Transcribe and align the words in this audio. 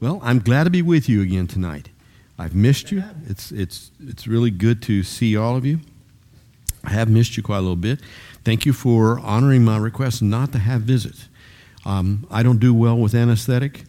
Well, 0.00 0.20
I'm 0.22 0.40
glad 0.40 0.64
to 0.64 0.70
be 0.70 0.82
with 0.82 1.08
you 1.08 1.22
again 1.22 1.46
tonight. 1.46 1.88
I've 2.38 2.54
missed 2.54 2.90
you. 2.90 3.04
It's, 3.28 3.52
it's, 3.52 3.92
it's 4.00 4.26
really 4.26 4.50
good 4.50 4.82
to 4.82 5.02
see 5.02 5.36
all 5.36 5.56
of 5.56 5.64
you. 5.64 5.80
I 6.82 6.90
have 6.90 7.08
missed 7.08 7.36
you 7.36 7.42
quite 7.42 7.58
a 7.58 7.60
little 7.60 7.76
bit. 7.76 8.00
Thank 8.44 8.66
you 8.66 8.72
for 8.72 9.20
honoring 9.20 9.64
my 9.64 9.78
request 9.78 10.20
not 10.20 10.52
to 10.52 10.58
have 10.58 10.82
visits. 10.82 11.28
Um, 11.86 12.26
I 12.30 12.42
don't 12.42 12.58
do 12.58 12.74
well 12.74 12.98
with 12.98 13.14
anesthetic, 13.14 13.84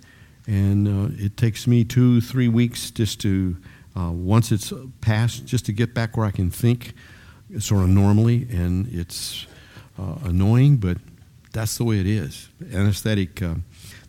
and 0.47 0.87
uh, 0.87 1.15
it 1.17 1.37
takes 1.37 1.65
me 1.65 1.83
two, 1.83 2.21
three 2.21 2.47
weeks 2.47 2.91
just 2.91 3.19
to, 3.21 3.57
uh, 3.97 4.11
once 4.11 4.51
it's 4.51 4.71
passed, 5.01 5.45
just 5.45 5.65
to 5.65 5.73
get 5.73 5.93
back 5.93 6.15
where 6.15 6.25
I 6.27 6.31
can 6.31 6.51
think 6.51 6.93
sort 7.59 7.83
of 7.83 7.89
normally, 7.89 8.47
and 8.51 8.87
it's 8.93 9.47
uh, 9.97 10.15
annoying, 10.23 10.77
but 10.77 10.97
that's 11.51 11.77
the 11.77 11.83
way 11.83 11.99
it 11.99 12.07
is. 12.07 12.49
Anesthetic, 12.71 13.41
uh, 13.41 13.55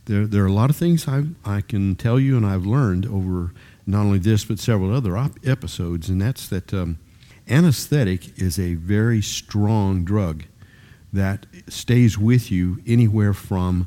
there, 0.07 0.27
there 0.27 0.43
are 0.45 0.49
a 0.49 0.53
lot 0.53 0.71
of 0.71 0.77
things 0.77 1.07
I, 1.07 1.25
I 1.45 1.61
can 1.61 1.95
tell 1.97 2.19
you 2.19 2.37
and 2.37 2.47
I've 2.47 2.67
learned 2.67 3.07
over 3.07 3.53
not 3.87 4.01
only 4.01 4.19
this 4.19 4.45
but 4.45 4.59
several 4.59 4.93
other 4.93 5.17
op- 5.17 5.39
episodes, 5.45 6.09
and 6.09 6.21
that's 6.21 6.49
that 6.49 6.73
um, 6.75 6.99
anesthetic 7.49 8.39
is 8.39 8.59
a 8.59 8.75
very 8.75 9.23
strong 9.23 10.05
drug 10.05 10.45
that 11.13 11.47
stays 11.69 12.19
with 12.19 12.51
you 12.51 12.83
anywhere 12.87 13.33
from 13.33 13.87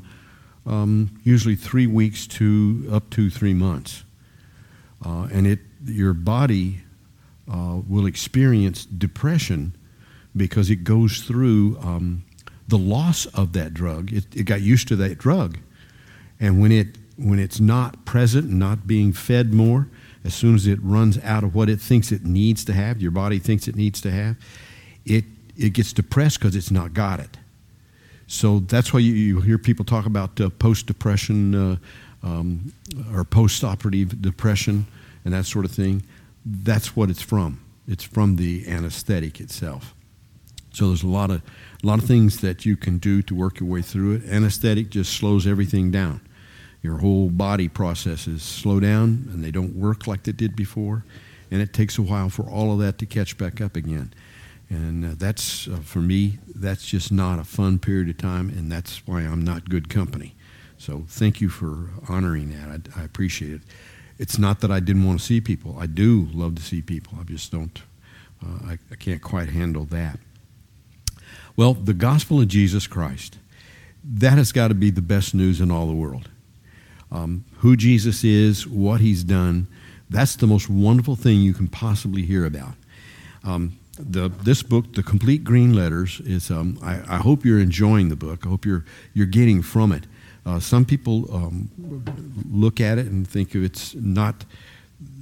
um, 0.66 1.20
usually 1.24 1.56
three 1.56 1.86
weeks 1.86 2.26
to 2.26 2.88
up 2.90 3.10
to 3.10 3.30
three 3.30 3.54
months. 3.54 4.04
Uh, 5.04 5.28
and 5.32 5.46
it, 5.46 5.60
your 5.84 6.12
body 6.12 6.80
uh, 7.50 7.80
will 7.88 8.06
experience 8.06 8.84
depression 8.84 9.74
because 10.36 10.70
it 10.70 10.84
goes 10.84 11.20
through 11.20 11.78
um, 11.80 12.24
the 12.68 12.78
loss 12.78 13.26
of 13.26 13.52
that 13.54 13.74
drug. 13.74 14.12
It, 14.12 14.24
it, 14.34 14.44
got 14.44 14.60
used 14.60 14.88
to 14.88 14.96
that 14.96 15.18
drug, 15.18 15.58
and 16.40 16.60
when 16.60 16.72
it 16.72 16.96
when 17.16 17.38
it's 17.38 17.60
not 17.60 18.04
present 18.06 18.50
not 18.50 18.86
being 18.86 19.12
fed 19.12 19.52
more, 19.52 19.88
as 20.24 20.34
soon 20.34 20.54
as 20.54 20.66
it 20.66 20.78
runs 20.82 21.18
out 21.22 21.44
of 21.44 21.54
what 21.54 21.68
it 21.68 21.78
thinks 21.78 22.10
it 22.10 22.24
needs 22.24 22.64
to 22.64 22.72
have, 22.72 23.00
your 23.00 23.10
body 23.10 23.38
thinks 23.38 23.68
it 23.68 23.76
needs 23.76 24.00
to 24.00 24.10
have, 24.10 24.36
it 25.04 25.24
it 25.56 25.74
gets 25.74 25.92
depressed 25.92 26.38
because 26.38 26.56
it's 26.56 26.70
not 26.70 26.94
got 26.94 27.20
it. 27.20 27.36
So 28.26 28.60
that's 28.60 28.92
why 28.92 29.00
you, 29.00 29.12
you 29.12 29.40
hear 29.40 29.58
people 29.58 29.84
talk 29.84 30.06
about 30.06 30.40
uh, 30.40 30.50
post 30.50 30.86
depression 30.86 31.54
uh, 31.54 31.76
um, 32.22 32.72
or 33.12 33.24
post 33.24 33.64
operative 33.64 34.22
depression 34.22 34.86
and 35.24 35.34
that 35.34 35.46
sort 35.46 35.64
of 35.64 35.72
thing. 35.72 36.04
That's 36.46 36.94
what 36.96 37.10
it's 37.10 37.22
from. 37.22 37.60
It's 37.88 38.04
from 38.04 38.36
the 38.36 38.66
anesthetic 38.68 39.40
itself. 39.40 39.94
So 40.72 40.88
there's 40.88 41.02
a 41.02 41.08
lot 41.08 41.30
of 41.30 41.42
a 41.82 41.86
lot 41.86 41.98
of 41.98 42.04
things 42.04 42.40
that 42.40 42.64
you 42.64 42.76
can 42.76 42.98
do 42.98 43.22
to 43.22 43.34
work 43.34 43.58
your 43.58 43.68
way 43.68 43.82
through 43.82 44.12
it. 44.16 44.24
Anesthetic 44.28 44.90
just 44.90 45.12
slows 45.14 45.46
everything 45.46 45.90
down. 45.90 46.20
Your 46.82 46.98
whole 46.98 47.28
body 47.28 47.68
processes 47.68 48.42
slow 48.42 48.80
down 48.80 49.28
and 49.32 49.44
they 49.44 49.50
don't 49.50 49.76
work 49.76 50.06
like 50.06 50.22
they 50.22 50.32
did 50.32 50.56
before, 50.56 51.04
and 51.50 51.60
it 51.60 51.72
takes 51.72 51.98
a 51.98 52.02
while 52.02 52.30
for 52.30 52.48
all 52.48 52.72
of 52.72 52.78
that 52.78 52.98
to 52.98 53.06
catch 53.06 53.36
back 53.36 53.60
up 53.60 53.76
again. 53.76 54.12
And 54.70 55.04
uh, 55.04 55.08
that's 55.16 55.66
uh, 55.68 55.80
for 55.82 55.98
me, 55.98 56.38
that's 56.54 56.86
just 56.86 57.10
not 57.10 57.38
a 57.38 57.44
fun 57.44 57.78
period 57.78 58.08
of 58.08 58.18
time, 58.18 58.48
and 58.50 58.70
that's 58.70 59.06
why 59.06 59.20
I'm 59.20 59.42
not 59.42 59.68
good 59.68 59.88
company. 59.88 60.34
So 60.78 61.04
thank 61.08 61.40
you 61.40 61.48
for 61.48 61.90
honoring 62.08 62.50
that. 62.50 62.90
I, 62.96 63.00
I 63.00 63.04
appreciate 63.04 63.52
it. 63.52 63.62
It's 64.18 64.38
not 64.38 64.60
that 64.60 64.70
I 64.70 64.80
didn't 64.80 65.04
want 65.04 65.18
to 65.18 65.24
see 65.24 65.40
people. 65.40 65.76
I 65.78 65.86
do 65.86 66.28
love 66.32 66.54
to 66.54 66.62
see 66.62 66.82
people. 66.82 67.18
I 67.20 67.24
just 67.24 67.50
don't. 67.50 67.82
Uh, 68.42 68.66
I, 68.66 68.78
I 68.90 68.94
can't 68.94 69.20
quite 69.20 69.50
handle 69.50 69.84
that. 69.86 70.18
Well, 71.56 71.74
the 71.74 71.92
gospel 71.92 72.40
of 72.40 72.48
Jesus 72.48 72.86
Christ, 72.86 73.38
that 74.04 74.38
has 74.38 74.52
got 74.52 74.68
to 74.68 74.74
be 74.74 74.90
the 74.90 75.02
best 75.02 75.34
news 75.34 75.60
in 75.60 75.70
all 75.70 75.86
the 75.86 75.94
world. 75.94 76.30
Um, 77.12 77.44
who 77.58 77.76
Jesus 77.76 78.22
is, 78.22 78.66
what 78.66 79.00
he's 79.00 79.24
done, 79.24 79.66
that's 80.08 80.36
the 80.36 80.46
most 80.46 80.68
wonderful 80.68 81.16
thing 81.16 81.40
you 81.40 81.54
can 81.54 81.68
possibly 81.68 82.22
hear 82.22 82.44
about. 82.44 82.74
Um, 83.44 83.78
the, 83.98 84.28
this 84.28 84.62
book, 84.62 84.94
The 84.94 85.02
Complete 85.02 85.44
Green 85.44 85.74
Letters, 85.74 86.20
is, 86.20 86.50
um, 86.50 86.78
I, 86.82 87.00
I, 87.08 87.18
hope 87.18 87.44
you're 87.44 87.60
enjoying 87.60 88.08
the 88.08 88.16
book. 88.16 88.40
I 88.44 88.48
hope 88.48 88.64
you're, 88.64 88.84
you're 89.14 89.26
getting 89.26 89.62
from 89.62 89.92
it. 89.92 90.04
Uh, 90.46 90.58
some 90.58 90.84
people 90.84 91.32
um, 91.34 91.70
look 92.50 92.80
at 92.80 92.98
it 92.98 93.06
and 93.06 93.28
think 93.28 93.54
it's 93.54 93.94
not, 93.94 94.44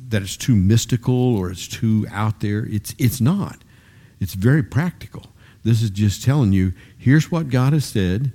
that 0.08 0.22
it's 0.22 0.36
too 0.36 0.54
mystical 0.54 1.36
or 1.36 1.50
it's 1.50 1.66
too 1.66 2.06
out 2.10 2.40
there. 2.40 2.66
It's, 2.70 2.94
it's 2.98 3.20
not. 3.20 3.58
It's 4.20 4.34
very 4.34 4.62
practical. 4.62 5.26
This 5.64 5.82
is 5.82 5.90
just 5.90 6.24
telling 6.24 6.52
you 6.52 6.72
here's 6.96 7.30
what 7.30 7.50
God 7.50 7.72
has 7.72 7.84
said. 7.84 8.32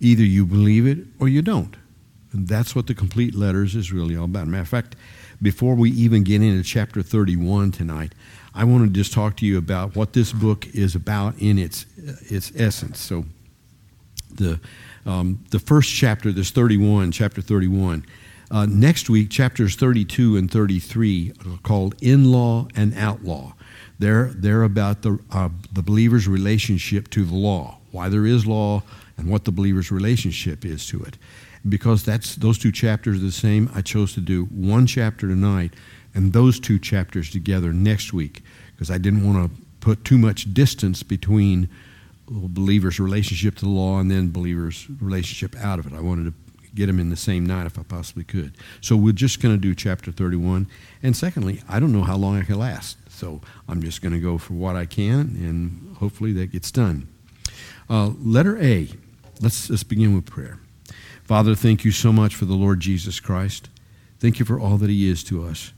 Either 0.00 0.22
you 0.22 0.44
believe 0.44 0.86
it 0.86 0.98
or 1.18 1.28
you 1.28 1.40
don't. 1.40 1.76
And 2.36 2.46
that's 2.46 2.76
what 2.76 2.86
the 2.86 2.94
complete 2.94 3.34
letters 3.34 3.74
is 3.74 3.92
really 3.92 4.14
all 4.14 4.26
about. 4.26 4.46
Matter 4.46 4.60
of 4.60 4.68
fact, 4.68 4.94
before 5.40 5.74
we 5.74 5.90
even 5.92 6.22
get 6.22 6.42
into 6.42 6.62
chapter 6.62 7.02
31 7.02 7.72
tonight, 7.72 8.12
I 8.54 8.64
want 8.64 8.84
to 8.84 8.90
just 8.90 9.12
talk 9.12 9.36
to 9.38 9.46
you 9.46 9.56
about 9.56 9.96
what 9.96 10.12
this 10.12 10.32
book 10.32 10.66
is 10.74 10.94
about 10.94 11.38
in 11.38 11.58
its, 11.58 11.86
its 11.96 12.52
essence. 12.54 13.00
So, 13.00 13.24
the, 14.34 14.60
um, 15.06 15.44
the 15.50 15.58
first 15.58 15.94
chapter, 15.94 16.30
there's 16.30 16.50
31, 16.50 17.10
chapter 17.12 17.40
31. 17.40 18.04
Uh, 18.50 18.66
next 18.66 19.08
week, 19.08 19.30
chapters 19.30 19.74
32 19.76 20.36
and 20.36 20.50
33 20.50 21.32
are 21.46 21.58
called 21.62 21.94
In 22.02 22.30
Law 22.30 22.68
and 22.76 22.92
Outlaw. 22.96 23.54
They're, 23.98 24.30
they're 24.34 24.62
about 24.62 25.02
the, 25.02 25.18
uh, 25.32 25.48
the 25.72 25.82
believer's 25.82 26.28
relationship 26.28 27.08
to 27.10 27.24
the 27.24 27.34
law, 27.34 27.78
why 27.92 28.10
there 28.10 28.26
is 28.26 28.46
law, 28.46 28.82
and 29.16 29.30
what 29.30 29.44
the 29.46 29.52
believer's 29.52 29.90
relationship 29.90 30.66
is 30.66 30.86
to 30.88 31.02
it. 31.02 31.16
Because 31.68 32.04
that's, 32.04 32.36
those 32.36 32.58
two 32.58 32.72
chapters 32.72 33.18
are 33.18 33.26
the 33.26 33.32
same, 33.32 33.70
I 33.74 33.82
chose 33.82 34.14
to 34.14 34.20
do 34.20 34.44
one 34.46 34.86
chapter 34.86 35.26
tonight 35.26 35.74
and 36.14 36.32
those 36.32 36.58
two 36.58 36.78
chapters 36.78 37.30
together 37.30 37.72
next 37.72 38.12
week 38.12 38.42
because 38.72 38.90
I 38.90 38.98
didn't 38.98 39.26
want 39.26 39.50
to 39.50 39.62
put 39.80 40.04
too 40.04 40.18
much 40.18 40.52
distance 40.54 41.02
between 41.02 41.68
believer's 42.28 42.98
relationship 42.98 43.56
to 43.56 43.64
the 43.64 43.70
law 43.70 43.98
and 44.00 44.10
then 44.10 44.30
believer's 44.30 44.88
relationship 45.00 45.54
out 45.62 45.78
of 45.78 45.86
it. 45.86 45.92
I 45.92 46.00
wanted 46.00 46.24
to 46.24 46.34
get 46.74 46.86
them 46.86 47.00
in 47.00 47.10
the 47.10 47.16
same 47.16 47.46
night 47.46 47.66
if 47.66 47.78
I 47.78 47.82
possibly 47.82 48.24
could. 48.24 48.56
So 48.80 48.96
we're 48.96 49.12
just 49.12 49.40
going 49.40 49.54
to 49.54 49.60
do 49.60 49.74
chapter 49.74 50.12
31. 50.12 50.66
And 51.02 51.16
secondly, 51.16 51.62
I 51.68 51.80
don't 51.80 51.92
know 51.92 52.02
how 52.02 52.16
long 52.16 52.38
I 52.38 52.42
can 52.42 52.58
last. 52.58 52.98
So 53.10 53.40
I'm 53.68 53.82
just 53.82 54.02
going 54.02 54.12
to 54.12 54.20
go 54.20 54.36
for 54.38 54.52
what 54.52 54.76
I 54.76 54.84
can, 54.84 55.20
and 55.20 55.96
hopefully 55.96 56.32
that 56.34 56.52
gets 56.52 56.70
done. 56.70 57.08
Uh, 57.88 58.10
letter 58.18 58.58
A. 58.62 58.88
Let's, 59.40 59.70
let's 59.70 59.84
begin 59.84 60.14
with 60.14 60.26
prayer. 60.26 60.58
Father, 61.26 61.56
thank 61.56 61.84
you 61.84 61.90
so 61.90 62.12
much 62.12 62.36
for 62.36 62.44
the 62.44 62.54
Lord 62.54 62.78
Jesus 62.78 63.18
Christ. 63.18 63.68
Thank 64.20 64.38
you 64.38 64.44
for 64.44 64.60
all 64.60 64.76
that 64.76 64.88
he 64.88 65.10
is 65.10 65.24
to 65.24 65.44
us. 65.44 65.72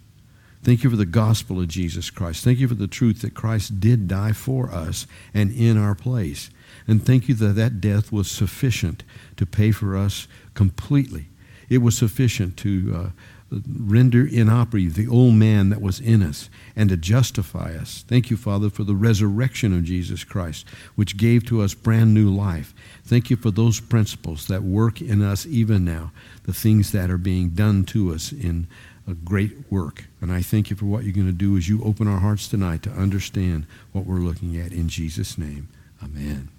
Thank 0.62 0.84
you 0.84 0.90
for 0.90 0.96
the 0.96 1.06
gospel 1.06 1.58
of 1.58 1.68
Jesus 1.68 2.10
Christ. 2.10 2.44
Thank 2.44 2.58
you 2.58 2.68
for 2.68 2.74
the 2.74 2.86
truth 2.86 3.22
that 3.22 3.32
Christ 3.32 3.80
did 3.80 4.08
die 4.08 4.32
for 4.32 4.70
us 4.70 5.06
and 5.32 5.50
in 5.50 5.78
our 5.78 5.94
place. 5.94 6.50
And 6.86 7.04
thank 7.04 7.28
you 7.28 7.34
that 7.36 7.54
that 7.54 7.80
death 7.80 8.12
was 8.12 8.30
sufficient 8.30 9.04
to 9.38 9.46
pay 9.46 9.70
for 9.70 9.96
us 9.96 10.28
completely. 10.52 11.28
It 11.70 11.78
was 11.78 11.96
sufficient 11.96 12.58
to 12.58 12.94
uh, 12.94 13.10
render 13.50 14.26
inoperative 14.26 14.94
the 14.94 15.08
old 15.08 15.34
man 15.34 15.70
that 15.70 15.80
was 15.80 16.00
in 16.00 16.22
us 16.22 16.50
and 16.76 16.90
to 16.90 16.96
justify 16.96 17.74
us. 17.74 18.04
Thank 18.06 18.30
you, 18.30 18.36
Father, 18.36 18.68
for 18.68 18.84
the 18.84 18.94
resurrection 18.94 19.72
of 19.72 19.84
Jesus 19.84 20.22
Christ, 20.22 20.66
which 20.96 21.16
gave 21.16 21.46
to 21.46 21.62
us 21.62 21.72
brand 21.74 22.12
new 22.12 22.30
life. 22.30 22.74
Thank 23.04 23.30
you 23.30 23.36
for 23.36 23.50
those 23.50 23.80
principles 23.80 24.46
that 24.48 24.62
work 24.62 25.00
in 25.00 25.22
us 25.22 25.46
even 25.46 25.84
now, 25.84 26.12
the 26.44 26.52
things 26.52 26.92
that 26.92 27.10
are 27.10 27.18
being 27.18 27.50
done 27.50 27.84
to 27.86 28.12
us 28.12 28.32
in 28.32 28.66
a 29.06 29.14
great 29.14 29.70
work. 29.70 30.04
And 30.20 30.30
I 30.30 30.42
thank 30.42 30.68
you 30.68 30.76
for 30.76 30.84
what 30.84 31.04
you're 31.04 31.14
going 31.14 31.26
to 31.26 31.32
do 31.32 31.56
as 31.56 31.68
you 31.68 31.82
open 31.82 32.06
our 32.06 32.20
hearts 32.20 32.48
tonight 32.48 32.82
to 32.82 32.90
understand 32.90 33.66
what 33.92 34.04
we're 34.04 34.16
looking 34.16 34.58
at 34.58 34.72
in 34.72 34.88
Jesus' 34.90 35.38
name. 35.38 35.68
Amen. 36.02 36.50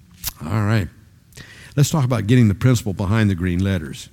All 0.44 0.64
right. 0.64 0.88
Let's 1.76 1.92
talk 1.92 2.04
about 2.04 2.26
getting 2.26 2.48
the 2.48 2.56
principle 2.56 2.94
behind 2.94 3.30
the 3.30 3.36
green 3.36 3.64
letters. 3.64 4.10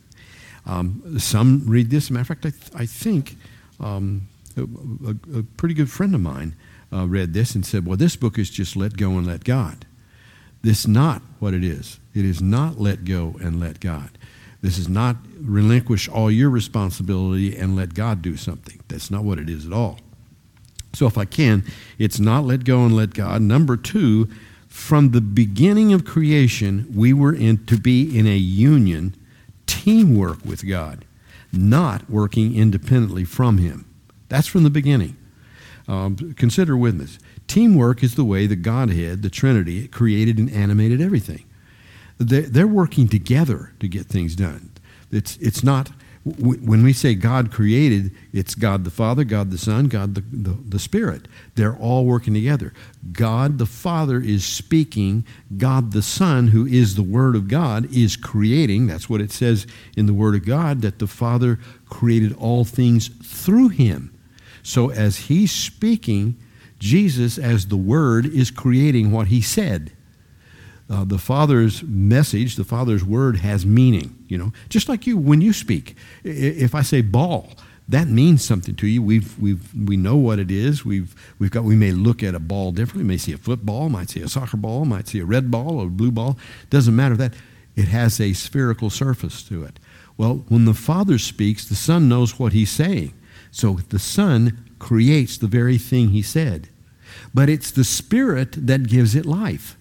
Um, 0.67 1.19
some 1.19 1.63
read 1.67 1.91
this. 1.91 2.11
matter 2.11 2.23
of 2.23 2.27
fact, 2.29 2.47
I, 2.47 2.51
th- 2.51 2.73
I 2.75 2.87
think 2.87 3.37
um, 3.81 4.29
a, 4.57 4.63
a, 4.63 5.39
a, 5.39 5.43
pretty 5.57 5.75
good 5.75 5.91
friend 5.91 6.15
of 6.15 6.21
mine 6.21 6.57
uh, 6.93 7.07
read 7.07 7.35
this 7.35 7.55
and 7.55 7.65
said, 7.65 7.87
Well, 7.87 7.97
this 7.97 8.17
book 8.17 8.39
is 8.39 8.51
just 8.51 8.77
let 8.77 8.97
go 8.97 9.11
and 9.13 9.27
let 9.27 9.45
God. 9.45 9.87
This 10.63 10.81
is 10.81 10.89
not 10.89 11.23
what 11.39 11.55
it 11.55 11.63
is. 11.63 12.01
It 12.15 12.25
is 12.25 12.43
not 12.43 12.81
let 12.81 13.05
go 13.05 13.37
and 13.41 13.61
let 13.61 13.79
God. 13.79 14.11
This 14.63 14.79
is 14.79 14.89
not 14.89 15.17
relinquish 15.39 16.09
all 16.09 16.31
your 16.31 16.51
responsibility 16.51 17.57
and 17.57 17.77
let 17.77 17.95
God 17.95 18.23
do 18.23 18.37
something. 18.37 18.81
That's 18.89 19.11
not 19.11 19.23
what 19.23 19.39
it 19.39 19.49
is 19.49 19.67
at 19.67 19.73
all. 19.73 20.01
So, 20.95 21.07
if 21.07 21.19
I 21.19 21.27
can, 21.27 21.63
it's 21.99 22.19
not 22.19 22.45
let 22.45 22.65
go 22.65 22.85
and 22.85 22.97
let 22.97 23.15
God. 23.15 23.43
Number 23.43 23.77
two, 23.77 24.29
from 24.67 25.11
the 25.11 25.21
beginning 25.21 25.93
of 25.93 26.05
creation, 26.05 26.91
we 26.93 27.13
were 27.13 27.35
in, 27.35 27.65
to 27.67 27.79
be 27.79 28.19
in 28.19 28.27
a 28.27 28.37
union 28.37 29.15
teamwork 29.87 30.45
with 30.45 30.67
God, 30.67 31.05
not 31.53 32.11
working 32.11 32.57
independently 32.57 33.25
from 33.25 33.59
Him. 33.59 33.89
That's 34.29 34.49
from 34.49 34.65
the 34.65 34.71
beginning. 34.71 35.17
Um, 35.87 36.35
consider 36.37 36.77
with 36.77 36.99
this. 36.99 37.21
Teamwork 37.47 38.03
is 38.03 38.17
the 38.17 38.25
way 38.25 38.49
the 38.49 38.57
Godhead, 38.57 39.23
the 39.23 39.31
Trinity, 39.31 39.87
created 39.87 40.39
and 40.39 40.51
animated 40.51 41.01
everything. 41.01 41.45
They're, 42.19 42.43
they're 42.43 42.67
working 42.67 43.07
together 43.07 43.75
to 43.79 43.87
get 43.87 44.07
things 44.07 44.35
done. 44.35 44.73
It's, 45.13 45.37
it's 45.37 45.63
not 45.63 45.93
when 46.27 46.83
we 46.83 46.93
say 46.93 47.15
God 47.15 47.53
created, 47.53 48.11
it's 48.33 48.57
God 48.57 48.83
the 48.83 48.91
Father, 48.91 49.23
God 49.23 49.53
the 49.53 49.59
Son, 49.59 49.87
God 49.87 50.17
the, 50.17 50.23
the, 50.23 50.59
the, 50.71 50.79
Spirit. 50.81 51.29
They're 51.55 51.77
all 51.77 52.05
working 52.05 52.35
together. 52.35 52.73
God 53.13 53.59
the 53.59 53.67
Father 53.67 54.21
is 54.21 54.45
speaking. 54.45 55.25
God 55.57 55.93
the 55.93 56.03
Son, 56.03 56.49
who 56.49 56.67
is 56.67 56.97
the 56.97 57.05
Word 57.05 57.37
of 57.37 57.47
God, 57.47 57.89
is 57.95 58.17
creating. 58.17 58.89
That's 58.89 59.09
what 59.09 59.21
it 59.21 59.31
says 59.31 59.69
in 59.97 60.07
the 60.07 60.15
Word 60.15 60.35
of 60.35 60.45
God, 60.45 60.83
that 60.83 60.99
the 60.99 61.07
Father 61.07 61.61
created 61.89 62.35
all 62.35 62.65
things 62.65 63.07
through 63.07 63.69
him. 63.69 64.13
So 64.65 64.91
as 64.91 65.17
he's 65.17 65.53
speaking, 65.53 66.37
Jesus, 66.81 67.39
as 67.39 67.69
the 67.69 67.77
Word, 67.77 68.27
is 68.27 68.51
creating 68.51 69.13
what 69.13 69.29
he 69.29 69.41
said 69.41 69.93
uh, 70.89 71.05
the 71.05 71.19
Father's 71.19 71.83
message, 71.83 72.57
the 72.57 72.65
Father's 72.65 73.05
word 73.05 73.39
has 73.39 73.67
meaning. 73.67 74.25
You 74.29 74.39
know, 74.39 74.53
just 74.69 74.89
like 74.89 75.07
you 75.07 75.17
when 75.17 75.41
you 75.41 75.53
speak. 75.53 75.97
If 76.25 76.75
I 76.75 76.83
say 76.83 77.01
ball, 77.01 77.51
that 77.89 78.09
means 78.09 78.45
something 78.45 78.75
to 78.77 78.87
you. 78.87 79.03
We've, 79.03 79.39
we've, 79.39 79.73
we 79.75 79.97
know 79.97 80.17
what 80.17 80.39
it 80.39 80.51
is. 80.51 80.85
We've, 80.85 81.15
we've 81.39 81.51
got, 81.51 81.65
we 81.65 81.77
may 81.77 81.93
look 81.93 82.23
at 82.23 82.35
a 82.35 82.41
ball 82.41 82.73
differently. 82.73 83.05
We 83.05 83.09
may 83.09 83.17
see 83.17 83.33
a 83.33 83.39
football, 83.39 83.89
might 83.89 84.11
see 84.11 84.21
a 84.21 84.29
soccer 84.29 84.57
ball, 84.57 84.85
might 84.85 85.07
see 85.07 85.21
a 85.21 85.25
red 85.25 85.51
ball 85.51 85.79
or 85.79 85.87
a 85.87 85.91
blue 85.91 86.11
ball. 86.11 86.37
Doesn't 86.69 86.97
matter 86.97 87.17
that. 87.17 87.35
It 87.77 87.89
has 87.89 88.21
a 88.21 88.33
spherical 88.33 88.91
surface 88.91 89.43
to 89.45 89.63
it. 89.63 89.79
Well, 90.17 90.45
when 90.49 90.65
the 90.65 90.75
Father 90.75 91.19
speaks, 91.19 91.69
the 91.69 91.75
Son 91.75 92.09
knows 92.09 92.39
what 92.39 92.55
he's 92.55 92.71
saying. 92.71 93.13
So 93.51 93.75
the 93.91 93.99
Son 93.99 94.65
creates 94.79 95.37
the 95.37 95.47
very 95.47 95.79
thing 95.79 96.09
he 96.09 96.23
said. 96.23 96.69
But 97.35 97.49
it's 97.49 97.71
the 97.71 97.85
Spirit 97.85 98.67
that 98.67 98.89
gives 98.89 99.15
it 99.15 99.27
life. 99.27 99.77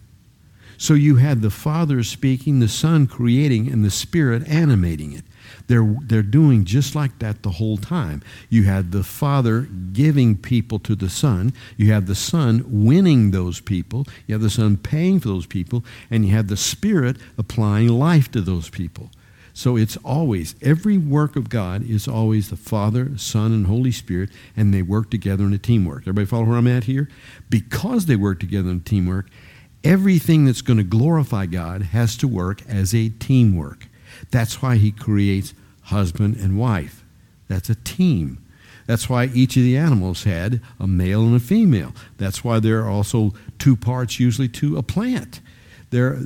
So 0.77 0.94
you 0.94 1.18
had 1.18 1.42
the 1.42 1.50
Father 1.50 2.04
speaking, 2.04 2.60
the 2.60 2.68
Son 2.68 3.07
creating, 3.07 3.72
and 3.72 3.83
the 3.83 3.92
Spirit 3.92 4.48
animating 4.48 5.13
it. 5.13 5.24
They're, 5.68 5.95
they're 6.01 6.22
doing 6.22 6.66
just 6.66 6.95
like 6.95 7.19
that 7.19 7.44
the 7.44 7.51
whole 7.51 7.77
time. 7.77 8.22
You 8.50 8.63
had 8.63 8.92
the 8.92 9.04
Father 9.04 9.62
giving 9.94 10.38
people 10.38 10.80
to 10.80 10.95
the 10.95 11.10
Son. 11.10 11.54
You 11.77 11.92
have 11.92 12.07
the 12.07 12.16
Son 12.16 12.63
winning 12.68 13.31
those 13.31 13.62
people. 13.62 14.06
You 14.27 14.36
have 14.36 14.42
the 14.42 14.50
Son 14.50 14.77
paying 14.77 15.19
for 15.19 15.27
those 15.27 15.48
people. 15.48 15.83
And 16.12 16.25
you 16.25 16.36
have 16.36 16.48
the 16.48 16.57
Spirit 16.57 17.18
applying 17.38 17.88
life 17.88 18.31
to 18.31 18.42
those 18.42 18.69
people. 18.69 19.10
So 19.54 19.77
it's 19.77 19.95
always, 20.04 20.54
every 20.62 20.98
work 20.98 21.38
of 21.38 21.48
God 21.48 21.89
is 21.89 22.10
always 22.10 22.50
the 22.50 22.57
Father, 22.57 23.18
Son, 23.18 23.54
and 23.54 23.68
Holy 23.68 23.92
Spirit, 23.92 24.30
and 24.57 24.74
they 24.74 24.81
work 24.81 25.10
together 25.10 25.45
in 25.45 25.54
a 25.54 25.57
teamwork. 25.57 26.01
Everybody 26.01 26.25
follow 26.25 26.44
where 26.44 26.57
I'm 26.57 26.68
at 26.68 26.83
here? 26.83 27.07
Because 27.50 28.06
they 28.06 28.18
work 28.18 28.42
together 28.42 28.69
in 28.69 28.81
teamwork, 28.81 29.30
everything 29.86 30.46
that's 30.46 30.62
going 30.62 30.78
to 30.78 30.84
glorify 30.84 31.46
God 31.46 31.84
has 31.84 32.18
to 32.18 32.28
work 32.28 32.62
as 32.68 32.94
a 32.94 33.10
teamwork. 33.10 33.88
That's 34.32 34.62
why 34.62 34.78
he 34.78 34.92
creates 34.92 35.54
husband 35.84 36.36
and 36.38 36.58
wife. 36.58 37.04
That's 37.48 37.70
a 37.70 37.76
team. 37.76 38.44
That's 38.88 39.10
why 39.10 39.26
each 39.34 39.56
of 39.58 39.64
the 39.64 39.78
animals 39.78 40.24
had 40.24 40.62
a 40.80 40.88
male 40.88 41.24
and 41.24 41.36
a 41.36 41.40
female. 41.40 41.94
That's 42.18 42.44
why 42.44 42.60
there 42.60 42.84
are 42.84 42.90
also 42.90 43.34
two 43.58 43.76
parts 43.76 44.20
usually 44.20 44.48
to 44.50 44.78
a 44.78 44.84
plant. 44.84 45.42
There, 45.92 46.20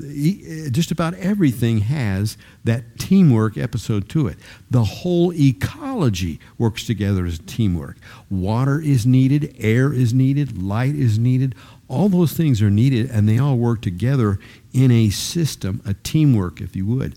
just 0.71 0.89
about 0.89 1.13
everything 1.15 1.79
has 1.79 2.37
that 2.63 2.97
teamwork 2.97 3.57
episode 3.57 4.09
to 4.09 4.27
it. 4.27 4.37
The 4.71 4.83
whole 4.83 5.33
ecology 5.33 6.39
works 6.57 6.85
together 6.85 7.25
as 7.25 7.35
a 7.39 7.43
teamwork. 7.43 7.97
Water 8.29 8.79
is 8.79 9.05
needed, 9.05 9.55
air 9.59 9.93
is 9.93 10.13
needed, 10.13 10.61
light 10.61 10.95
is 10.95 11.19
needed. 11.19 11.55
All 11.89 12.07
those 12.07 12.33
things 12.33 12.61
are 12.61 12.69
needed, 12.69 13.09
and 13.09 13.27
they 13.27 13.39
all 13.39 13.57
work 13.57 13.81
together 13.81 14.39
in 14.73 14.91
a 14.91 15.09
system, 15.09 15.81
a 15.85 15.95
teamwork, 15.95 16.61
if 16.61 16.75
you 16.75 16.85
would. 16.85 17.15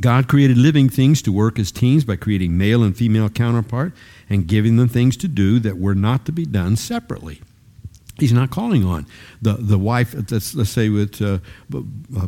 God 0.00 0.26
created 0.26 0.58
living 0.58 0.88
things 0.88 1.22
to 1.22 1.32
work 1.32 1.60
as 1.60 1.70
teams 1.70 2.04
by 2.04 2.16
creating 2.16 2.58
male 2.58 2.82
and 2.82 2.96
female 2.96 3.28
counterpart 3.28 3.94
and 4.28 4.48
giving 4.48 4.76
them 4.76 4.88
things 4.88 5.16
to 5.18 5.28
do 5.28 5.60
that 5.60 5.78
were 5.78 5.94
not 5.94 6.26
to 6.26 6.32
be 6.32 6.44
done 6.44 6.74
separately. 6.74 7.40
He's 8.18 8.32
not 8.32 8.50
calling 8.50 8.84
on 8.84 9.06
the, 9.40 9.54
the 9.54 9.78
wife, 9.78 10.14
let's, 10.30 10.54
let's 10.54 10.70
say, 10.70 10.88
with 10.88 11.22
uh, 11.22 11.38
uh, 11.74 12.26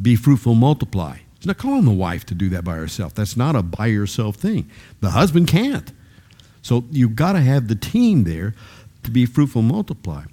be 0.00 0.16
fruitful, 0.16 0.54
multiply. 0.54 1.18
He's 1.36 1.46
not 1.46 1.58
calling 1.58 1.84
the 1.84 1.90
wife 1.90 2.24
to 2.26 2.34
do 2.34 2.48
that 2.50 2.64
by 2.64 2.76
herself. 2.76 3.14
That's 3.14 3.36
not 3.36 3.56
a 3.56 3.62
by 3.62 3.86
yourself 3.86 4.36
thing. 4.36 4.70
The 5.00 5.10
husband 5.10 5.48
can't. 5.48 5.92
So 6.62 6.84
you've 6.90 7.14
got 7.14 7.32
to 7.32 7.40
have 7.40 7.68
the 7.68 7.74
team 7.74 8.24
there 8.24 8.54
to 9.02 9.10
be 9.10 9.26
fruitful, 9.26 9.62
multiply 9.62 10.24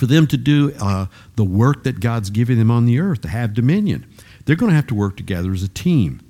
for 0.00 0.06
them 0.06 0.26
to 0.26 0.38
do 0.38 0.72
uh, 0.80 1.04
the 1.36 1.44
work 1.44 1.84
that 1.84 2.00
God's 2.00 2.30
giving 2.30 2.58
them 2.58 2.70
on 2.70 2.86
the 2.86 2.98
earth, 2.98 3.20
to 3.20 3.28
have 3.28 3.52
dominion. 3.52 4.06
They're 4.46 4.56
going 4.56 4.70
to 4.70 4.74
have 4.74 4.86
to 4.86 4.94
work 4.94 5.14
together 5.14 5.52
as 5.52 5.62
a 5.62 5.68
team. 5.68 6.22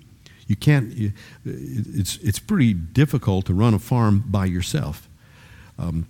You 0.48 0.56
can't, 0.56 1.14
it's, 1.44 2.16
it's 2.16 2.40
pretty 2.40 2.74
difficult 2.74 3.46
to 3.46 3.54
run 3.54 3.72
a 3.72 3.78
farm 3.78 4.24
by 4.26 4.46
yourself. 4.46 5.08
Um, 5.78 6.08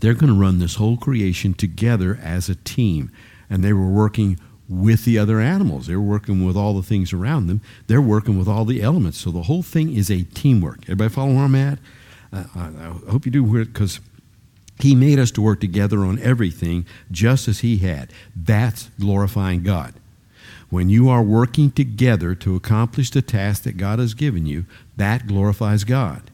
they're 0.00 0.14
going 0.14 0.32
to 0.32 0.40
run 0.40 0.58
this 0.58 0.76
whole 0.76 0.96
creation 0.96 1.52
together 1.52 2.18
as 2.22 2.48
a 2.48 2.54
team. 2.54 3.12
And 3.50 3.62
they 3.62 3.74
were 3.74 3.86
working 3.86 4.40
with 4.66 5.04
the 5.04 5.18
other 5.18 5.38
animals. 5.38 5.88
They're 5.88 6.00
working 6.00 6.46
with 6.46 6.56
all 6.56 6.72
the 6.72 6.82
things 6.82 7.12
around 7.12 7.46
them. 7.46 7.60
They're 7.88 8.00
working 8.00 8.38
with 8.38 8.48
all 8.48 8.64
the 8.64 8.80
elements. 8.80 9.18
So 9.18 9.30
the 9.30 9.42
whole 9.42 9.62
thing 9.62 9.94
is 9.94 10.10
a 10.10 10.22
teamwork. 10.22 10.84
Everybody 10.84 11.12
follow 11.12 11.34
where 11.34 11.44
I'm 11.44 11.54
at? 11.54 11.78
Uh, 12.32 12.44
I, 12.54 12.60
I, 12.60 13.10
hope 13.10 13.26
you 13.26 13.32
do, 13.32 13.64
because 13.66 14.00
he 14.78 14.94
made 14.94 15.18
us 15.18 15.30
to 15.32 15.42
work 15.42 15.60
together 15.60 16.00
on 16.00 16.18
everything 16.18 16.86
just 17.10 17.48
as 17.48 17.60
He 17.60 17.78
had. 17.78 18.12
That's 18.34 18.90
glorifying 19.00 19.62
God. 19.62 19.94
When 20.68 20.88
you 20.90 21.08
are 21.08 21.22
working 21.22 21.70
together 21.70 22.34
to 22.36 22.56
accomplish 22.56 23.10
the 23.10 23.22
task 23.22 23.62
that 23.62 23.76
God 23.76 23.98
has 23.98 24.14
given 24.14 24.46
you, 24.46 24.66
that 24.96 25.26
glorifies 25.26 25.84
God. 25.84 26.30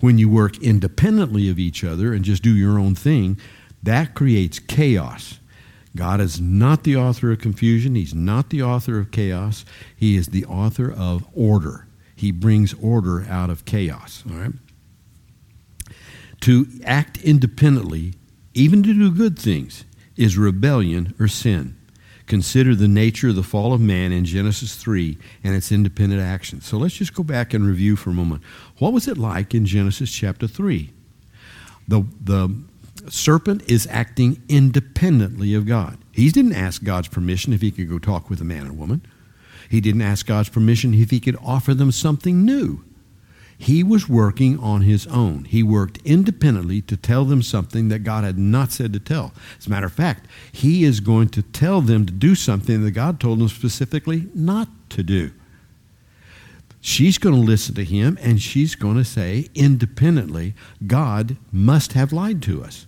When 0.00 0.18
you 0.18 0.28
work 0.28 0.60
independently 0.62 1.48
of 1.48 1.58
each 1.58 1.84
other 1.84 2.12
and 2.12 2.24
just 2.24 2.42
do 2.42 2.54
your 2.54 2.78
own 2.78 2.94
thing, 2.94 3.38
that 3.82 4.14
creates 4.14 4.58
chaos. 4.58 5.38
God 5.94 6.20
is 6.20 6.40
not 6.40 6.82
the 6.82 6.96
author 6.96 7.32
of 7.32 7.38
confusion. 7.38 7.94
He's 7.94 8.14
not 8.14 8.50
the 8.50 8.62
author 8.62 8.98
of 8.98 9.10
chaos. 9.10 9.64
He 9.96 10.16
is 10.16 10.28
the 10.28 10.44
author 10.44 10.92
of 10.92 11.24
order. 11.32 11.86
He 12.14 12.32
brings 12.32 12.74
order 12.74 13.24
out 13.30 13.48
of 13.48 13.64
chaos. 13.64 14.24
All 14.28 14.36
right? 14.36 14.52
To 16.42 16.66
act 16.84 17.18
independently, 17.22 18.14
even 18.54 18.82
to 18.82 18.92
do 18.92 19.10
good 19.10 19.38
things, 19.38 19.84
is 20.16 20.38
rebellion 20.38 21.14
or 21.18 21.28
sin. 21.28 21.76
Consider 22.26 22.74
the 22.74 22.88
nature 22.88 23.28
of 23.28 23.36
the 23.36 23.42
fall 23.42 23.72
of 23.72 23.80
man 23.80 24.10
in 24.10 24.24
Genesis 24.24 24.74
3 24.74 25.16
and 25.44 25.54
its 25.54 25.70
independent 25.70 26.20
action. 26.20 26.60
So 26.60 26.76
let's 26.76 26.94
just 26.94 27.14
go 27.14 27.22
back 27.22 27.54
and 27.54 27.64
review 27.64 27.94
for 27.94 28.10
a 28.10 28.14
moment. 28.14 28.42
What 28.78 28.92
was 28.92 29.06
it 29.06 29.16
like 29.16 29.54
in 29.54 29.64
Genesis 29.64 30.12
chapter 30.12 30.48
3? 30.48 30.92
The, 31.86 32.04
the 32.20 32.52
serpent 33.08 33.70
is 33.70 33.86
acting 33.90 34.42
independently 34.48 35.54
of 35.54 35.66
God. 35.66 35.98
He 36.10 36.30
didn't 36.30 36.54
ask 36.54 36.82
God's 36.82 37.08
permission 37.08 37.52
if 37.52 37.60
he 37.60 37.70
could 37.70 37.88
go 37.88 38.00
talk 38.00 38.28
with 38.28 38.40
a 38.40 38.44
man 38.44 38.66
or 38.66 38.72
woman. 38.72 39.06
He 39.68 39.80
didn't 39.80 40.02
ask 40.02 40.26
God's 40.26 40.48
permission 40.48 40.94
if 40.94 41.10
he 41.10 41.20
could 41.20 41.36
offer 41.44 41.74
them 41.74 41.92
something 41.92 42.44
new. 42.44 42.84
He 43.58 43.82
was 43.82 44.08
working 44.08 44.58
on 44.58 44.82
his 44.82 45.06
own. 45.06 45.44
He 45.44 45.62
worked 45.62 45.98
independently 46.04 46.82
to 46.82 46.96
tell 46.96 47.24
them 47.24 47.42
something 47.42 47.88
that 47.88 48.00
God 48.00 48.24
had 48.24 48.38
not 48.38 48.70
said 48.70 48.92
to 48.92 49.00
tell. 49.00 49.32
As 49.58 49.66
a 49.66 49.70
matter 49.70 49.86
of 49.86 49.92
fact, 49.92 50.26
he 50.52 50.84
is 50.84 51.00
going 51.00 51.30
to 51.30 51.42
tell 51.42 51.80
them 51.80 52.04
to 52.04 52.12
do 52.12 52.34
something 52.34 52.84
that 52.84 52.90
God 52.90 53.18
told 53.18 53.38
them 53.38 53.48
specifically 53.48 54.28
not 54.34 54.68
to 54.90 55.02
do. 55.02 55.30
She's 56.82 57.18
going 57.18 57.34
to 57.34 57.40
listen 57.40 57.74
to 57.76 57.84
him 57.84 58.18
and 58.20 58.40
she's 58.40 58.74
going 58.74 58.96
to 58.96 59.04
say 59.04 59.48
independently, 59.54 60.54
God 60.86 61.36
must 61.50 61.94
have 61.94 62.12
lied 62.12 62.42
to 62.42 62.62
us. 62.62 62.86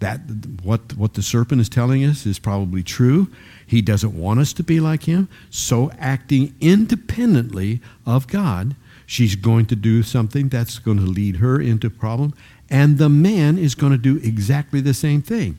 That 0.00 0.20
what 0.62 0.96
what 0.96 1.14
the 1.14 1.22
serpent 1.22 1.60
is 1.60 1.68
telling 1.68 2.04
us 2.04 2.26
is 2.26 2.38
probably 2.38 2.82
true. 2.82 3.30
He 3.66 3.80
doesn't 3.80 4.16
want 4.16 4.40
us 4.40 4.52
to 4.52 4.62
be 4.62 4.78
like 4.78 5.04
him. 5.04 5.28
So 5.50 5.90
acting 5.98 6.54
independently 6.60 7.80
of 8.06 8.28
God, 8.28 8.76
She's 9.10 9.36
going 9.36 9.64
to 9.66 9.74
do 9.74 10.02
something 10.02 10.50
that's 10.50 10.78
going 10.78 10.98
to 10.98 11.04
lead 11.04 11.36
her 11.36 11.58
into 11.58 11.88
problem, 11.88 12.34
and 12.68 12.98
the 12.98 13.08
man 13.08 13.56
is 13.56 13.74
going 13.74 13.92
to 13.92 13.98
do 13.98 14.18
exactly 14.18 14.82
the 14.82 14.92
same 14.92 15.22
thing. 15.22 15.58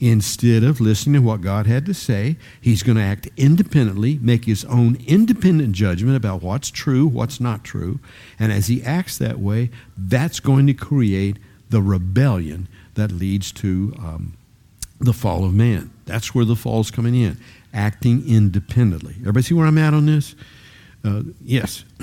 Instead 0.00 0.64
of 0.64 0.80
listening 0.80 1.20
to 1.20 1.26
what 1.26 1.42
God 1.42 1.66
had 1.66 1.84
to 1.84 1.92
say, 1.92 2.38
he's 2.62 2.82
going 2.82 2.96
to 2.96 3.02
act 3.02 3.28
independently, 3.36 4.18
make 4.22 4.46
his 4.46 4.64
own 4.64 4.96
independent 5.06 5.74
judgment 5.74 6.16
about 6.16 6.42
what's 6.42 6.70
true, 6.70 7.06
what's 7.06 7.40
not 7.40 7.62
true. 7.62 8.00
And 8.38 8.50
as 8.50 8.68
he 8.68 8.82
acts 8.82 9.18
that 9.18 9.38
way, 9.38 9.68
that's 9.94 10.40
going 10.40 10.66
to 10.68 10.72
create 10.72 11.36
the 11.68 11.82
rebellion 11.82 12.68
that 12.94 13.12
leads 13.12 13.52
to 13.52 13.94
um, 13.98 14.38
the 14.98 15.12
fall 15.12 15.44
of 15.44 15.52
man. 15.52 15.90
That's 16.06 16.34
where 16.34 16.46
the 16.46 16.56
fall's 16.56 16.90
coming 16.90 17.14
in, 17.14 17.36
acting 17.74 18.26
independently. 18.26 19.16
Everybody 19.20 19.42
see 19.42 19.54
where 19.54 19.66
I'm 19.66 19.76
at 19.76 19.92
on 19.92 20.06
this? 20.06 20.34
Uh, 21.04 21.24
yes. 21.44 21.84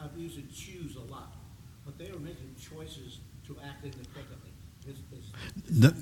I've 0.00 0.16
used 0.18 0.38
choose 0.54 0.96
a 0.96 1.12
lot. 1.12 1.32
But 1.84 1.98
they 1.98 2.10
are 2.10 2.18
making 2.18 2.54
choices 2.58 3.18
to 3.46 3.56
act 3.64 3.84
independently. 3.84 4.50
Is, 4.86 4.98
is, 5.12 5.32
The-? 5.78 5.94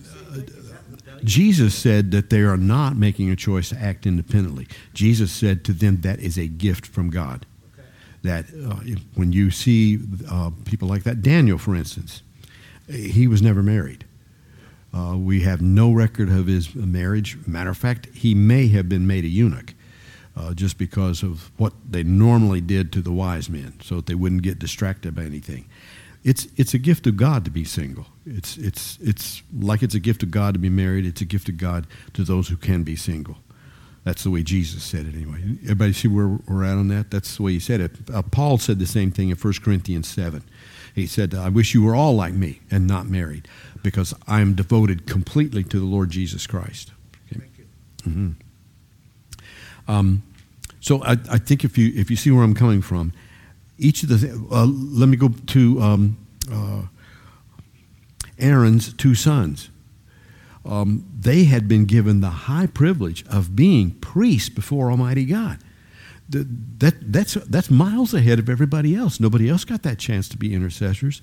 Jesus 1.25 1.75
said 1.75 2.11
that 2.13 2.31
they 2.31 2.41
are 2.41 2.57
not 2.57 2.97
making 2.97 3.31
a 3.31 3.37
choice 3.37 3.71
to 3.71 3.79
act 3.79 4.07
independently. 4.07 4.69
Jesus 4.95 5.33
said 5.33 5.65
to 5.65 5.73
them 5.73 6.01
that 6.03 6.21
is 6.21 6.39
a 6.39 6.47
gift 6.47 6.87
from 6.87 7.11
God. 7.11 7.47
That 8.23 8.47
uh, 8.47 8.77
when 9.15 9.33
you 9.33 9.51
see 9.51 9.99
uh, 10.31 10.51
people 10.65 10.89
like 10.89 11.05
that, 11.05 11.23
Daniel, 11.23 11.59
for 11.59 11.75
instance, 11.75 12.23
he 12.89 13.27
was 13.27 13.43
never 13.43 13.63
married. 13.63 14.05
Uh, 14.93 15.17
we 15.17 15.43
have 15.43 15.61
no 15.61 15.93
record 15.93 16.29
of 16.29 16.47
his 16.47 16.75
marriage. 16.75 17.37
Matter 17.47 17.71
of 17.71 17.77
fact, 17.77 18.09
he 18.15 18.35
may 18.35 18.69
have 18.69 18.89
been 18.89 19.07
made 19.07 19.25
a 19.25 19.29
eunuch 19.29 19.75
uh, 20.37 20.55
just 20.55 20.79
because 20.79 21.23
of 21.23 21.51
what 21.57 21.73
they 21.89 22.03
normally 22.03 22.61
did 22.61 22.93
to 22.93 23.01
the 23.01 23.13
wise 23.13 23.49
men, 23.49 23.75
so 23.83 23.97
that 23.97 24.07
they 24.07 24.15
wouldn't 24.15 24.43
get 24.43 24.59
distracted 24.59 25.15
by 25.15 25.23
anything. 25.23 25.67
It's, 26.25 26.49
it's 26.57 26.75
a 26.75 26.79
gift 26.79 27.07
of 27.07 27.17
God 27.17 27.45
to 27.45 27.51
be 27.51 27.65
single. 27.65 28.07
It's, 28.27 28.57
it's, 28.57 28.99
it's 29.01 29.43
like 29.57 29.83
it's 29.83 29.95
a 29.95 30.01
gift 30.01 30.23
of 30.23 30.31
God 30.31 30.55
to 30.55 30.61
be 30.61 30.69
married. 30.69 31.07
It's 31.07 31.21
a 31.21 31.25
gift 31.25 31.49
of 31.49 31.59
God 31.59 31.87
to 32.15 32.25
those 32.25 32.49
who 32.49 32.57
can 32.57 32.83
be 32.83 32.97
single. 32.97 33.37
That's 34.05 34.23
the 34.23 34.31
way 34.31 34.43
Jesus 34.43 34.85
said 34.85 35.07
it 35.07 35.15
anyway. 35.15 35.41
Everybody 35.63 35.93
see 35.93 36.09
where 36.09 36.39
we're 36.49 36.65
at 36.65 36.77
on 36.77 36.89
that? 36.89 37.11
That's 37.11 37.37
the 37.37 37.43
way 37.43 37.53
he 37.53 37.59
said 37.59 37.81
it. 37.81 37.93
Uh, 38.13 38.23
Paul 38.23 38.59
said 38.59 38.79
the 38.79 38.87
same 38.87 39.11
thing 39.11 39.31
in 39.31 39.37
1 39.37 39.55
Corinthians 39.63 40.07
7. 40.09 40.43
He 40.95 41.07
said, 41.07 41.35
I 41.35 41.49
wish 41.49 41.75
you 41.75 41.83
were 41.83 41.95
all 41.95 42.15
like 42.15 42.33
me 42.33 42.61
and 42.71 42.87
not 42.87 43.07
married 43.07 43.49
because 43.83 44.15
I 44.27 44.41
am 44.41 44.55
devoted 44.55 45.07
completely 45.07 45.65
to 45.65 45.79
the 45.79 45.85
Lord 45.85 46.11
Jesus 46.11 46.47
Christ. 46.47 46.93
Okay. 47.27 47.41
Thank 47.41 47.59
you. 47.59 48.35
Um, 49.89 50.23
so 50.81 51.03
I, 51.03 51.13
I 51.31 51.39
think 51.39 51.65
if 51.65 51.77
you 51.77 51.93
if 51.95 52.11
you 52.11 52.17
see 52.17 52.31
where 52.31 52.45
I'm 52.45 52.55
coming 52.55 52.83
from, 52.83 53.13
each 53.79 54.03
of 54.03 54.09
the 54.09 54.49
uh, 54.51 54.67
let 54.67 55.09
me 55.09 55.17
go 55.17 55.29
to 55.29 55.83
um, 55.83 56.17
uh, 56.51 56.83
Aaron's 58.39 58.93
two 58.95 59.15
sons. 59.15 59.71
Um, 60.65 61.07
they 61.19 61.45
had 61.45 61.69
been 61.69 61.85
given 61.85 62.21
the 62.21 62.31
high 62.31 62.67
privilege 62.67 63.25
of 63.29 63.55
being 63.55 63.93
priests 63.93 64.49
before 64.49 64.91
Almighty 64.91 65.25
God. 65.25 65.59
Th- 66.31 66.47
That, 66.79 67.13
that's, 67.13 67.35
that's 67.35 67.71
miles 67.71 68.13
ahead 68.13 68.39
of 68.39 68.49
everybody 68.51 68.97
else. 68.97 69.21
Nobody 69.21 69.49
else 69.49 69.65
got 69.65 69.83
that 69.85 69.99
chance 69.99 70.29
to 70.31 70.37
be 70.37 70.53
intercessors. 70.53 71.23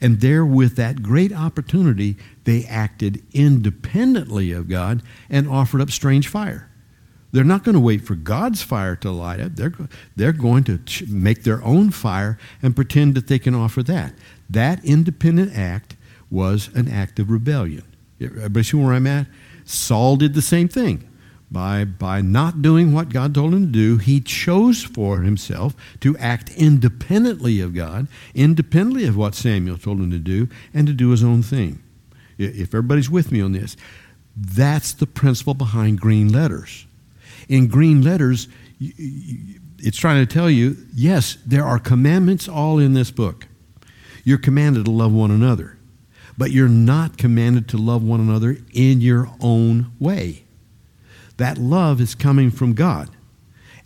And 0.00 0.20
there, 0.20 0.44
with 0.46 0.76
that 0.76 1.02
great 1.02 1.32
opportunity, 1.32 2.16
they 2.44 2.64
acted 2.64 3.24
independently 3.32 4.52
of 4.52 4.68
God 4.68 5.02
and 5.28 5.48
offered 5.48 5.80
up 5.80 5.90
strange 5.90 6.28
fire. 6.28 6.70
They're 7.32 7.42
not 7.42 7.64
going 7.64 7.74
to 7.74 7.80
wait 7.80 8.02
for 8.02 8.14
God's 8.14 8.62
fire 8.62 8.94
to 8.96 9.10
light 9.10 9.40
up. 9.40 9.56
They're, 9.56 9.72
they're 10.14 10.32
going 10.32 10.62
to 10.64 10.78
make 11.08 11.42
their 11.42 11.62
own 11.64 11.90
fire 11.90 12.38
and 12.62 12.76
pretend 12.76 13.16
that 13.16 13.26
they 13.26 13.40
can 13.40 13.56
offer 13.56 13.82
that. 13.82 14.14
That 14.48 14.84
independent 14.84 15.56
act 15.56 15.93
was 16.34 16.68
an 16.74 16.88
act 16.88 17.18
of 17.18 17.30
rebellion. 17.30 17.84
Everybody 18.20 18.62
see 18.62 18.76
where 18.76 18.92
I'm 18.92 19.06
at? 19.06 19.26
Saul 19.64 20.16
did 20.16 20.34
the 20.34 20.42
same 20.42 20.68
thing. 20.68 21.08
By, 21.50 21.84
by 21.84 22.20
not 22.20 22.62
doing 22.62 22.92
what 22.92 23.10
God 23.10 23.34
told 23.34 23.54
him 23.54 23.66
to 23.66 23.72
do, 23.72 23.98
he 23.98 24.20
chose 24.20 24.82
for 24.82 25.20
himself 25.20 25.76
to 26.00 26.16
act 26.18 26.50
independently 26.56 27.60
of 27.60 27.74
God, 27.74 28.08
independently 28.34 29.06
of 29.06 29.16
what 29.16 29.34
Samuel 29.36 29.78
told 29.78 30.00
him 30.00 30.10
to 30.10 30.18
do, 30.18 30.48
and 30.72 30.86
to 30.88 30.92
do 30.92 31.10
his 31.10 31.22
own 31.22 31.42
thing. 31.42 31.80
If 32.38 32.74
everybody's 32.74 33.08
with 33.08 33.30
me 33.30 33.40
on 33.40 33.52
this, 33.52 33.76
that's 34.36 34.92
the 34.92 35.06
principle 35.06 35.54
behind 35.54 36.00
green 36.00 36.32
letters. 36.32 36.86
In 37.48 37.68
green 37.68 38.02
letters, 38.02 38.48
it's 38.80 39.98
trying 39.98 40.26
to 40.26 40.32
tell 40.32 40.50
you 40.50 40.76
yes, 40.94 41.38
there 41.46 41.64
are 41.64 41.78
commandments 41.78 42.48
all 42.48 42.78
in 42.78 42.94
this 42.94 43.10
book. 43.12 43.46
You're 44.24 44.38
commanded 44.38 44.86
to 44.86 44.90
love 44.90 45.12
one 45.12 45.30
another, 45.30 45.73
but 46.36 46.50
you're 46.50 46.68
not 46.68 47.18
commanded 47.18 47.68
to 47.68 47.76
love 47.76 48.02
one 48.02 48.20
another 48.20 48.56
in 48.72 49.00
your 49.00 49.30
own 49.40 49.92
way. 49.98 50.44
That 51.36 51.58
love 51.58 52.00
is 52.00 52.14
coming 52.14 52.50
from 52.50 52.74
God, 52.74 53.10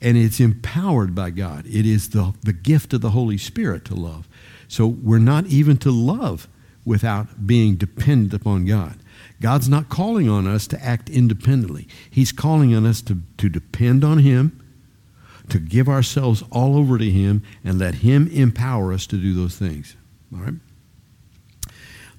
and 0.01 0.17
it's 0.17 0.41
empowered 0.41 1.15
by 1.15 1.31
God. 1.31 1.67
It 1.67 1.87
is 1.87 2.11
the, 2.11 2.35
the 2.43 2.53
gift 2.53 2.93
of 2.93 3.01
the 3.01 3.11
Holy 3.11 3.39
Spirit 3.39 3.85
to 3.87 3.95
love. 3.95 4.29
So 4.69 4.87
we're 4.87 5.19
not 5.19 5.47
even 5.47 5.79
to 5.79 5.91
love 5.91 6.47
without 6.85 7.47
being 7.47 7.77
dependent 7.77 8.35
upon 8.35 8.67
God. 8.67 8.99
God's 9.41 9.69
not 9.69 9.89
calling 9.89 10.29
on 10.29 10.47
us 10.47 10.67
to 10.69 10.85
act 10.85 11.09
independently. 11.09 11.87
He's 12.11 12.33
calling 12.33 12.75
on 12.75 12.85
us 12.87 13.01
to, 13.03 13.19
to 13.39 13.49
depend 13.49 14.05
on 14.05 14.19
Him, 14.19 14.63
to 15.49 15.59
give 15.59 15.89
ourselves 15.89 16.43
all 16.51 16.77
over 16.77 16.99
to 16.99 17.11
Him, 17.11 17.43
and 17.65 17.79
let 17.79 17.97
Him 17.97 18.29
empower 18.29 18.93
us 18.93 19.07
to 19.07 19.17
do 19.17 19.35
those 19.35 19.57
things. 19.57 19.97
All 20.33 20.41
right? 20.41 20.55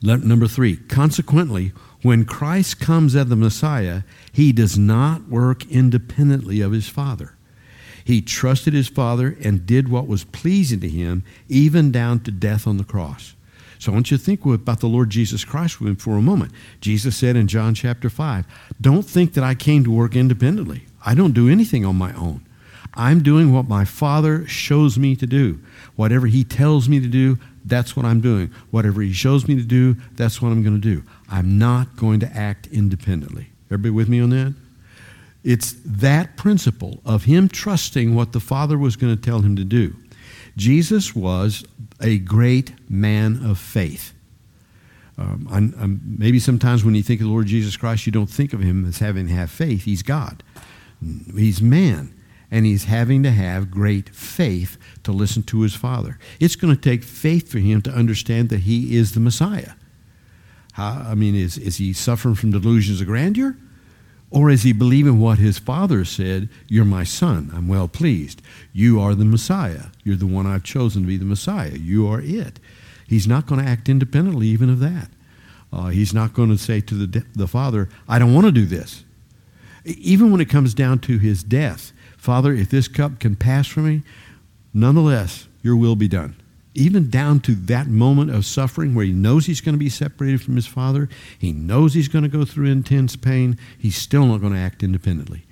Number 0.02 0.48
three, 0.48 0.78
consequently, 0.78 1.74
when 2.02 2.24
Christ 2.24 2.80
comes 2.80 3.16
as 3.16 3.28
the 3.28 3.36
Messiah, 3.36 4.04
he 4.32 4.54
does 4.54 4.78
not 4.78 5.28
work 5.28 5.70
independently 5.70 6.62
of 6.62 6.72
his 6.72 6.88
Father. 6.88 7.36
He 8.06 8.22
trusted 8.22 8.74
his 8.74 8.88
Father 8.88 9.38
and 9.44 9.66
did 9.66 9.90
what 9.90 10.08
was 10.08 10.24
pleasing 10.24 10.80
to 10.80 10.88
him, 10.88 11.24
even 11.50 11.92
down 11.92 12.22
to 12.22 12.32
death 12.32 12.66
on 12.66 12.78
the 12.78 12.84
cross. 12.84 13.36
So 13.78 13.92
I 13.92 13.96
want 13.96 14.12
you 14.12 14.18
to 14.18 14.24
think 14.24 14.46
about 14.46 14.80
the 14.80 14.88
Lord 14.88 15.10
Jesus 15.10 15.46
Christ 15.46 15.76
for 15.76 16.18
a 16.18 16.22
moment. 16.22 16.52
Jesus 16.82 17.16
said 17.16 17.36
in 17.36 17.48
John 17.48 17.74
chapter 17.74 18.10
5, 18.10 18.46
Don't 18.80 19.04
think 19.04 19.34
that 19.34 19.44
I 19.44 19.56
came 19.56 19.84
to 19.84 19.92
work 19.92 20.16
independently. 20.16 20.86
I 21.06 21.14
don't 21.14 21.34
do 21.34 21.50
anything 21.50 21.86
on 21.86 21.96
my 21.96 22.14
own. 22.14 22.46
I'm 22.94 23.22
doing 23.24 23.54
what 23.54 23.68
my 23.68 23.86
Father 23.86 24.46
shows 24.48 24.98
me 24.98 25.16
to 25.16 25.28
do. 25.28 25.60
Whatever 25.96 26.28
He 26.28 26.44
tells 26.44 26.90
me 26.90 27.00
to 27.00 27.08
do, 27.08 27.38
that's 27.66 27.96
what 27.96 28.06
I'm 28.06 28.22
doing. 28.22 28.52
Whatever 28.72 29.02
He 29.02 29.14
shows 29.14 29.48
me 29.48 29.56
to 29.56 29.64
do, 29.64 29.96
that's 30.16 30.42
what 30.42 30.50
I'm 30.50 30.64
going 30.64 30.76
to 30.76 30.82
do. 30.82 31.04
I'm 31.30 31.58
not 31.58 31.96
going 31.96 32.20
to 32.22 32.28
act 32.36 32.68
independently. 32.68 33.50
Everybody 33.68 33.92
with 33.92 34.10
me 34.10 34.20
on 34.20 34.30
that? 34.32 34.56
It's 35.44 35.76
that 35.86 36.36
principle 36.36 37.00
of 37.06 37.26
Him 37.26 37.48
trusting 37.48 38.16
what 38.16 38.34
the 38.34 38.40
Father 38.40 38.78
was 38.78 38.96
going 38.96 39.16
to 39.16 39.22
tell 39.22 39.42
Him 39.42 39.56
to 39.56 39.64
do. 39.64 39.96
Jesus 40.58 41.16
was 41.16 41.64
a 42.02 42.18
great 42.20 42.74
man 42.90 43.40
of 43.46 43.58
faith. 43.58 44.14
Um, 45.18 45.48
I'm- 45.52 45.74
I'm- 45.78 46.02
maybe 46.18 46.40
sometimes 46.40 46.84
when 46.84 46.96
you 46.96 47.04
think 47.04 47.20
of 47.20 47.28
the 47.28 47.32
Lord 47.32 47.48
Jesus 47.48 47.76
Christ, 47.76 48.06
you 48.06 48.12
don't 48.12 48.30
think 48.30 48.54
of 48.54 48.62
him 48.62 48.86
as 48.86 49.00
having 49.00 49.28
have 49.28 49.52
faith. 49.52 49.84
He's 49.84 50.02
God. 50.02 50.44
He's 51.36 51.62
man, 51.62 52.12
and 52.52 52.66
he's 52.66 52.86
having 52.86 53.24
to 53.24 53.32
have 53.32 53.72
great 53.72 54.10
faith 54.10 54.78
to 55.04 55.12
listen 55.12 55.44
to 55.44 55.62
his 55.62 55.76
Father. 55.76 56.18
It's 56.40 56.56
going 56.56 56.76
to 56.76 56.82
take 56.82 57.04
faith 57.04 57.52
for 57.52 57.60
him 57.60 57.82
to 57.84 57.92
understand 57.92 58.50
that 58.50 58.62
he 58.62 58.96
is 58.96 59.14
the 59.14 59.20
Messiah. 59.20 59.74
How, 60.74 61.06
I 61.10 61.16
mean, 61.16 61.36
is, 61.36 61.58
is 61.58 61.78
he 61.78 61.94
suffering 61.94 62.36
from 62.36 62.52
delusions 62.52 63.02
of 63.02 63.08
grandeur? 63.08 63.58
Or 64.32 64.50
is 64.50 64.64
he 64.64 64.74
believing 64.74 65.20
what 65.20 65.40
his 65.40 65.58
father 65.58 66.06
said, 66.06 66.50
You're 66.68 66.86
my 66.86 67.04
son, 67.04 67.52
I'm 67.54 67.68
well 67.68 67.88
pleased. 67.88 68.42
You 68.72 69.00
are 69.00 69.16
the 69.16 69.26
Messiah. 69.26 69.86
You're 70.04 70.16
the 70.16 70.28
one 70.28 70.46
I've 70.46 70.64
chosen 70.64 71.04
to 71.04 71.08
be 71.08 71.18
the 71.18 71.26
Messiah. 71.26 71.72
You 71.74 72.08
are 72.08 72.22
it. 72.22 72.60
He's 73.08 73.28
not 73.28 73.48
going 73.48 73.64
to 73.64 73.68
act 73.70 73.90
independently 73.90 74.48
even 74.48 74.70
of 74.70 74.80
that. 74.80 75.10
Uh, 75.74 75.88
he's 75.88 76.14
not 76.14 76.34
going 76.34 76.50
to 76.50 76.58
say 76.58 76.80
to 76.82 76.94
the, 76.94 77.26
the 77.36 77.48
father, 77.48 77.90
I 78.08 78.20
don't 78.20 78.34
want 78.34 78.46
to 78.46 78.52
do 78.52 78.66
this. 78.66 79.04
Even 79.86 80.32
when 80.32 80.42
it 80.42 80.50
comes 80.50 80.74
down 80.74 81.00
to 81.00 81.18
his 81.18 81.44
death, 81.44 81.92
Father, 82.20 82.54
if 82.54 82.70
this 82.70 82.90
cup 82.90 83.18
can 83.22 83.38
pass 83.38 83.66
from 83.66 83.88
me, 83.88 84.04
nonetheless, 84.74 85.48
your 85.62 85.78
will 85.78 85.96
be 85.96 86.10
done. 86.10 86.36
Even 86.76 87.10
down 87.10 87.40
to 87.40 87.56
that 87.56 87.88
moment 87.88 88.30
of 88.30 88.46
suffering 88.46 88.94
where 88.94 89.06
he 89.06 89.14
knows 89.14 89.46
he's 89.46 89.62
going 89.62 89.74
to 89.74 89.80
be 89.80 89.90
separated 89.90 90.42
from 90.42 90.58
his 90.58 90.68
father, 90.68 91.08
he 91.40 91.54
knows 91.54 91.94
he's 91.94 92.10
going 92.10 92.24
to 92.24 92.30
go 92.30 92.44
through 92.44 92.66
intense 92.66 93.16
pain, 93.16 93.58
he's 93.78 93.96
still 93.96 94.26
not 94.26 94.42
going 94.42 94.52
to 94.52 94.60
act 94.60 94.84
independently. 94.84 95.46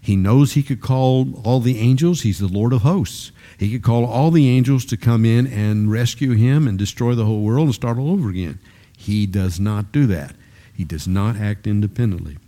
He 0.00 0.16
knows 0.16 0.52
he 0.52 0.62
could 0.62 0.80
call 0.80 1.42
all 1.44 1.60
the 1.60 1.78
angels, 1.78 2.22
he's 2.22 2.38
the 2.38 2.48
Lord 2.48 2.72
of 2.72 2.82
hosts. 2.82 3.30
He 3.58 3.70
could 3.70 3.82
call 3.82 4.06
all 4.06 4.30
the 4.30 4.48
angels 4.48 4.86
to 4.86 4.96
come 4.96 5.26
in 5.26 5.46
and 5.46 5.92
rescue 5.92 6.32
him 6.32 6.66
and 6.66 6.78
destroy 6.78 7.14
the 7.14 7.26
whole 7.26 7.42
world 7.42 7.66
and 7.66 7.74
start 7.74 7.98
all 7.98 8.10
over 8.10 8.30
again. 8.30 8.58
He 8.96 9.26
does 9.26 9.60
not 9.60 9.92
do 9.92 10.06
that. 10.06 10.34
He 10.74 10.84
does 10.84 11.06
not 11.06 11.36
act 11.36 11.66
independently. 11.66 12.38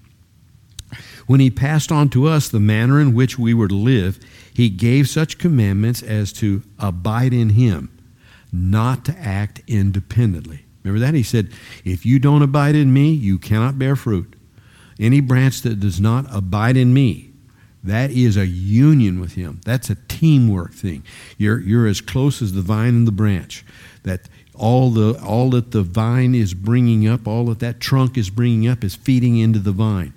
When 1.27 1.41
he 1.41 1.51
passed 1.51 1.91
on 1.91 2.09
to 2.11 2.27
us 2.27 2.49
the 2.49 2.61
manner 2.61 3.01
in 3.01 3.15
which 3.15 3.39
we 3.39 3.53
were 3.53 3.69
to 3.69 3.75
live, 3.75 4.21
he 4.53 4.69
gave 4.69 5.09
such 5.09 5.39
commandments 5.39 6.03
as 6.03 6.33
to 6.35 6.63
abide 6.79 7.33
in 7.33 7.51
him, 7.51 7.91
not 8.53 9.05
to 9.07 9.19
act 9.19 9.61
independently. 9.67 10.65
Remember 10.83 11.05
that? 11.05 11.15
He 11.15 11.25
said, 11.25 11.51
If 11.85 12.07
you 12.07 12.19
don't 12.21 12.43
abide 12.43 12.77
in 12.77 12.93
me, 12.93 13.11
you 13.11 13.39
cannot 13.39 13.79
bear 13.79 13.97
fruit. 13.97 14.37
Any 15.01 15.21
branch 15.21 15.63
that 15.63 15.81
does 15.81 16.01
not 16.01 16.27
abide 16.31 16.77
in 16.77 16.95
me, 16.95 17.33
that 17.83 18.11
is 18.11 18.37
a 18.37 18.47
union 18.47 19.21
with 19.21 19.35
him. 19.35 19.61
That's 19.65 19.91
a 19.91 19.97
teamwork 20.09 20.73
thing. 20.73 21.05
You're, 21.39 21.61
you're 21.61 21.87
as 21.87 22.01
close 22.01 22.41
as 22.41 22.53
the 22.53 22.63
vine 22.63 22.95
and 22.95 23.07
the 23.07 23.13
branch. 23.13 23.65
That 24.05 24.29
all, 24.55 24.91
the, 24.91 25.21
all 25.23 25.51
that 25.51 25.73
the 25.73 25.83
vine 25.83 26.35
is 26.35 26.55
bringing 26.55 27.07
up, 27.07 27.29
all 27.29 27.47
that 27.47 27.59
that 27.61 27.81
trunk 27.81 28.17
is 28.17 28.31
bringing 28.31 28.67
up, 28.69 28.83
is 28.83 28.95
feeding 28.95 29.39
into 29.39 29.59
the 29.59 29.73
vine. 29.73 30.16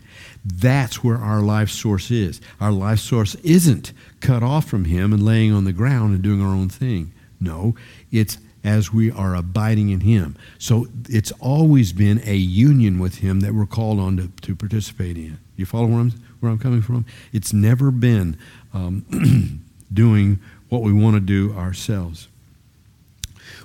That's 0.54 1.04
where 1.04 1.18
our 1.18 1.42
life 1.42 1.70
source 1.70 2.12
is. 2.12 2.42
Our 2.60 2.72
life 2.72 3.00
source 3.00 3.36
isn't 3.36 3.94
cut 4.20 4.44
off 4.44 4.66
from 4.66 4.86
him 4.86 5.14
and 5.14 5.24
laying 5.24 5.54
on 5.54 5.64
the 5.66 5.74
ground 5.74 6.14
and 6.14 6.24
doing 6.24 6.42
our 6.42 6.54
own 6.54 6.70
thing. 6.70 7.14
No, 7.40 7.76
it's 8.12 8.38
as 8.64 8.92
we 8.92 9.12
are 9.12 9.36
abiding 9.36 9.90
in 9.90 10.02
Him. 10.02 10.36
So 10.58 10.88
it's 11.08 11.32
always 11.40 11.94
been 11.94 12.22
a 12.26 12.36
union 12.36 13.00
with 13.00 13.20
Him 13.20 13.40
that 13.42 13.54
we're 13.54 13.66
called 13.66 14.00
on 14.00 14.18
to, 14.18 14.28
to 14.42 14.56
participate 14.56 15.18
in. 15.18 15.40
You 15.56 15.66
follow 15.66 15.88
where 15.88 16.00
I'm, 16.00 16.12
where 16.40 16.52
I'm 16.52 16.60
coming 16.60 16.82
from? 16.82 17.06
It's 17.32 17.54
never 17.54 17.92
been 17.92 18.38
um, 18.74 19.64
doing 19.94 20.40
what 20.70 20.82
we 20.82 20.94
want 20.94 21.16
to 21.16 21.20
do 21.20 21.54
ourselves. 21.58 22.28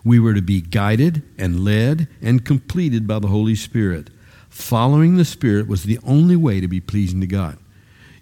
We 0.04 0.20
were 0.20 0.34
to 0.34 0.42
be 0.42 0.60
guided 0.60 1.22
and 1.38 1.64
led 1.64 2.08
and 2.22 2.44
completed 2.44 3.06
by 3.06 3.18
the 3.18 3.28
Holy 3.28 3.54
Spirit. 3.54 4.10
Following 4.54 5.16
the 5.16 5.24
Spirit 5.24 5.66
was 5.66 5.82
the 5.82 5.98
only 6.06 6.36
way 6.36 6.60
to 6.60 6.68
be 6.68 6.80
pleasing 6.80 7.20
to 7.20 7.26
God. 7.26 7.58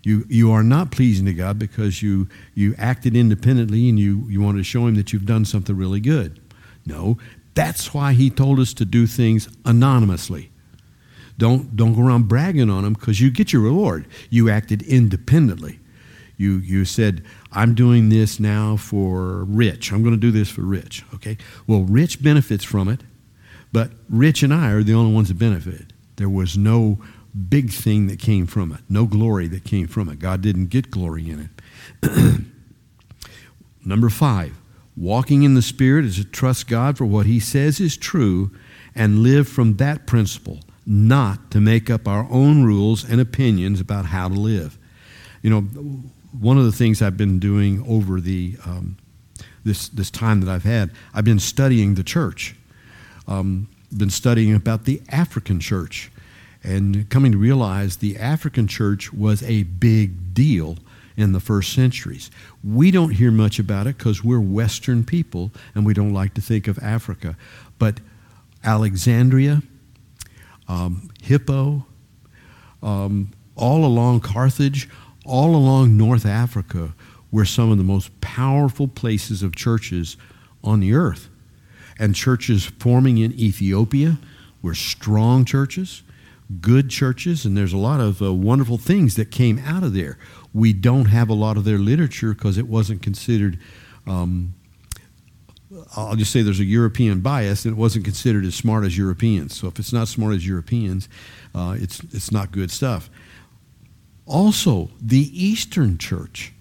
You, 0.02 0.24
you 0.30 0.50
are 0.50 0.62
not 0.62 0.90
pleasing 0.90 1.26
to 1.26 1.34
God 1.34 1.58
because 1.58 2.02
you, 2.02 2.26
you 2.54 2.74
acted 2.78 3.14
independently 3.14 3.86
and 3.90 3.98
you, 3.98 4.24
you 4.30 4.40
wanted 4.40 4.58
to 4.58 4.64
show 4.64 4.86
Him 4.86 4.94
that 4.94 5.12
you've 5.12 5.26
done 5.26 5.44
something 5.44 5.76
really 5.76 6.00
good. 6.00 6.40
No, 6.86 7.18
that's 7.52 7.92
why 7.92 8.14
He 8.14 8.30
told 8.30 8.60
us 8.60 8.72
to 8.74 8.86
do 8.86 9.06
things 9.06 9.46
anonymously. 9.66 10.50
Don't, 11.36 11.76
don't 11.76 11.94
go 11.94 12.00
around 12.00 12.28
bragging 12.28 12.70
on 12.70 12.86
Him 12.86 12.94
because 12.94 13.20
you 13.20 13.30
get 13.30 13.52
your 13.52 13.60
reward. 13.60 14.06
You 14.30 14.48
acted 14.48 14.80
independently. 14.80 15.80
You, 16.38 16.60
you 16.60 16.86
said, 16.86 17.26
I'm 17.52 17.74
doing 17.74 18.08
this 18.08 18.40
now 18.40 18.78
for 18.78 19.44
Rich. 19.44 19.92
I'm 19.92 20.02
going 20.02 20.14
to 20.14 20.20
do 20.20 20.30
this 20.30 20.48
for 20.48 20.62
Rich. 20.62 21.04
Okay? 21.14 21.36
Well, 21.66 21.82
Rich 21.82 22.22
benefits 22.22 22.64
from 22.64 22.88
it, 22.88 23.02
but 23.70 23.90
Rich 24.08 24.42
and 24.42 24.54
I 24.54 24.70
are 24.70 24.82
the 24.82 24.94
only 24.94 25.12
ones 25.14 25.28
that 25.28 25.38
benefit. 25.38 25.92
There 26.22 26.28
was 26.28 26.56
no 26.56 27.00
big 27.48 27.72
thing 27.72 28.06
that 28.06 28.20
came 28.20 28.46
from 28.46 28.72
it, 28.72 28.78
no 28.88 29.06
glory 29.06 29.48
that 29.48 29.64
came 29.64 29.88
from 29.88 30.08
it. 30.08 30.20
God 30.20 30.40
didn't 30.40 30.66
get 30.66 30.88
glory 30.88 31.28
in 31.28 31.50
it. 32.00 32.44
Number 33.84 34.08
five, 34.08 34.56
walking 34.96 35.42
in 35.42 35.54
the 35.54 35.62
Spirit 35.62 36.04
is 36.04 36.18
to 36.18 36.24
trust 36.24 36.68
God 36.68 36.96
for 36.96 37.06
what 37.06 37.26
He 37.26 37.40
says 37.40 37.80
is 37.80 37.96
true 37.96 38.52
and 38.94 39.24
live 39.24 39.48
from 39.48 39.78
that 39.78 40.06
principle, 40.06 40.60
not 40.86 41.50
to 41.50 41.60
make 41.60 41.90
up 41.90 42.06
our 42.06 42.28
own 42.30 42.62
rules 42.62 43.02
and 43.02 43.20
opinions 43.20 43.80
about 43.80 44.04
how 44.04 44.28
to 44.28 44.34
live. 44.34 44.78
You 45.42 45.50
know, 45.50 45.62
one 46.38 46.56
of 46.56 46.66
the 46.66 46.70
things 46.70 47.02
I've 47.02 47.16
been 47.16 47.40
doing 47.40 47.84
over 47.88 48.20
the 48.20 48.56
um, 48.64 48.96
this 49.64 49.88
this 49.88 50.12
time 50.12 50.40
that 50.42 50.48
I've 50.48 50.62
had, 50.62 50.92
I've 51.12 51.24
been 51.24 51.40
studying 51.40 51.96
the 51.96 52.04
church. 52.04 52.54
Um, 53.26 53.66
been 53.96 54.10
studying 54.10 54.54
about 54.54 54.84
the 54.84 55.02
African 55.10 55.60
church 55.60 56.10
and 56.62 57.08
coming 57.10 57.32
to 57.32 57.38
realize 57.38 57.96
the 57.96 58.16
African 58.16 58.68
church 58.68 59.12
was 59.12 59.42
a 59.42 59.64
big 59.64 60.32
deal 60.34 60.78
in 61.16 61.32
the 61.32 61.40
first 61.40 61.72
centuries. 61.72 62.30
We 62.62 62.90
don't 62.90 63.10
hear 63.10 63.30
much 63.30 63.58
about 63.58 63.86
it 63.86 63.98
because 63.98 64.24
we're 64.24 64.40
Western 64.40 65.04
people 65.04 65.50
and 65.74 65.84
we 65.84 65.94
don't 65.94 66.14
like 66.14 66.34
to 66.34 66.40
think 66.40 66.68
of 66.68 66.78
Africa. 66.78 67.36
But 67.78 68.00
Alexandria, 68.64 69.62
um, 70.68 71.10
Hippo, 71.22 71.86
um, 72.82 73.32
all 73.56 73.84
along 73.84 74.20
Carthage, 74.20 74.88
all 75.26 75.54
along 75.54 75.96
North 75.96 76.24
Africa 76.24 76.94
were 77.30 77.44
some 77.44 77.70
of 77.70 77.78
the 77.78 77.84
most 77.84 78.20
powerful 78.20 78.88
places 78.88 79.42
of 79.42 79.54
churches 79.54 80.16
on 80.62 80.80
the 80.80 80.94
earth. 80.94 81.28
And 81.98 82.14
churches 82.14 82.64
forming 82.64 83.18
in 83.18 83.32
Ethiopia 83.32 84.18
were 84.62 84.74
strong 84.74 85.44
churches 85.44 86.02
good 86.60 86.90
churches, 86.90 87.44
and 87.44 87.56
there's 87.56 87.72
a 87.72 87.78
lot 87.78 88.00
of 88.00 88.20
uh, 88.22 88.32
wonderful 88.32 88.78
things 88.78 89.16
that 89.16 89.30
came 89.30 89.58
out 89.58 89.82
of 89.82 89.94
there. 89.94 90.18
We 90.52 90.72
don't 90.72 91.06
have 91.06 91.28
a 91.28 91.34
lot 91.34 91.56
of 91.56 91.64
their 91.64 91.78
literature 91.78 92.34
because 92.34 92.58
it 92.58 92.68
wasn't 92.68 93.02
considered. 93.02 93.58
Um, 94.06 94.54
I'll 95.96 96.16
just 96.16 96.32
say 96.32 96.42
there's 96.42 96.60
a 96.60 96.64
European 96.64 97.20
bias, 97.20 97.64
and 97.64 97.72
it 97.72 97.78
wasn't 97.78 98.04
considered 98.04 98.44
as 98.44 98.54
smart 98.54 98.84
as 98.84 98.96
Europeans. 98.96 99.56
So 99.58 99.68
if 99.68 99.78
it's 99.78 99.92
not 99.92 100.08
smart 100.08 100.34
as 100.34 100.46
Europeans, 100.46 101.08
uh, 101.54 101.76
it's 101.78 102.00
it's 102.12 102.30
not 102.30 102.52
good 102.52 102.70
stuff. 102.70 103.08
Also, 104.26 104.90
the 105.00 105.30
Eastern 105.32 105.98
Church 105.98 106.52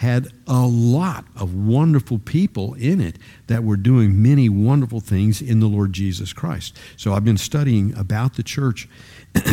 had 0.00 0.28
a 0.46 0.66
lot 0.66 1.26
of 1.36 1.54
wonderful 1.54 2.18
people 2.18 2.72
in 2.74 3.02
it 3.02 3.16
that 3.48 3.62
were 3.62 3.76
doing 3.76 4.22
many 4.22 4.48
wonderful 4.48 4.98
things 4.98 5.42
in 5.42 5.60
the 5.60 5.66
Lord 5.66 5.92
Jesus 5.92 6.32
Christ. 6.32 6.74
So 6.96 7.12
I've 7.12 7.24
been 7.24 7.36
studying 7.36 7.94
about 7.98 8.36
the 8.36 8.42
church 8.42 8.88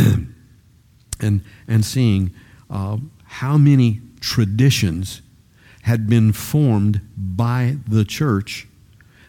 and, 1.19 1.43
and 1.67 1.85
seeing 1.85 2.33
uh, 2.69 2.97
how 3.23 3.57
many 3.57 4.01
traditions 4.19 5.21
had 5.83 6.07
been 6.09 6.33
formed 6.33 7.01
by 7.15 7.77
the 7.87 8.03
church 8.03 8.67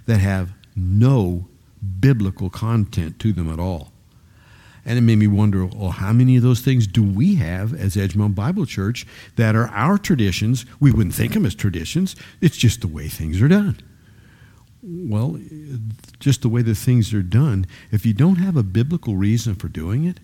that 0.07 0.19
have 0.19 0.53
no 0.75 1.47
biblical 2.01 2.51
content 2.51 3.19
to 3.21 3.33
them 3.33 3.51
at 3.53 3.61
all. 3.61 3.93
And 4.85 4.97
it 4.97 5.03
made 5.03 5.17
me 5.17 5.27
wonder, 5.27 5.67
well, 5.67 5.91
how 5.91 6.13
many 6.13 6.37
of 6.37 6.43
those 6.43 6.61
things 6.61 6.87
do 6.87 7.03
we 7.03 7.35
have 7.35 7.75
as 7.75 7.95
Edgemont 7.95 8.35
Bible 8.35 8.65
Church 8.65 9.07
that 9.37 9.55
are 9.55 9.69
our 9.69 9.99
traditions? 9.99 10.65
We 10.81 10.91
wouldn't 10.91 11.15
think 11.15 11.33
of 11.33 11.35
them 11.35 11.47
as 11.47 11.55
traditions. 11.55 12.17
It's 12.41 12.57
just 12.57 12.81
the 12.81 12.89
way 12.89 13.09
things 13.09 13.43
are 13.43 13.49
done. 13.49 13.79
Well, 14.83 15.39
just 16.21 16.41
the 16.43 16.49
way 16.49 16.63
the 16.63 16.75
things 16.75 17.13
are 17.13 17.23
done. 17.23 17.67
If 17.93 18.07
you 18.07 18.15
don't 18.15 18.37
have 18.37 18.57
a 18.57 18.63
biblical 18.63 19.17
reason 19.17 19.57
for 19.57 19.69
doing 19.69 20.05
it, 20.05 20.21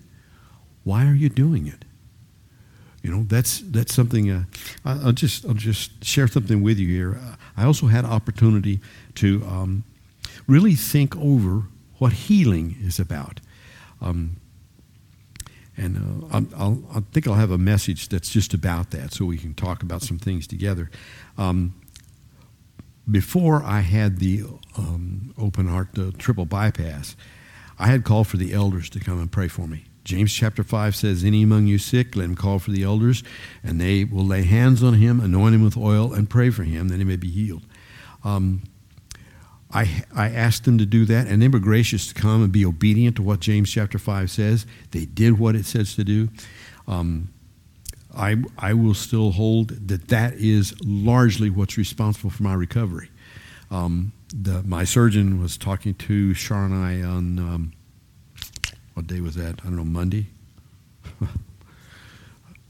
why 0.85 1.05
are 1.05 1.13
you 1.13 1.27
doing 1.27 1.67
it? 1.67 1.83
You 3.03 3.11
know, 3.11 3.23
that's 3.23 3.59
that's 3.59 3.93
something. 3.93 4.31
Uh, 4.31 4.45
I'll 4.85 5.11
just 5.11 5.45
I'll 5.45 5.53
just 5.53 6.03
share 6.03 6.27
something 6.27 6.63
with 6.63 6.79
you 6.79 6.87
here. 6.87 7.19
I 7.57 7.65
also 7.65 7.87
had 7.87 8.05
opportunity 8.05 8.79
to 9.15 9.43
um, 9.45 9.83
really 10.47 10.75
think 10.75 11.15
over 11.17 11.63
what 11.97 12.13
healing 12.13 12.77
is 12.81 12.99
about. 12.99 13.41
Um, 14.01 14.37
and 15.77 16.27
uh, 16.31 16.41
I'll, 16.57 16.83
i 16.95 17.01
think 17.11 17.27
I'll 17.27 17.33
have 17.33 17.51
a 17.51 17.57
message 17.57 18.09
that's 18.09 18.29
just 18.29 18.53
about 18.53 18.91
that 18.91 19.13
so 19.13 19.25
we 19.25 19.37
can 19.37 19.53
talk 19.53 19.83
about 19.83 20.01
some 20.01 20.17
things 20.17 20.47
together. 20.47 20.89
Um, 21.37 21.75
before 23.09 23.61
I 23.63 23.81
had 23.81 24.19
the 24.19 24.43
um, 24.77 25.33
open 25.37 25.67
heart 25.67 25.89
triple 26.17 26.45
bypass, 26.45 27.15
I 27.77 27.87
had 27.87 28.03
called 28.03 28.27
for 28.27 28.37
the 28.37 28.53
elders 28.53 28.89
to 28.91 28.99
come 28.99 29.19
and 29.19 29.31
pray 29.31 29.47
for 29.47 29.67
me. 29.67 29.85
James 30.05 30.31
chapter 30.31 30.63
5 30.63 30.95
says, 30.95 31.23
Any 31.23 31.43
among 31.43 31.65
you 31.65 31.79
sick, 31.79 32.15
let 32.15 32.25
him 32.25 32.35
call 32.35 32.59
for 32.59 32.69
the 32.69 32.83
elders, 32.83 33.23
and 33.63 33.81
they 33.81 34.03
will 34.03 34.23
lay 34.23 34.43
hands 34.43 34.83
on 34.83 34.93
him, 34.93 35.19
anoint 35.19 35.55
him 35.55 35.63
with 35.63 35.75
oil, 35.75 36.13
and 36.13 36.29
pray 36.29 36.51
for 36.51 36.63
him, 36.63 36.87
that 36.89 36.99
he 36.99 37.03
may 37.03 37.15
be 37.15 37.29
healed. 37.29 37.63
Um, 38.23 38.61
I, 39.71 40.03
I 40.15 40.29
asked 40.29 40.63
them 40.63 40.77
to 40.77 40.85
do 40.85 41.05
that, 41.05 41.27
and 41.27 41.41
they 41.41 41.47
were 41.47 41.59
gracious 41.59 42.07
to 42.07 42.13
come 42.13 42.43
and 42.43 42.51
be 42.51 42.63
obedient 42.63 43.15
to 43.15 43.23
what 43.23 43.39
James 43.39 43.71
chapter 43.71 43.97
5 43.97 44.29
says. 44.29 44.67
They 44.91 45.05
did 45.05 45.39
what 45.39 45.55
it 45.55 45.65
says 45.65 45.95
to 45.95 46.03
do. 46.03 46.29
Um, 46.87 47.33
I, 48.15 48.37
I 48.59 48.73
will 48.73 48.93
still 48.93 49.31
hold 49.31 49.87
that 49.87 50.09
that 50.09 50.35
is 50.35 50.73
largely 50.85 51.49
what's 51.49 51.77
responsible 51.77 52.29
for 52.29 52.43
my 52.43 52.53
recovery. 52.53 53.09
Um, 53.71 54.13
the, 54.33 54.61
my 54.63 54.83
surgeon 54.83 55.41
was 55.41 55.57
talking 55.57 55.95
to 55.95 56.33
Sharon 56.35 56.71
and 56.71 56.85
I 56.85 57.07
on 57.07 57.39
um, 57.39 57.73
what 58.95 59.07
day 59.07 59.19
was 59.19 59.35
that? 59.35 59.59
I 59.61 59.65
don't 59.65 59.75
know, 59.75 59.83
Monday? 59.83 60.27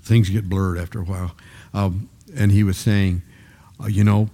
Things 0.01 0.29
get 0.29 0.49
blurred 0.49 0.77
after 0.77 0.99
a 0.99 1.03
while. 1.03 1.35
Um, 1.73 2.09
and 2.35 2.51
he 2.51 2.63
was 2.63 2.77
saying, 2.77 3.21
uh, 3.81 3.87
you 3.87 4.03
know, 4.03 4.29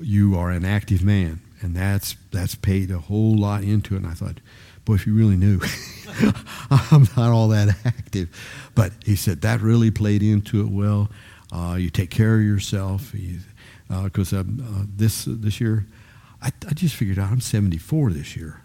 you 0.00 0.36
are 0.36 0.50
an 0.50 0.64
active 0.64 1.02
man, 1.02 1.40
and 1.60 1.74
that's 1.74 2.16
that's 2.30 2.54
paid 2.54 2.90
a 2.90 2.98
whole 2.98 3.36
lot 3.36 3.62
into 3.62 3.94
it. 3.94 3.98
And 3.98 4.06
I 4.06 4.12
thought, 4.12 4.40
boy, 4.84 4.94
if 4.94 5.06
you 5.06 5.14
really 5.14 5.36
knew, 5.36 5.60
I'm 6.70 7.08
not 7.16 7.32
all 7.32 7.48
that 7.48 7.76
active. 7.84 8.28
But 8.74 8.92
he 9.04 9.16
said 9.16 9.40
that 9.40 9.60
really 9.60 9.90
played 9.90 10.22
into 10.22 10.60
it 10.60 10.68
well. 10.68 11.10
Uh, 11.50 11.76
you 11.78 11.90
take 11.90 12.10
care 12.10 12.36
of 12.36 12.42
yourself. 12.42 13.12
Because 13.88 14.32
uh, 14.32 14.40
uh, 14.40 14.84
this 14.96 15.26
this 15.26 15.60
year, 15.60 15.86
I, 16.42 16.50
I 16.68 16.74
just 16.74 16.94
figured 16.94 17.18
out 17.18 17.30
I'm 17.30 17.40
74 17.40 18.10
this 18.10 18.36
year 18.36 18.61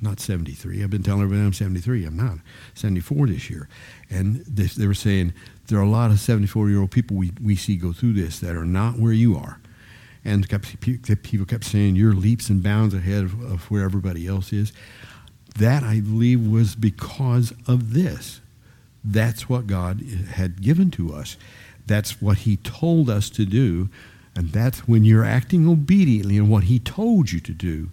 not 0.00 0.20
73. 0.20 0.82
I've 0.82 0.90
been 0.90 1.02
telling 1.02 1.22
everybody 1.22 1.46
I'm 1.46 1.52
73. 1.52 2.04
I'm 2.04 2.16
not. 2.16 2.38
74 2.74 3.26
this 3.28 3.50
year. 3.50 3.68
And 4.10 4.44
this, 4.46 4.74
they 4.74 4.86
were 4.86 4.94
saying 4.94 5.32
there 5.66 5.78
are 5.78 5.82
a 5.82 5.88
lot 5.88 6.10
of 6.10 6.20
74 6.20 6.68
year 6.68 6.80
old 6.80 6.90
people 6.90 7.16
we, 7.16 7.32
we 7.42 7.56
see 7.56 7.76
go 7.76 7.92
through 7.92 8.14
this 8.14 8.38
that 8.40 8.56
are 8.56 8.64
not 8.64 8.98
where 8.98 9.12
you 9.12 9.36
are. 9.36 9.60
And 10.24 10.48
kept, 10.48 10.80
people 10.80 11.46
kept 11.46 11.64
saying 11.64 11.96
you're 11.96 12.12
leaps 12.12 12.50
and 12.50 12.62
bounds 12.62 12.94
ahead 12.94 13.24
of, 13.24 13.40
of 13.40 13.70
where 13.70 13.84
everybody 13.84 14.26
else 14.26 14.52
is. 14.52 14.72
That, 15.58 15.82
I 15.82 16.00
believe, 16.00 16.46
was 16.46 16.74
because 16.74 17.52
of 17.66 17.94
this. 17.94 18.40
That's 19.02 19.48
what 19.48 19.66
God 19.66 20.02
eh, 20.02 20.32
had 20.32 20.60
given 20.60 20.90
to 20.92 21.14
us. 21.14 21.36
That's 21.86 22.20
what 22.20 22.38
He 22.38 22.58
told 22.58 23.08
us 23.08 23.30
to 23.30 23.44
do. 23.44 23.88
And 24.36 24.50
that's 24.50 24.86
when 24.86 25.04
you're 25.04 25.24
acting 25.24 25.68
obediently 25.68 26.36
in 26.36 26.48
what 26.48 26.64
He 26.64 26.78
told 26.78 27.32
you 27.32 27.40
to 27.40 27.52
do 27.52 27.90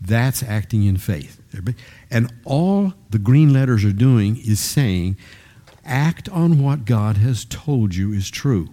that's 0.00 0.42
acting 0.42 0.84
in 0.84 0.96
faith. 0.96 1.40
And 2.10 2.32
all 2.44 2.94
the 3.10 3.18
green 3.18 3.52
letters 3.52 3.84
are 3.84 3.92
doing 3.92 4.36
is 4.36 4.60
saying, 4.60 5.16
act 5.84 6.28
on 6.28 6.62
what 6.62 6.84
God 6.84 7.16
has 7.16 7.44
told 7.44 7.94
you 7.94 8.12
is 8.12 8.30
true. 8.30 8.68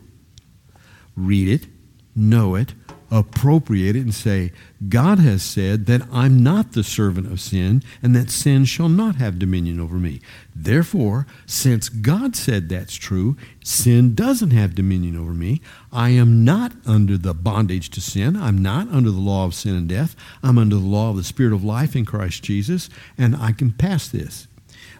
Read 1.16 1.48
it, 1.48 1.68
know 2.16 2.56
it, 2.56 2.74
appropriate 3.12 3.96
it 3.96 4.02
and 4.02 4.14
say, 4.14 4.52
God 4.90 5.20
has 5.20 5.44
said 5.44 5.86
that 5.86 6.02
I'm 6.12 6.44
not 6.44 6.74
the 6.74 6.84
servant 6.84 7.32
of 7.32 7.40
sin 7.40 7.84
and 8.02 8.16
that 8.16 8.30
sin 8.30 8.66
shall 8.66 8.90
not 8.90 9.16
have 9.16 9.40
dominion 9.40 9.80
over 9.80 9.96
me. 9.96 10.22
Therefore, 10.56 11.28
since 11.46 11.90
God 11.90 12.36
said 12.36 12.70
that's 12.70 12.96
true, 12.96 13.38
sin 13.64 14.16
doesn't 14.16 14.52
have 14.52 14.76
dominion 14.76 15.18
over 15.18 15.34
me. 15.34 15.62
I 15.92 16.10
am 16.10 16.44
not 16.44 16.74
under 16.86 17.18
the 17.18 17.34
bondage 17.34 17.90
to 17.92 18.02
sin. 18.02 18.36
I'm 18.36 18.62
not 18.62 18.88
under 18.90 19.12
the 19.12 19.20
law 19.20 19.46
of 19.46 19.56
sin 19.56 19.76
and 19.76 19.88
death. 19.88 20.16
I'm 20.44 20.58
under 20.58 20.76
the 20.76 20.82
law 20.82 21.12
of 21.12 21.18
the 21.18 21.24
Spirit 21.24 21.54
of 21.54 21.64
life 21.64 21.96
in 21.96 22.06
Christ 22.06 22.44
Jesus, 22.44 22.90
and 23.18 23.36
I 23.36 23.52
can 23.52 23.72
pass 23.72 24.08
this. 24.08 24.48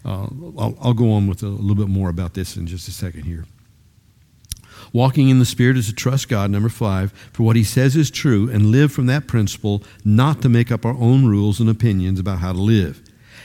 Uh, 0.04 0.28
I'll, 0.58 0.78
I'll 0.80 0.94
go 0.94 1.10
on 1.12 1.26
with 1.26 1.42
a 1.42 1.48
little 1.48 1.74
bit 1.74 1.88
more 1.88 2.08
about 2.08 2.34
this 2.34 2.56
in 2.56 2.66
just 2.66 2.86
a 2.88 2.92
second 2.92 3.22
here. 3.22 3.44
Walking 4.96 5.28
in 5.28 5.40
the 5.40 5.44
Spirit 5.44 5.76
is 5.76 5.88
to 5.88 5.92
trust 5.92 6.30
God, 6.30 6.50
number 6.50 6.70
five, 6.70 7.12
for 7.30 7.42
what 7.42 7.54
He 7.54 7.64
says 7.64 7.96
is 7.96 8.10
true 8.10 8.48
and 8.50 8.70
live 8.70 8.90
from 8.90 9.04
that 9.04 9.26
principle, 9.26 9.82
not 10.06 10.40
to 10.40 10.48
make 10.48 10.72
up 10.72 10.86
our 10.86 10.94
own 10.94 11.26
rules 11.26 11.60
and 11.60 11.68
opinions 11.68 12.18
about 12.18 12.38
how 12.38 12.54
to 12.54 12.58
live. 12.58 13.02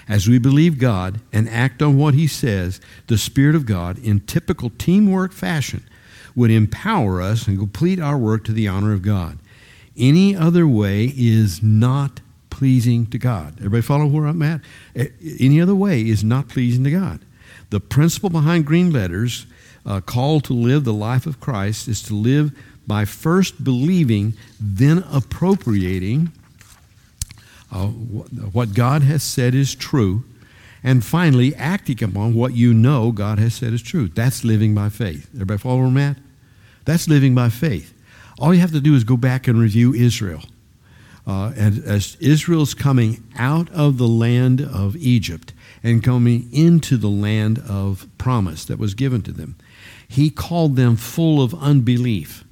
As 0.08 0.30
we 0.30 0.40
believe 0.40 0.80
God 0.80 1.20
and 1.34 1.50
act 1.50 1.82
on 1.82 1.98
what 1.98 2.14
He 2.14 2.26
says, 2.26 2.80
the 3.08 3.18
Spirit 3.18 3.54
of 3.54 3.66
God, 3.66 4.00
in 4.00 4.22
typical 4.22 4.72
teamwork 4.78 5.34
fashion, 5.34 5.84
would 6.38 6.52
empower 6.52 7.22
us 7.22 7.48
and 7.48 7.60
complete 7.60 8.00
our 8.00 8.18
work 8.18 8.46
to 8.46 8.54
the 8.54 8.70
honor 8.70 8.94
of 8.94 9.02
God. 9.02 9.38
Any 9.98 10.34
other 10.34 10.66
way 10.66 11.12
is 11.18 11.62
not 11.62 12.22
pleasing 12.50 13.08
to 13.08 13.18
God. 13.18 13.56
Everybody 13.58 13.82
follow 13.82 14.08
where 14.08 14.26
I'm 14.26 14.42
at? 14.42 14.62
Any 14.96 15.60
other 15.60 15.76
way 15.76 16.00
is 16.00 16.24
not 16.24 16.48
pleasing 16.48 16.86
to 16.86 16.92
God. 16.92 17.20
The 17.72 17.82
principle 17.82 18.30
behind 18.30 18.66
green 18.66 18.94
letters 18.94 19.48
uh, 19.86 20.02
call 20.02 20.40
to 20.42 20.54
live 20.54 20.84
the 20.84 20.94
life 20.94 21.26
of 21.26 21.40
Christ 21.40 21.88
is 21.88 22.02
to 22.04 22.14
live 22.14 22.52
by 22.88 23.06
first 23.06 23.64
believing, 23.64 24.34
then 24.60 25.04
appropriating 25.12 26.32
uh, 27.72 27.88
what 27.88 28.74
God 28.74 29.02
has 29.04 29.24
said 29.24 29.56
is 29.56 29.74
true, 29.74 30.24
and 30.84 31.06
finally 31.06 31.56
acting 31.56 32.04
upon 32.04 32.34
what 32.34 32.54
you 32.54 32.74
know 32.74 33.12
God 33.12 33.40
has 33.40 33.54
said 33.54 33.72
is 33.72 33.82
true. 33.82 34.08
That's 34.08 34.44
living 34.44 34.76
by 34.76 34.90
faith. 34.90 35.30
Everybody 35.34 35.58
follow 35.60 35.78
where 35.78 35.86
I'm 35.86 35.98
at? 35.98 36.18
That's 36.86 37.08
living 37.08 37.36
by 37.36 37.50
faith. 37.50 37.94
All 38.40 38.54
you 38.54 38.60
have 38.60 38.72
to 38.72 38.82
do 38.82 38.96
is 38.96 39.04
go 39.04 39.16
back 39.16 39.48
and 39.48 39.60
review 39.60 39.94
Israel. 39.94 40.44
Uh, 41.28 41.54
and 41.56 41.84
as 41.86 42.18
Israel's 42.20 42.74
coming 42.74 43.24
out 43.38 43.70
of 43.70 43.98
the 44.00 44.08
land 44.08 44.60
of 44.60 44.96
Egypt 44.98 45.54
and 45.84 46.04
coming 46.04 46.50
into 46.52 46.98
the 46.98 47.10
land 47.10 47.60
of 47.60 48.08
promise 48.18 48.66
that 48.66 48.80
was 48.80 48.96
given 48.96 49.22
to 49.22 49.32
them, 49.32 49.56
he 50.12 50.30
called 50.30 50.76
them 50.76 50.98
full 50.98 51.42
of 51.42 51.54
unbelief 51.54 52.44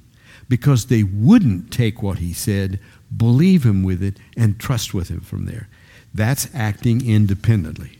because 0.48 0.86
they 0.86 1.02
wouldn't 1.02 1.70
take 1.70 2.02
what 2.02 2.16
he 2.16 2.32
said, 2.32 2.80
believe 3.14 3.66
him 3.66 3.82
with 3.82 4.02
it, 4.02 4.16
and 4.34 4.58
trust 4.58 4.94
with 4.94 5.10
him 5.10 5.20
from 5.20 5.44
there. 5.44 5.68
That's 6.14 6.48
acting 6.54 7.06
independently. 7.06 7.98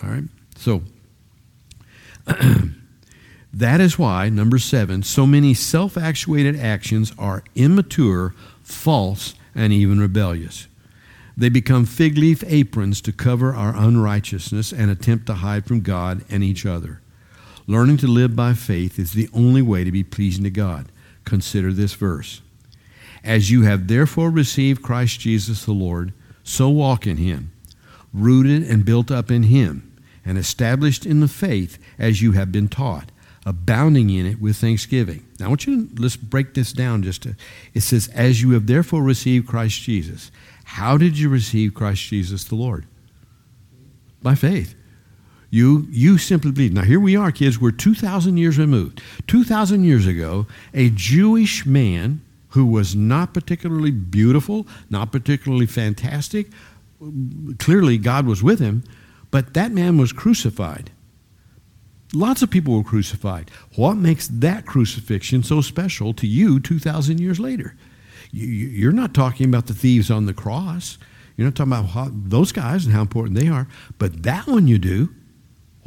All 0.00 0.10
right? 0.10 0.22
So, 0.54 0.82
that 3.52 3.80
is 3.80 3.98
why, 3.98 4.28
number 4.28 4.58
seven, 4.58 5.02
so 5.02 5.26
many 5.26 5.54
self 5.54 5.98
actuated 5.98 6.54
actions 6.54 7.12
are 7.18 7.42
immature, 7.56 8.32
false, 8.62 9.34
and 9.56 9.72
even 9.72 9.98
rebellious. 9.98 10.68
They 11.36 11.48
become 11.48 11.84
fig 11.84 12.16
leaf 12.16 12.44
aprons 12.46 13.00
to 13.00 13.12
cover 13.12 13.56
our 13.56 13.74
unrighteousness 13.76 14.72
and 14.72 14.88
attempt 14.88 15.26
to 15.26 15.34
hide 15.34 15.66
from 15.66 15.80
God 15.80 16.24
and 16.30 16.44
each 16.44 16.64
other. 16.64 17.00
Learning 17.68 17.98
to 17.98 18.06
live 18.06 18.34
by 18.34 18.54
faith 18.54 18.98
is 18.98 19.12
the 19.12 19.28
only 19.34 19.60
way 19.60 19.84
to 19.84 19.92
be 19.92 20.02
pleasing 20.02 20.42
to 20.42 20.50
God. 20.50 20.90
Consider 21.26 21.70
this 21.70 21.92
verse. 21.92 22.40
As 23.22 23.50
you 23.50 23.62
have 23.62 23.88
therefore 23.88 24.30
received 24.30 24.82
Christ 24.82 25.20
Jesus 25.20 25.66
the 25.66 25.72
Lord, 25.72 26.14
so 26.42 26.70
walk 26.70 27.06
in 27.06 27.18
him, 27.18 27.52
rooted 28.14 28.62
and 28.62 28.86
built 28.86 29.10
up 29.10 29.30
in 29.30 29.44
him, 29.44 29.94
and 30.24 30.38
established 30.38 31.04
in 31.04 31.20
the 31.20 31.28
faith 31.28 31.78
as 31.98 32.22
you 32.22 32.32
have 32.32 32.50
been 32.50 32.68
taught, 32.68 33.12
abounding 33.44 34.08
in 34.08 34.24
it 34.24 34.40
with 34.40 34.56
thanksgiving. 34.56 35.26
Now 35.38 35.46
I 35.46 35.48
want 35.50 35.66
you 35.66 35.88
to 35.88 36.02
let's 36.02 36.16
break 36.16 36.54
this 36.54 36.72
down 36.72 37.02
just 37.02 37.22
to 37.24 37.36
it 37.74 37.80
says, 37.82 38.08
As 38.14 38.40
you 38.40 38.52
have 38.52 38.66
therefore 38.66 39.02
received 39.02 39.46
Christ 39.46 39.82
Jesus. 39.82 40.30
How 40.64 40.96
did 40.96 41.18
you 41.18 41.28
receive 41.28 41.74
Christ 41.74 42.02
Jesus 42.04 42.44
the 42.44 42.54
Lord? 42.54 42.86
By 44.22 44.34
faith. 44.34 44.74
You, 45.50 45.86
you 45.90 46.18
simply 46.18 46.50
believe. 46.52 46.74
Now, 46.74 46.82
here 46.82 47.00
we 47.00 47.16
are, 47.16 47.32
kids. 47.32 47.58
We're 47.58 47.70
2,000 47.70 48.36
years 48.36 48.58
removed. 48.58 49.02
2,000 49.28 49.84
years 49.84 50.06
ago, 50.06 50.46
a 50.74 50.90
Jewish 50.90 51.64
man 51.64 52.20
who 52.50 52.66
was 52.66 52.94
not 52.94 53.34
particularly 53.34 53.90
beautiful, 53.90 54.66
not 54.90 55.12
particularly 55.12 55.66
fantastic, 55.66 56.48
clearly 57.58 57.98
God 57.98 58.26
was 58.26 58.42
with 58.42 58.58
him, 58.58 58.84
but 59.30 59.54
that 59.54 59.72
man 59.72 59.96
was 59.98 60.12
crucified. 60.12 60.90
Lots 62.14 62.40
of 62.40 62.50
people 62.50 62.74
were 62.74 62.84
crucified. 62.84 63.50
What 63.76 63.96
makes 63.96 64.28
that 64.28 64.64
crucifixion 64.64 65.42
so 65.42 65.60
special 65.60 66.14
to 66.14 66.26
you 66.26 66.58
2,000 66.58 67.20
years 67.20 67.38
later? 67.38 67.74
You're 68.30 68.92
not 68.92 69.14
talking 69.14 69.46
about 69.46 69.66
the 69.66 69.74
thieves 69.74 70.10
on 70.10 70.26
the 70.26 70.34
cross. 70.34 70.98
You're 71.36 71.46
not 71.46 71.54
talking 71.54 71.72
about 71.72 72.30
those 72.30 72.52
guys 72.52 72.84
and 72.84 72.94
how 72.94 73.02
important 73.02 73.38
they 73.38 73.48
are, 73.48 73.68
but 73.98 74.22
that 74.22 74.46
one 74.46 74.66
you 74.66 74.78
do. 74.78 75.10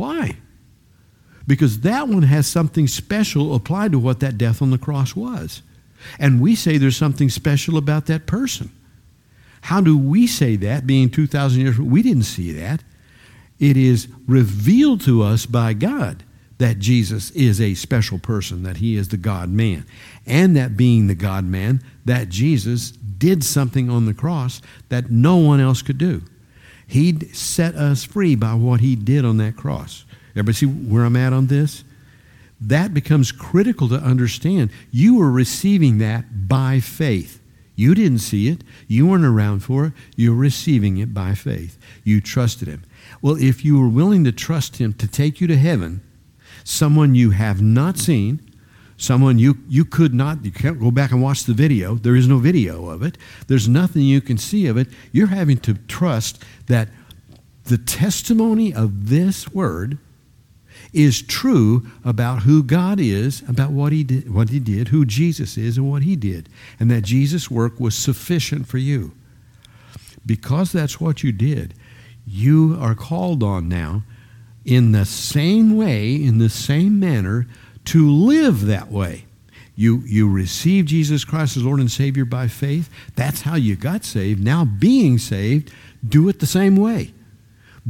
Why? 0.01 0.37
Because 1.45 1.81
that 1.81 2.07
one 2.07 2.23
has 2.23 2.47
something 2.47 2.87
special 2.87 3.53
applied 3.53 3.91
to 3.91 3.99
what 3.99 4.19
that 4.21 4.35
death 4.35 4.59
on 4.59 4.71
the 4.71 4.79
cross 4.79 5.15
was. 5.15 5.61
And 6.17 6.41
we 6.41 6.55
say 6.55 6.79
there's 6.79 6.97
something 6.97 7.29
special 7.29 7.77
about 7.77 8.07
that 8.07 8.25
person. 8.25 8.71
How 9.61 9.79
do 9.79 9.95
we 9.95 10.25
say 10.25 10.55
that, 10.55 10.87
being 10.87 11.11
2,000 11.11 11.61
years? 11.61 11.79
We 11.79 12.01
didn't 12.01 12.23
see 12.23 12.51
that. 12.53 12.81
It 13.59 13.77
is 13.77 14.07
revealed 14.25 15.01
to 15.01 15.21
us 15.21 15.45
by 15.45 15.73
God 15.73 16.23
that 16.57 16.79
Jesus 16.79 17.29
is 17.31 17.61
a 17.61 17.75
special 17.75 18.17
person, 18.17 18.63
that 18.63 18.77
he 18.77 18.95
is 18.95 19.09
the 19.09 19.17
God 19.17 19.49
man. 19.49 19.85
And 20.25 20.55
that 20.55 20.75
being 20.75 21.05
the 21.05 21.15
God 21.15 21.45
man, 21.45 21.83
that 22.05 22.29
Jesus 22.29 22.89
did 22.89 23.43
something 23.43 23.87
on 23.87 24.07
the 24.07 24.15
cross 24.15 24.63
that 24.89 25.11
no 25.11 25.37
one 25.37 25.59
else 25.59 25.83
could 25.83 25.99
do. 25.99 26.23
He 26.91 27.17
set 27.31 27.75
us 27.75 28.03
free 28.03 28.35
by 28.35 28.53
what 28.53 28.81
he 28.81 28.97
did 28.97 29.23
on 29.23 29.37
that 29.37 29.55
cross. 29.55 30.03
Everybody 30.31 30.55
see 30.55 30.65
where 30.65 31.05
I'm 31.05 31.15
at 31.15 31.31
on 31.31 31.47
this? 31.47 31.85
That 32.59 32.93
becomes 32.93 33.31
critical 33.31 33.87
to 33.87 33.95
understand. 33.95 34.71
You 34.91 35.15
were 35.15 35.31
receiving 35.31 35.99
that 35.99 36.49
by 36.49 36.81
faith. 36.81 37.41
You 37.77 37.95
didn't 37.95 38.19
see 38.19 38.49
it. 38.49 38.65
You 38.89 39.07
weren't 39.07 39.23
around 39.23 39.61
for 39.61 39.85
it. 39.85 39.93
You're 40.17 40.35
receiving 40.35 40.97
it 40.97 41.13
by 41.13 41.33
faith. 41.33 41.79
You 42.03 42.19
trusted 42.19 42.67
him. 42.67 42.83
Well, 43.21 43.37
if 43.41 43.63
you 43.63 43.79
were 43.79 43.87
willing 43.87 44.25
to 44.25 44.33
trust 44.33 44.75
him 44.75 44.91
to 44.95 45.07
take 45.07 45.39
you 45.39 45.47
to 45.47 45.57
heaven, 45.57 46.01
someone 46.65 47.15
you 47.15 47.29
have 47.29 47.61
not 47.61 47.99
seen, 47.99 48.41
someone 49.01 49.39
you, 49.39 49.57
you 49.67 49.83
could 49.83 50.13
not, 50.13 50.45
you 50.45 50.51
can't 50.51 50.79
go 50.79 50.91
back 50.91 51.11
and 51.11 51.21
watch 51.21 51.45
the 51.45 51.53
video. 51.53 51.95
There 51.95 52.15
is 52.15 52.27
no 52.27 52.37
video 52.37 52.87
of 52.87 53.01
it. 53.01 53.17
There's 53.47 53.67
nothing 53.67 54.03
you 54.03 54.21
can 54.21 54.37
see 54.37 54.67
of 54.67 54.77
it. 54.77 54.87
You're 55.11 55.27
having 55.27 55.57
to 55.59 55.73
trust 55.73 56.43
that 56.67 56.87
the 57.63 57.79
testimony 57.79 58.73
of 58.73 59.09
this 59.09 59.49
word 59.49 59.97
is 60.93 61.21
true 61.21 61.87
about 62.05 62.43
who 62.43 62.61
God 62.61 62.99
is, 62.99 63.41
about 63.47 63.71
what 63.71 63.91
he 63.91 64.03
did, 64.03 64.31
what 64.33 64.49
he 64.49 64.59
did, 64.59 64.89
who 64.89 65.05
Jesus 65.05 65.57
is 65.57 65.77
and 65.77 65.89
what 65.89 66.03
he 66.03 66.15
did, 66.15 66.47
and 66.79 66.91
that 66.91 67.01
Jesus' 67.01 67.49
work 67.49 67.79
was 67.79 67.95
sufficient 67.95 68.67
for 68.67 68.77
you. 68.77 69.13
Because 70.25 70.71
that's 70.71 71.01
what 71.01 71.23
you 71.23 71.31
did, 71.31 71.73
you 72.27 72.77
are 72.79 72.93
called 72.93 73.41
on 73.41 73.67
now 73.67 74.03
in 74.63 74.91
the 74.91 75.05
same 75.05 75.75
way, 75.75 76.13
in 76.13 76.37
the 76.37 76.49
same 76.49 76.99
manner 76.99 77.47
to 77.91 78.09
live 78.09 78.67
that 78.67 78.89
way. 78.89 79.25
You, 79.75 80.01
you 80.05 80.29
receive 80.29 80.85
Jesus 80.85 81.25
Christ 81.25 81.57
as 81.57 81.63
Lord 81.63 81.81
and 81.81 81.91
Savior 81.91 82.23
by 82.23 82.47
faith. 82.47 82.89
That's 83.17 83.41
how 83.41 83.55
you 83.55 83.75
got 83.75 84.05
saved. 84.05 84.41
Now, 84.41 84.63
being 84.63 85.17
saved, 85.17 85.73
do 86.07 86.29
it 86.29 86.39
the 86.39 86.45
same 86.45 86.77
way. 86.77 87.13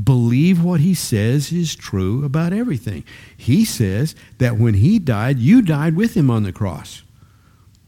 Believe 0.03 0.63
what 0.63 0.79
he 0.79 0.95
says 0.95 1.51
is 1.51 1.75
true 1.75 2.25
about 2.25 2.51
everything. 2.51 3.03
He 3.37 3.63
says 3.63 4.15
that 4.39 4.57
when 4.57 4.73
he 4.73 4.97
died, 4.97 5.37
you 5.37 5.61
died 5.61 5.95
with 5.95 6.15
him 6.15 6.31
on 6.31 6.41
the 6.41 6.51
cross. 6.51 7.03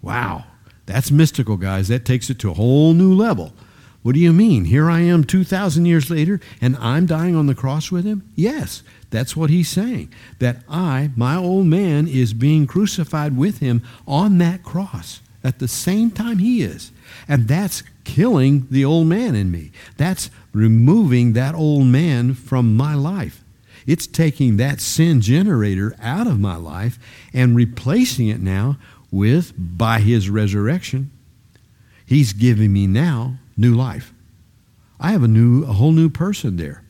Wow, 0.03 0.43
that's 0.85 1.09
mystical, 1.09 1.57
guys. 1.57 1.87
That 1.87 2.05
takes 2.05 2.29
it 2.29 2.37
to 2.39 2.51
a 2.51 2.55
whole 2.55 2.93
new 2.93 3.15
level. 3.15 3.53
What 4.03 4.15
do 4.15 4.19
you 4.19 4.33
mean? 4.33 4.65
Here 4.65 4.89
I 4.89 4.99
am 4.99 5.23
2,000 5.23 5.85
years 5.85 6.09
later 6.09 6.41
and 6.61 6.75
I'm 6.77 7.05
dying 7.05 7.35
on 7.35 7.47
the 7.47 7.55
cross 7.55 7.89
with 7.89 8.03
him? 8.05 8.29
Yes, 8.35 8.83
that's 9.09 9.35
what 9.35 9.49
he's 9.49 9.69
saying. 9.69 10.13
That 10.39 10.57
I, 10.69 11.11
my 11.15 11.35
old 11.37 11.67
man, 11.67 12.07
is 12.07 12.33
being 12.33 12.67
crucified 12.67 13.37
with 13.37 13.59
him 13.59 13.81
on 14.05 14.37
that 14.39 14.61
cross 14.61 15.21
at 15.41 15.59
the 15.59 15.69
same 15.69 16.11
time 16.11 16.39
he 16.39 16.61
is. 16.61 16.91
And 17.27 17.47
that's 17.47 17.83
killing 18.03 18.67
the 18.69 18.83
old 18.83 19.07
man 19.07 19.35
in 19.35 19.49
me. 19.51 19.71
That's 19.97 20.29
removing 20.51 21.33
that 21.33 21.55
old 21.55 21.85
man 21.87 22.33
from 22.33 22.75
my 22.75 22.95
life. 22.95 23.41
It's 23.87 24.07
taking 24.07 24.57
that 24.57 24.81
sin 24.81 25.21
generator 25.21 25.95
out 26.01 26.27
of 26.27 26.39
my 26.39 26.55
life 26.57 26.99
and 27.33 27.55
replacing 27.55 28.27
it 28.27 28.41
now 28.41 28.77
with, 29.11 29.53
by 29.57 29.99
his 29.99 30.29
resurrection, 30.29 31.11
He's 32.05 32.33
giving 32.33 32.73
me 32.73 32.87
now 32.87 33.37
new 33.57 33.73
life. 33.73 34.13
I 34.99 35.11
have 35.11 35.23
a 35.23 35.27
new, 35.27 35.63
a 35.63 35.73
whole 35.73 35.91
new 35.91 36.09
person 36.09 36.57
there. 36.57 36.83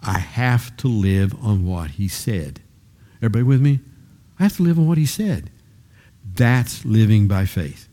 I 0.00 0.18
have 0.18 0.76
to 0.78 0.88
live 0.88 1.34
on 1.42 1.66
what 1.66 1.92
he 1.92 2.08
said. 2.08 2.60
Everybody 3.18 3.42
with 3.42 3.60
me? 3.60 3.80
I 4.38 4.44
have 4.44 4.56
to 4.56 4.62
live 4.62 4.78
on 4.78 4.88
what 4.88 4.98
he 4.98 5.06
said. 5.06 5.50
That's 6.34 6.84
living 6.84 7.28
by 7.28 7.44
faith. 7.44 7.88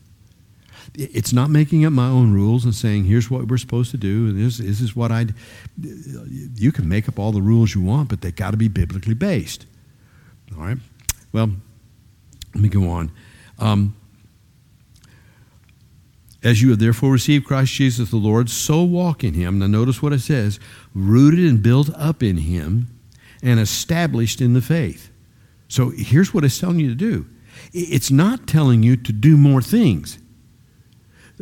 It's 0.94 1.32
not 1.32 1.50
making 1.50 1.84
up 1.84 1.92
my 1.92 2.08
own 2.08 2.32
rules 2.32 2.64
and 2.64 2.74
saying, 2.74 3.04
here's 3.04 3.30
what 3.30 3.46
we're 3.46 3.58
supposed 3.58 3.90
to 3.90 3.98
do, 3.98 4.28
and 4.28 4.38
this, 4.38 4.56
this 4.56 4.80
is 4.80 4.96
what 4.96 5.12
I. 5.12 5.26
You 5.76 6.72
can 6.72 6.88
make 6.88 7.08
up 7.08 7.18
all 7.18 7.30
the 7.30 7.42
rules 7.42 7.74
you 7.74 7.82
want, 7.82 8.08
but 8.08 8.22
they've 8.22 8.34
got 8.34 8.52
to 8.52 8.56
be 8.56 8.68
biblically 8.68 9.14
based. 9.14 9.66
All 10.56 10.64
right? 10.64 10.78
Well, 11.30 11.50
let 12.54 12.62
me 12.62 12.70
go 12.70 12.88
on. 12.88 13.12
Um, 13.58 13.94
as 16.48 16.62
you 16.62 16.70
have 16.70 16.78
therefore 16.78 17.12
received 17.12 17.44
Christ 17.44 17.74
Jesus 17.74 18.10
the 18.10 18.16
Lord, 18.16 18.48
so 18.48 18.82
walk 18.82 19.22
in 19.22 19.34
him. 19.34 19.58
Now, 19.58 19.66
notice 19.66 20.00
what 20.00 20.14
it 20.14 20.20
says 20.20 20.58
rooted 20.94 21.40
and 21.40 21.62
built 21.62 21.90
up 21.94 22.22
in 22.22 22.38
him 22.38 22.88
and 23.42 23.60
established 23.60 24.40
in 24.40 24.54
the 24.54 24.62
faith. 24.62 25.10
So, 25.68 25.90
here's 25.90 26.32
what 26.32 26.44
it's 26.44 26.58
telling 26.58 26.80
you 26.80 26.88
to 26.88 26.94
do 26.94 27.26
it's 27.72 28.10
not 28.10 28.46
telling 28.46 28.82
you 28.82 28.96
to 28.96 29.12
do 29.12 29.36
more 29.36 29.60
things, 29.60 30.18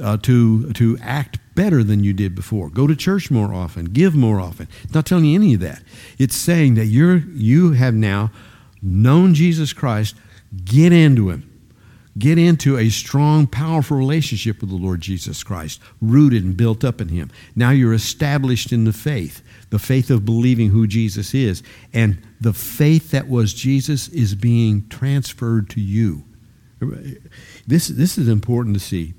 uh, 0.02 0.16
to, 0.18 0.72
to 0.72 0.98
act 1.00 1.38
better 1.54 1.84
than 1.84 2.02
you 2.02 2.12
did 2.12 2.34
before, 2.34 2.68
go 2.68 2.88
to 2.88 2.96
church 2.96 3.30
more 3.30 3.54
often, 3.54 3.86
give 3.86 4.14
more 4.14 4.40
often. 4.40 4.66
It's 4.82 4.94
not 4.94 5.06
telling 5.06 5.26
you 5.26 5.36
any 5.36 5.54
of 5.54 5.60
that. 5.60 5.82
It's 6.18 6.34
saying 6.34 6.74
that 6.74 6.86
you're, 6.86 7.18
you 7.18 7.72
have 7.72 7.94
now 7.94 8.32
known 8.82 9.34
Jesus 9.34 9.72
Christ, 9.72 10.16
get 10.64 10.92
into 10.92 11.30
him 11.30 11.55
Get 12.18 12.38
into 12.38 12.78
a 12.78 12.88
strong, 12.88 13.46
powerful 13.46 13.96
relationship 13.96 14.60
with 14.60 14.70
the 14.70 14.76
Lord 14.76 15.00
Jesus 15.00 15.42
Christ, 15.42 15.80
rooted 16.00 16.44
and 16.44 16.56
built 16.56 16.82
up 16.82 17.00
in 17.00 17.08
Him. 17.08 17.30
Now 17.54 17.70
you're 17.70 17.92
established 17.92 18.72
in 18.72 18.84
the 18.84 18.92
faith, 18.92 19.42
the 19.70 19.78
faith 19.78 20.10
of 20.10 20.24
believing 20.24 20.70
who 20.70 20.86
Jesus 20.86 21.34
is. 21.34 21.62
And 21.92 22.22
the 22.40 22.54
faith 22.54 23.10
that 23.10 23.28
was 23.28 23.52
Jesus 23.52 24.08
is 24.08 24.34
being 24.34 24.88
transferred 24.88 25.68
to 25.70 25.80
you. 25.80 26.24
This, 27.66 27.88
this 27.88 28.18
is 28.18 28.28
important 28.28 28.74
to 28.76 28.80
see 28.80 29.14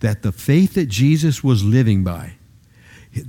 that 0.00 0.22
the 0.22 0.32
faith 0.32 0.74
that 0.74 0.88
Jesus 0.88 1.44
was 1.44 1.64
living 1.64 2.02
by, 2.02 2.34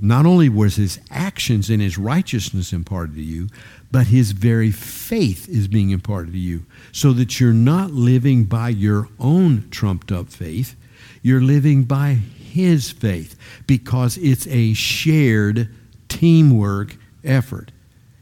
not 0.00 0.26
only 0.26 0.48
was 0.48 0.76
his 0.76 1.00
actions 1.10 1.68
and 1.68 1.82
his 1.82 1.98
righteousness 1.98 2.72
imparted 2.72 3.16
to 3.16 3.22
you, 3.22 3.48
but 3.90 4.06
his 4.06 4.32
very 4.32 4.70
faith 4.70 5.48
is 5.48 5.68
being 5.68 5.90
imparted 5.90 6.32
to 6.32 6.38
you. 6.38 6.64
So 6.92 7.12
that 7.12 7.38
you're 7.38 7.52
not 7.52 7.90
living 7.90 8.44
by 8.44 8.70
your 8.70 9.08
own 9.20 9.68
trumped 9.70 10.10
up 10.10 10.28
faith, 10.28 10.74
you're 11.22 11.40
living 11.40 11.84
by 11.84 12.14
his 12.14 12.90
faith 12.90 13.36
because 13.66 14.16
it's 14.18 14.46
a 14.46 14.74
shared 14.74 15.68
teamwork 16.08 16.96
effort. 17.22 17.72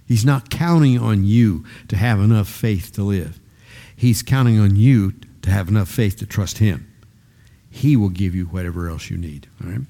He's 0.06 0.24
not 0.24 0.50
counting 0.50 0.98
on 0.98 1.24
you 1.24 1.64
to 1.88 1.96
have 1.96 2.18
enough 2.18 2.48
faith 2.48 2.92
to 2.94 3.02
live. 3.02 3.38
He's 3.94 4.22
counting 4.22 4.58
on 4.58 4.76
you 4.76 5.14
to 5.42 5.50
have 5.50 5.68
enough 5.68 5.88
faith 5.88 6.16
to 6.18 6.26
trust 6.26 6.58
him. 6.58 6.88
He 7.70 7.96
will 7.96 8.08
give 8.08 8.34
you 8.34 8.46
whatever 8.46 8.88
else 8.88 9.10
you 9.10 9.16
need. 9.16 9.46
All 9.62 9.70
right? 9.70 9.80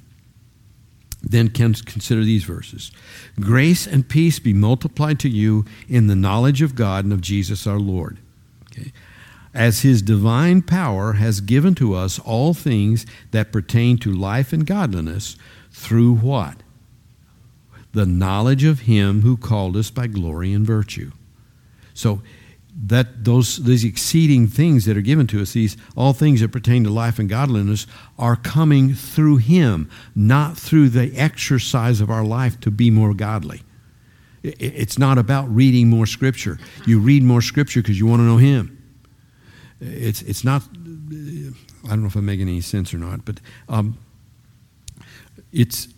Then 1.22 1.48
consider 1.48 2.24
these 2.24 2.44
verses. 2.44 2.90
Grace 3.40 3.87
and 3.87 4.08
peace 4.08 4.38
be 4.38 4.52
multiplied 4.52 5.20
to 5.20 5.28
you 5.28 5.64
in 5.88 6.08
the 6.08 6.16
knowledge 6.16 6.62
of 6.62 6.74
God 6.74 7.04
and 7.04 7.12
of 7.12 7.20
Jesus 7.20 7.66
our 7.66 7.78
Lord. 7.78 8.18
Okay. 8.70 8.92
As 9.54 9.82
his 9.82 10.02
divine 10.02 10.62
power 10.62 11.14
has 11.14 11.40
given 11.40 11.74
to 11.76 11.94
us 11.94 12.18
all 12.18 12.54
things 12.54 13.06
that 13.30 13.52
pertain 13.52 13.98
to 13.98 14.12
life 14.12 14.52
and 14.52 14.66
godliness 14.66 15.37
through 15.70 16.14
what? 16.14 16.62
The 17.92 18.06
knowledge 18.06 18.64
of 18.64 18.80
him 18.80 19.20
who 19.20 19.37
called 19.37 19.76
us 19.76 19.90
by 19.90 20.06
glory 20.06 20.52
and 20.52 20.66
virtue. 20.66 21.12
So 21.94 22.22
that 22.74 23.24
those 23.24 23.62
these 23.64 23.85
exceeding 23.85 24.46
things 24.46 24.87
that 24.87 24.96
are 24.96 25.02
given 25.02 25.26
to 25.26 25.42
us 25.42 25.52
these 25.52 25.76
all 25.94 26.12
things 26.12 26.40
that 26.40 26.50
pertain 26.50 26.85
to 26.85 26.90
life 26.90 27.18
and 27.18 27.28
godliness 27.28 27.87
are 28.18 28.37
coming 28.37 28.94
through 28.94 29.37
him 29.37 29.90
not 30.14 30.56
through 30.56 30.88
the 30.88 31.14
exercise 31.16 32.00
of 32.00 32.11
our 32.11 32.24
life 32.24 32.58
to 32.61 32.70
be 32.70 32.90
more 32.90 33.14
godly. 33.14 33.62
It's 34.42 34.98
not 34.98 35.18
about 35.18 35.48
reading 35.54 35.88
more 35.88 36.06
scripture. 36.06 36.58
You 36.85 36.98
read 36.98 37.22
more 37.22 37.42
scripture 37.42 37.80
because 37.80 37.98
you 38.00 38.06
want 38.06 38.20
to 38.20 38.24
know 38.24 38.38
him. 38.38 38.76
It's 39.80 40.22
it's 40.22 40.42
not 40.42 40.62
i 41.85 41.88
don't 41.88 42.02
know 42.02 42.06
if 42.06 42.16
i'm 42.16 42.24
making 42.24 42.48
any 42.48 42.61
sense 42.61 42.94
or 42.94 42.98
not 42.98 43.24
but 43.24 43.40
um, 43.68 43.98
it's 45.52 45.88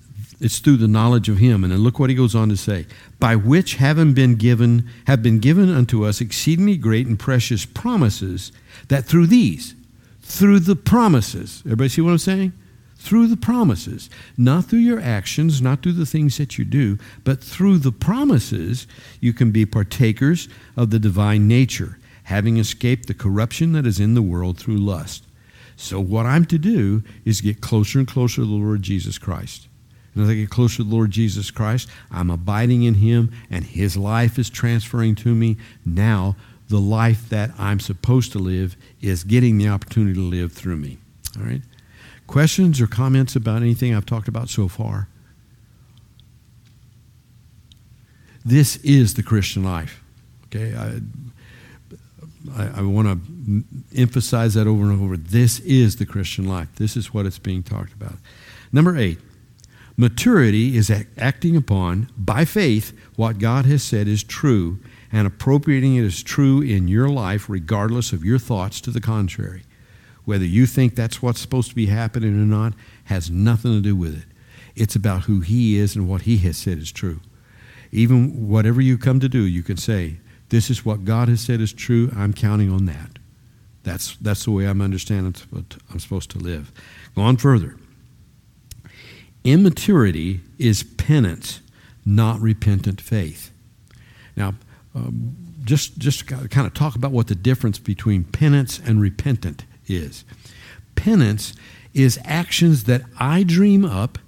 it's 0.40 0.58
through 0.58 0.76
the 0.78 0.88
knowledge 0.88 1.28
of 1.28 1.38
him. 1.38 1.64
And 1.64 1.72
then 1.72 1.80
look 1.80 1.98
what 1.98 2.10
he 2.10 2.16
goes 2.16 2.34
on 2.34 2.48
to 2.48 2.56
say. 2.56 2.86
By 3.18 3.36
which 3.36 3.76
having 3.76 4.14
been 4.14 4.34
given, 4.34 4.88
have 5.06 5.22
been 5.22 5.38
given 5.38 5.70
unto 5.70 6.04
us 6.04 6.20
exceedingly 6.20 6.76
great 6.76 7.06
and 7.06 7.18
precious 7.18 7.64
promises, 7.64 8.52
that 8.88 9.04
through 9.04 9.28
these, 9.28 9.74
through 10.20 10.60
the 10.60 10.76
promises, 10.76 11.62
everybody 11.64 11.88
see 11.88 12.00
what 12.00 12.10
I'm 12.10 12.18
saying? 12.18 12.52
Through 12.96 13.26
the 13.26 13.36
promises, 13.36 14.08
not 14.36 14.64
through 14.64 14.78
your 14.78 15.00
actions, 15.00 15.60
not 15.60 15.82
through 15.82 15.92
the 15.92 16.06
things 16.06 16.38
that 16.38 16.56
you 16.56 16.64
do, 16.64 16.98
but 17.22 17.42
through 17.42 17.78
the 17.78 17.92
promises, 17.92 18.86
you 19.20 19.34
can 19.34 19.50
be 19.50 19.66
partakers 19.66 20.48
of 20.76 20.90
the 20.90 20.98
divine 20.98 21.46
nature, 21.46 21.98
having 22.24 22.56
escaped 22.56 23.06
the 23.06 23.14
corruption 23.14 23.72
that 23.72 23.86
is 23.86 24.00
in 24.00 24.14
the 24.14 24.22
world 24.22 24.58
through 24.58 24.78
lust. 24.78 25.24
So, 25.76 26.00
what 26.00 26.24
I'm 26.24 26.46
to 26.46 26.58
do 26.58 27.02
is 27.24 27.40
get 27.40 27.60
closer 27.60 27.98
and 27.98 28.08
closer 28.08 28.36
to 28.36 28.46
the 28.46 28.52
Lord 28.52 28.82
Jesus 28.82 29.18
Christ. 29.18 29.68
And 30.14 30.24
as 30.24 30.30
I 30.30 30.34
get 30.34 30.50
closer 30.50 30.78
to 30.78 30.84
the 30.84 30.94
Lord 30.94 31.10
Jesus 31.10 31.50
Christ, 31.50 31.88
I'm 32.10 32.30
abiding 32.30 32.84
in 32.84 32.94
Him, 32.94 33.32
and 33.50 33.64
His 33.64 33.96
life 33.96 34.38
is 34.38 34.48
transferring 34.48 35.14
to 35.16 35.34
me. 35.34 35.56
Now, 35.84 36.36
the 36.68 36.80
life 36.80 37.28
that 37.28 37.50
I'm 37.58 37.80
supposed 37.80 38.32
to 38.32 38.38
live 38.38 38.76
is 39.00 39.24
getting 39.24 39.58
the 39.58 39.68
opportunity 39.68 40.14
to 40.14 40.20
live 40.20 40.52
through 40.52 40.76
me. 40.76 40.98
All 41.38 41.44
right? 41.44 41.62
Questions 42.26 42.80
or 42.80 42.86
comments 42.86 43.36
about 43.36 43.62
anything 43.62 43.94
I've 43.94 44.06
talked 44.06 44.28
about 44.28 44.48
so 44.48 44.68
far? 44.68 45.08
This 48.44 48.76
is 48.76 49.14
the 49.14 49.22
Christian 49.22 49.64
life. 49.64 50.02
Okay? 50.46 50.74
I, 50.74 51.00
I, 52.56 52.78
I 52.78 52.82
want 52.82 53.08
to 53.08 53.64
emphasize 53.96 54.54
that 54.54 54.66
over 54.66 54.84
and 54.84 55.02
over. 55.02 55.16
This 55.16 55.60
is 55.60 55.96
the 55.96 56.06
Christian 56.06 56.46
life. 56.46 56.68
This 56.76 56.96
is 56.96 57.12
what 57.12 57.26
it's 57.26 57.38
being 57.38 57.62
talked 57.62 57.92
about. 57.92 58.14
Number 58.72 58.96
eight. 58.96 59.18
Maturity 59.96 60.76
is 60.76 60.90
acting 61.16 61.56
upon, 61.56 62.10
by 62.16 62.44
faith, 62.44 62.92
what 63.14 63.38
God 63.38 63.64
has 63.66 63.82
said 63.82 64.08
is 64.08 64.24
true 64.24 64.80
and 65.12 65.26
appropriating 65.26 65.94
it 65.94 66.04
as 66.04 66.22
true 66.22 66.60
in 66.60 66.88
your 66.88 67.08
life, 67.08 67.48
regardless 67.48 68.12
of 68.12 68.24
your 68.24 68.38
thoughts 68.38 68.80
to 68.80 68.90
the 68.90 69.00
contrary. 69.00 69.62
Whether 70.24 70.46
you 70.46 70.66
think 70.66 70.94
that's 70.94 71.22
what's 71.22 71.40
supposed 71.40 71.68
to 71.68 71.76
be 71.76 71.86
happening 71.86 72.30
or 72.30 72.46
not 72.46 72.72
has 73.04 73.30
nothing 73.30 73.72
to 73.72 73.80
do 73.80 73.94
with 73.94 74.18
it. 74.18 74.24
It's 74.74 74.96
about 74.96 75.24
who 75.24 75.40
He 75.40 75.76
is 75.76 75.94
and 75.94 76.08
what 76.08 76.22
He 76.22 76.38
has 76.38 76.56
said 76.56 76.78
is 76.78 76.90
true. 76.90 77.20
Even 77.92 78.48
whatever 78.48 78.80
you 78.80 78.98
come 78.98 79.20
to 79.20 79.28
do, 79.28 79.42
you 79.42 79.62
can 79.62 79.76
say, 79.76 80.16
This 80.48 80.70
is 80.70 80.84
what 80.84 81.04
God 81.04 81.28
has 81.28 81.40
said 81.40 81.60
is 81.60 81.72
true. 81.72 82.10
I'm 82.16 82.32
counting 82.32 82.72
on 82.72 82.86
that. 82.86 83.20
That's, 83.84 84.16
that's 84.16 84.44
the 84.44 84.50
way 84.50 84.66
I'm 84.66 84.80
understanding 84.80 85.36
what 85.50 85.76
I'm 85.90 86.00
supposed 86.00 86.30
to 86.30 86.38
live. 86.38 86.72
Go 87.14 87.22
on 87.22 87.36
further. 87.36 87.76
Immaturity 89.44 90.40
is 90.58 90.82
penance, 90.82 91.60
not 92.04 92.40
repentant 92.40 93.00
faith. 93.00 93.50
Now, 94.36 94.54
um, 94.94 95.36
just, 95.64 95.98
just 95.98 96.26
kind 96.26 96.66
of 96.66 96.74
talk 96.74 96.94
about 96.94 97.10
what 97.10 97.28
the 97.28 97.34
difference 97.34 97.78
between 97.78 98.24
penance 98.24 98.80
and 98.84 99.00
repentant 99.00 99.64
is. 99.86 100.24
Penance 100.94 101.54
is 101.92 102.18
actions 102.24 102.84
that 102.84 103.02
I 103.18 103.42
dream 103.42 103.84
up 103.84 104.18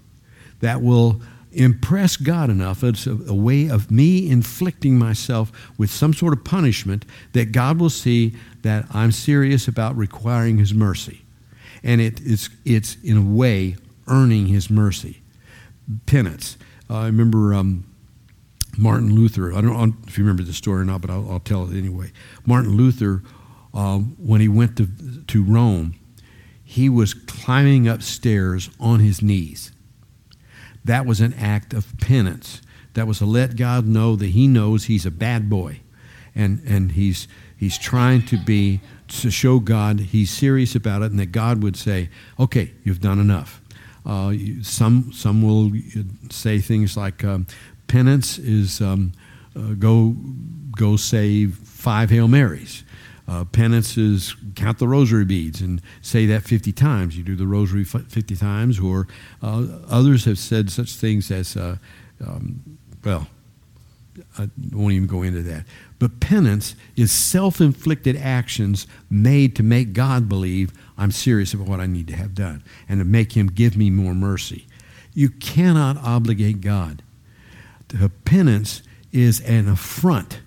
that 0.61 0.83
will 0.83 1.21
impress 1.53 2.17
God 2.17 2.51
enough. 2.51 2.85
It's 2.85 3.07
a, 3.07 3.13
a, 3.29 3.35
way 3.35 3.69
of 3.69 3.91
me 3.91 4.31
inflicting 4.31 4.99
myself 4.99 5.51
with 5.79 5.91
some 5.91 6.13
sort 6.13 6.33
of 6.33 6.45
punishment 6.45 7.05
that 7.33 7.53
God 7.53 7.79
will 7.81 7.91
see 7.91 8.35
that 8.63 8.85
I'm 8.93 9.13
serious 9.13 9.67
about 9.67 9.97
requiring 9.97 10.59
His 10.59 10.75
mercy. 10.75 11.23
And 11.83 12.01
it, 12.01 12.21
it's, 12.23 12.51
it's, 12.65 12.97
in 13.03 13.17
a 13.17 13.23
way, 13.23 13.77
earning 14.07 14.47
his 14.47 14.71
mercy. 14.71 15.23
Penance. 16.07 16.57
Uh, 16.89 16.99
I 16.99 17.07
remember 17.07 17.55
um, 17.55 17.85
Martin 18.77 19.15
Luther. 19.15 19.53
I 19.53 19.61
don't 19.61 19.73
know 19.73 19.97
if 20.07 20.19
you 20.19 20.25
remember 20.25 20.43
the 20.43 20.53
story 20.53 20.83
or 20.83 20.85
not, 20.85 21.01
but 21.01 21.11
I'll, 21.11 21.31
I'll 21.31 21.41
tell 21.41 21.71
it 21.71 21.77
anyway. 21.77 22.13
Martin 22.45 22.77
Luther, 22.77 23.23
uh, 23.75 23.99
when 23.99 24.41
he 24.41 24.49
went 24.49 24.77
to, 24.77 24.89
to 25.27 25.43
Rome, 25.43 25.95
he 26.63 26.89
was 26.89 27.15
climbing 27.15 27.87
upstairs 27.87 28.71
on 28.81 29.01
his 29.01 29.23
knees. 29.23 29.73
That 30.85 31.07
was 31.07 31.21
an 31.21 31.35
act 31.35 31.73
of 31.73 31.97
penance. 31.99 32.61
That 32.95 33.07
was 33.07 33.19
to 33.19 33.27
let 33.27 33.57
God 33.57 33.87
know 33.87 34.17
that 34.17 34.29
he 34.29 34.47
knows 34.47 34.85
he's 34.85 35.07
a 35.07 35.11
bad 35.11 35.51
boy 35.51 35.81
and, 36.35 36.61
and 36.67 36.93
he's, 36.93 37.29
he's 37.57 37.79
trying 37.79 38.25
to 38.27 38.37
be, 38.37 38.81
to 39.09 39.31
show 39.31 39.59
God 39.59 40.01
he's 40.01 40.31
serious 40.31 40.75
about 40.75 41.03
it 41.03 41.11
and 41.11 41.21
that 41.21 41.33
God 41.33 41.63
would 41.63 41.77
say, 41.77 42.09
okay, 42.39 42.73
you've 42.85 43.01
done 43.01 43.19
enough. 43.19 43.61
Uh, 44.07 44.35
some, 44.63 45.13
some 45.13 45.43
will 45.43 45.73
say 46.31 46.61
things 46.61 46.97
like 46.97 47.25
um, 47.25 47.47
penance 47.89 48.39
is 48.39 48.81
um, 48.81 49.13
uh, 49.57 49.73
go, 49.79 50.15
go 50.77 50.97
say 50.97 51.47
five 51.47 52.11
Hail 52.11 52.29
Marys. 52.29 52.85
Uh, 53.29 53.45
penance 53.45 53.99
is 53.99 54.37
count 54.55 54.79
the 54.79 54.87
rosary 54.87 55.25
beads 55.25 55.61
and 55.61 55.83
say 56.01 56.27
that 56.27 56.45
50 56.45 56.71
times. 56.73 57.19
You 57.19 57.25
do 57.25 57.35
the 57.35 57.47
rosary 57.47 57.83
50 57.83 58.37
times, 58.37 58.79
or 58.79 59.09
uh, 59.43 59.67
others 59.89 60.25
have 60.27 60.39
said 60.39 60.71
such 60.71 60.95
things 60.95 61.31
as, 61.33 61.57
uh, 61.57 61.77
um, 62.25 62.79
well, 63.05 63.27
I 64.39 64.49
won't 64.73 64.93
even 64.93 65.07
go 65.07 65.23
into 65.23 65.43
that. 65.43 65.65
But 65.99 66.21
penance 66.21 66.75
is 66.97 67.13
self 67.13 67.61
inflicted 67.61 68.17
actions 68.17 68.87
made 69.11 69.57
to 69.57 69.63
make 69.63 69.93
God 69.93 70.29
believe 70.29 70.73
I'm 70.99 71.11
serious 71.11 71.55
about 71.55 71.67
what 71.67 71.81
I 71.81 71.87
need 71.87 72.07
to 72.09 72.17
have 72.17 72.35
done 72.35 72.63
and 72.89 73.01
to 73.01 73.05
make 73.05 73.33
Him 73.33 73.49
give 73.49 73.77
me 73.77 73.91
more 73.91 74.15
mercy. 74.15 74.67
You 75.15 75.31
cannot 75.31 75.97
obligate 75.99 76.61
God. 76.61 77.03
The 77.89 78.11
penance 78.25 78.83
is 79.13 79.41
an 79.41 79.69
affront 79.69 80.41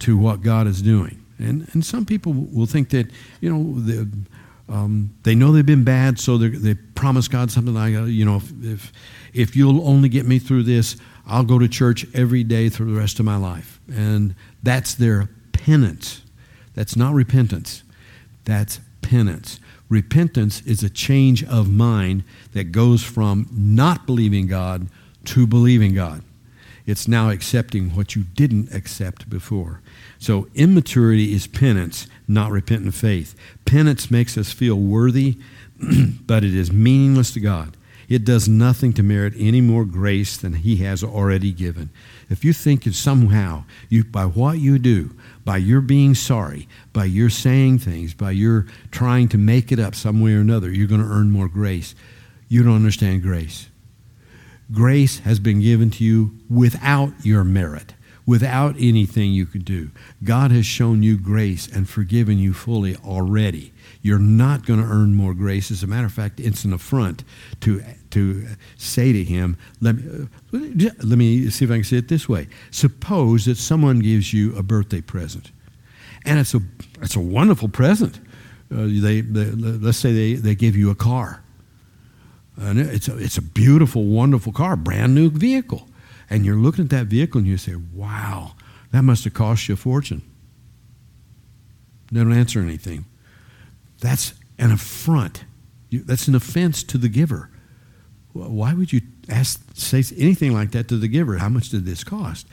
to 0.00 0.16
what 0.16 0.42
God 0.42 0.66
is 0.66 0.82
doing. 0.82 1.24
And, 1.38 1.68
and 1.72 1.84
some 1.84 2.06
people 2.06 2.32
will 2.32 2.66
think 2.66 2.90
that, 2.90 3.10
you 3.40 3.52
know, 3.52 3.80
the, 3.80 4.08
um, 4.68 5.14
they 5.24 5.34
know 5.34 5.52
they've 5.52 5.66
been 5.66 5.84
bad, 5.84 6.18
so 6.18 6.38
they 6.38 6.74
promise 6.74 7.28
God 7.28 7.50
something 7.50 7.74
like, 7.74 7.94
uh, 7.94 8.04
you 8.04 8.24
know, 8.24 8.36
if, 8.36 8.52
if, 8.64 8.92
if 9.34 9.56
you'll 9.56 9.86
only 9.86 10.08
get 10.08 10.26
me 10.26 10.38
through 10.38 10.62
this, 10.62 10.96
I'll 11.26 11.44
go 11.44 11.58
to 11.58 11.68
church 11.68 12.06
every 12.14 12.44
day 12.44 12.68
through 12.68 12.92
the 12.92 12.98
rest 12.98 13.18
of 13.18 13.24
my 13.24 13.36
life. 13.36 13.80
And 13.92 14.34
that's 14.62 14.94
their 14.94 15.28
penance. 15.52 16.22
That's 16.74 16.96
not 16.96 17.14
repentance. 17.14 17.82
That's 18.44 18.80
penance. 19.02 19.60
Repentance 19.88 20.62
is 20.62 20.82
a 20.82 20.90
change 20.90 21.44
of 21.44 21.70
mind 21.70 22.24
that 22.52 22.72
goes 22.72 23.02
from 23.02 23.46
not 23.52 24.06
believing 24.06 24.46
God 24.46 24.88
to 25.26 25.46
believing 25.46 25.94
God. 25.94 26.22
It's 26.86 27.06
now 27.06 27.30
accepting 27.30 27.90
what 27.90 28.16
you 28.16 28.24
didn't 28.24 28.74
accept 28.74 29.30
before. 29.30 29.80
So 30.18 30.48
immaturity 30.54 31.32
is 31.32 31.46
penance, 31.46 32.08
not 32.26 32.50
repentant 32.50 32.94
faith. 32.94 33.36
Penance 33.64 34.10
makes 34.10 34.36
us 34.36 34.52
feel 34.52 34.76
worthy, 34.76 35.38
but 36.26 36.42
it 36.42 36.54
is 36.54 36.72
meaningless 36.72 37.32
to 37.34 37.40
God. 37.40 37.76
It 38.12 38.26
does 38.26 38.46
nothing 38.46 38.92
to 38.94 39.02
merit 39.02 39.32
any 39.38 39.62
more 39.62 39.86
grace 39.86 40.36
than 40.36 40.52
He 40.52 40.76
has 40.84 41.02
already 41.02 41.50
given. 41.50 41.88
If 42.28 42.44
you 42.44 42.52
think 42.52 42.84
that 42.84 42.92
somehow, 42.92 43.64
you, 43.88 44.04
by 44.04 44.26
what 44.26 44.58
you 44.58 44.78
do, 44.78 45.16
by 45.46 45.56
your 45.56 45.80
being 45.80 46.14
sorry, 46.14 46.68
by 46.92 47.06
your 47.06 47.30
saying 47.30 47.78
things, 47.78 48.12
by 48.12 48.32
your 48.32 48.66
trying 48.90 49.28
to 49.30 49.38
make 49.38 49.72
it 49.72 49.78
up 49.78 49.94
some 49.94 50.20
way 50.20 50.34
or 50.34 50.40
another, 50.40 50.70
you're 50.70 50.86
going 50.86 51.00
to 51.00 51.06
earn 51.06 51.30
more 51.30 51.48
grace, 51.48 51.94
you 52.48 52.62
don't 52.62 52.76
understand 52.76 53.22
grace. 53.22 53.70
Grace 54.70 55.20
has 55.20 55.38
been 55.38 55.62
given 55.62 55.90
to 55.92 56.04
you 56.04 56.38
without 56.50 57.14
your 57.22 57.44
merit, 57.44 57.94
without 58.26 58.74
anything 58.78 59.32
you 59.32 59.46
could 59.46 59.64
do. 59.64 59.90
God 60.22 60.50
has 60.50 60.66
shown 60.66 61.02
you 61.02 61.18
grace 61.18 61.66
and 61.66 61.88
forgiven 61.88 62.38
you 62.38 62.52
fully 62.52 62.96
already. 62.96 63.72
You're 64.00 64.18
not 64.18 64.66
going 64.66 64.80
to 64.80 64.86
earn 64.86 65.14
more 65.14 65.34
grace. 65.34 65.70
As 65.70 65.82
a 65.82 65.86
matter 65.86 66.06
of 66.06 66.12
fact, 66.12 66.40
it's 66.40 66.64
an 66.64 66.72
affront 66.72 67.24
to, 67.60 67.82
to 68.10 68.46
say 68.76 69.12
to 69.12 69.24
him, 69.24 69.56
let 69.80 69.96
me, 69.96 70.28
let 70.52 71.18
me 71.18 71.50
see 71.50 71.64
if 71.64 71.70
I 71.70 71.74
can 71.74 71.84
say 71.84 71.98
it 71.98 72.08
this 72.08 72.28
way. 72.28 72.48
Suppose 72.70 73.44
that 73.46 73.56
someone 73.56 74.00
gives 74.00 74.32
you 74.32 74.56
a 74.56 74.62
birthday 74.62 75.00
present, 75.00 75.50
and 76.24 76.38
it's 76.38 76.54
a, 76.54 76.60
it's 77.00 77.16
a 77.16 77.20
wonderful 77.20 77.68
present. 77.68 78.18
Uh, 78.72 78.86
they, 78.86 79.20
they, 79.20 79.44
let's 79.50 79.98
say 79.98 80.12
they, 80.12 80.34
they 80.34 80.54
give 80.54 80.76
you 80.76 80.90
a 80.90 80.94
car 80.94 81.42
and 82.56 82.78
it's 82.78 83.08
a, 83.08 83.16
it's 83.18 83.38
a 83.38 83.42
beautiful, 83.42 84.04
wonderful 84.04 84.52
car, 84.52 84.76
brand 84.76 85.14
new 85.14 85.30
vehicle. 85.30 85.88
And 86.32 86.46
you're 86.46 86.56
looking 86.56 86.84
at 86.84 86.90
that 86.90 87.08
vehicle 87.08 87.40
and 87.40 87.46
you 87.46 87.58
say, 87.58 87.74
wow, 87.92 88.52
that 88.90 89.02
must 89.02 89.24
have 89.24 89.34
cost 89.34 89.68
you 89.68 89.74
a 89.74 89.76
fortune. 89.76 90.22
They 92.10 92.20
don't 92.20 92.32
answer 92.32 92.60
anything. 92.60 93.04
That's 94.00 94.32
an 94.58 94.72
affront. 94.72 95.44
That's 95.92 96.28
an 96.28 96.34
offense 96.34 96.82
to 96.84 96.96
the 96.96 97.10
giver. 97.10 97.50
Why 98.32 98.72
would 98.72 98.94
you 98.94 99.02
ask, 99.28 99.60
say 99.74 100.02
anything 100.16 100.54
like 100.54 100.70
that 100.70 100.88
to 100.88 100.96
the 100.96 101.06
giver? 101.06 101.36
How 101.36 101.50
much 101.50 101.68
did 101.68 101.84
this 101.84 102.02
cost? 102.02 102.46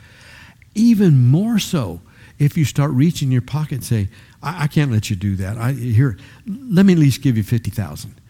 Even 0.74 1.28
more 1.28 1.58
so 1.58 2.02
if 2.38 2.58
you 2.58 2.66
start 2.66 2.90
reaching 2.90 3.32
your 3.32 3.40
pocket 3.40 3.76
and 3.76 3.84
say, 3.84 4.08
I, 4.42 4.64
I 4.64 4.66
can't 4.66 4.92
let 4.92 5.08
you 5.08 5.16
do 5.16 5.36
that. 5.36 5.56
I, 5.56 5.72
here, 5.72 6.18
let 6.46 6.84
me 6.84 6.92
at 6.92 6.98
least 6.98 7.22
give 7.22 7.38
you 7.38 7.42
50000 7.42 8.20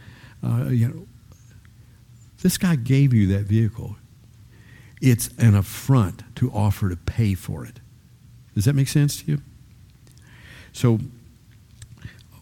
uh, 0.42 0.68
you 0.68 0.88
know, 0.88 1.06
this 2.40 2.56
guy 2.56 2.76
gave 2.76 3.12
you 3.12 3.26
that 3.36 3.46
vehicle. 3.46 3.96
It's 5.00 5.28
an 5.38 5.54
affront 5.54 6.22
to 6.36 6.50
offer 6.52 6.88
to 6.88 6.96
pay 6.96 7.34
for 7.34 7.64
it. 7.64 7.80
Does 8.54 8.64
that 8.66 8.74
make 8.74 8.88
sense 8.88 9.22
to 9.22 9.32
you? 9.32 9.42
So 10.72 11.00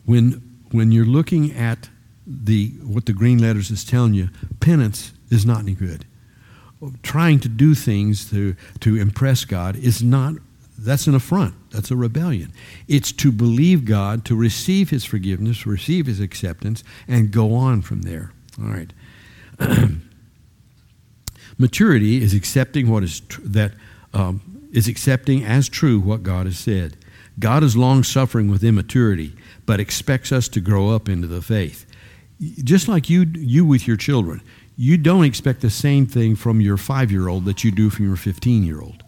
when 0.04 0.42
when 0.70 0.92
you're 0.92 1.06
looking 1.06 1.52
at 1.54 1.88
the 2.26 2.68
what 2.82 3.06
the 3.06 3.12
green 3.12 3.38
letters 3.38 3.70
is 3.70 3.84
telling 3.84 4.14
you, 4.14 4.28
penance 4.60 5.12
is 5.30 5.46
not 5.46 5.60
any 5.60 5.74
good. 5.74 6.04
Trying 7.02 7.40
to 7.40 7.48
do 7.48 7.74
things 7.74 8.30
to, 8.30 8.54
to 8.80 8.96
impress 8.96 9.44
God 9.44 9.76
is 9.76 10.02
not 10.02 10.34
that's 10.78 11.08
an 11.08 11.14
affront. 11.14 11.54
That's 11.70 11.90
a 11.90 11.96
rebellion. 11.96 12.52
It's 12.86 13.10
to 13.12 13.32
believe 13.32 13.84
God, 13.84 14.24
to 14.26 14.36
receive 14.36 14.90
his 14.90 15.04
forgiveness, 15.04 15.66
receive 15.66 16.06
his 16.06 16.20
acceptance, 16.20 16.84
and 17.08 17.32
go 17.32 17.54
on 17.54 17.82
from 17.82 18.02
there. 18.02 18.32
All 18.60 18.68
right. 18.68 18.92
Maturity 21.58 22.22
is 22.22 22.34
accepting 22.34 22.88
what 22.88 23.02
is 23.02 23.20
tr- 23.20 23.40
that 23.42 23.72
um, 24.14 24.40
is 24.72 24.88
accepting 24.88 25.44
as 25.44 25.68
true 25.68 25.98
what 25.98 26.22
God 26.22 26.46
has 26.46 26.58
said. 26.58 26.96
God 27.38 27.62
is 27.62 27.76
long 27.76 28.02
suffering 28.02 28.48
with 28.48 28.64
immaturity, 28.64 29.34
but 29.66 29.80
expects 29.80 30.32
us 30.32 30.48
to 30.48 30.60
grow 30.60 30.90
up 30.90 31.08
into 31.08 31.26
the 31.26 31.42
faith. 31.42 31.86
Just 32.40 32.88
like 32.88 33.10
you, 33.10 33.26
you 33.34 33.64
with 33.64 33.86
your 33.86 33.96
children, 33.96 34.40
you 34.76 34.96
don't 34.96 35.24
expect 35.24 35.60
the 35.60 35.70
same 35.70 36.06
thing 36.06 36.36
from 36.36 36.60
your 36.60 36.76
five 36.76 37.10
year 37.10 37.28
old 37.28 37.44
that 37.44 37.64
you 37.64 37.70
do 37.70 37.90
from 37.90 38.06
your 38.06 38.16
15 38.16 38.64
year 38.64 38.80
old. 38.80 39.02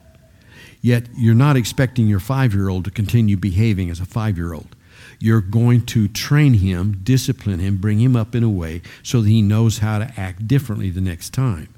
Yet 0.80 1.06
you're 1.14 1.34
not 1.34 1.56
expecting 1.56 2.08
your 2.08 2.20
five 2.20 2.54
year 2.54 2.68
old 2.68 2.84
to 2.86 2.90
continue 2.90 3.36
behaving 3.36 3.90
as 3.90 4.00
a 4.00 4.06
five 4.06 4.36
year 4.36 4.52
old. 4.52 4.74
You're 5.18 5.40
going 5.40 5.84
to 5.86 6.08
train 6.08 6.54
him, 6.54 7.00
discipline 7.02 7.58
him, 7.58 7.76
bring 7.76 8.00
him 8.00 8.16
up 8.16 8.34
in 8.34 8.42
a 8.42 8.48
way 8.48 8.82
so 9.02 9.20
that 9.20 9.28
he 9.28 9.42
knows 9.42 9.78
how 9.78 9.98
to 9.98 10.12
act 10.16 10.48
differently 10.48 10.90
the 10.90 11.00
next 11.00 11.30
time. 11.30 11.68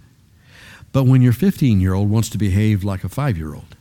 But 0.92 1.04
when 1.04 1.22
your 1.22 1.32
15 1.32 1.80
year 1.80 1.94
old 1.94 2.10
wants 2.10 2.28
to 2.30 2.38
behave 2.38 2.84
like 2.84 3.04
a 3.04 3.08
five 3.08 3.36
year 3.36 3.54
old, 3.54 3.76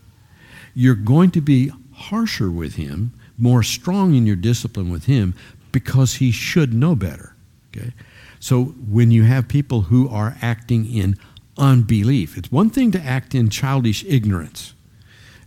you're 0.73 0.95
going 0.95 1.31
to 1.31 1.41
be 1.41 1.71
harsher 1.93 2.49
with 2.49 2.75
him, 2.75 3.13
more 3.37 3.63
strong 3.63 4.15
in 4.15 4.25
your 4.25 4.35
discipline 4.35 4.89
with 4.89 5.05
him 5.05 5.33
because 5.71 6.15
he 6.15 6.31
should 6.31 6.73
know 6.73 6.95
better. 6.95 7.35
Okay? 7.75 7.91
So 8.39 8.65
when 8.65 9.11
you 9.11 9.23
have 9.23 9.47
people 9.47 9.83
who 9.83 10.09
are 10.09 10.35
acting 10.41 10.91
in 10.91 11.17
unbelief, 11.57 12.37
it's 12.37 12.51
one 12.51 12.69
thing 12.69 12.91
to 12.91 12.99
act 12.99 13.35
in 13.35 13.49
childish 13.49 14.03
ignorance. 14.05 14.73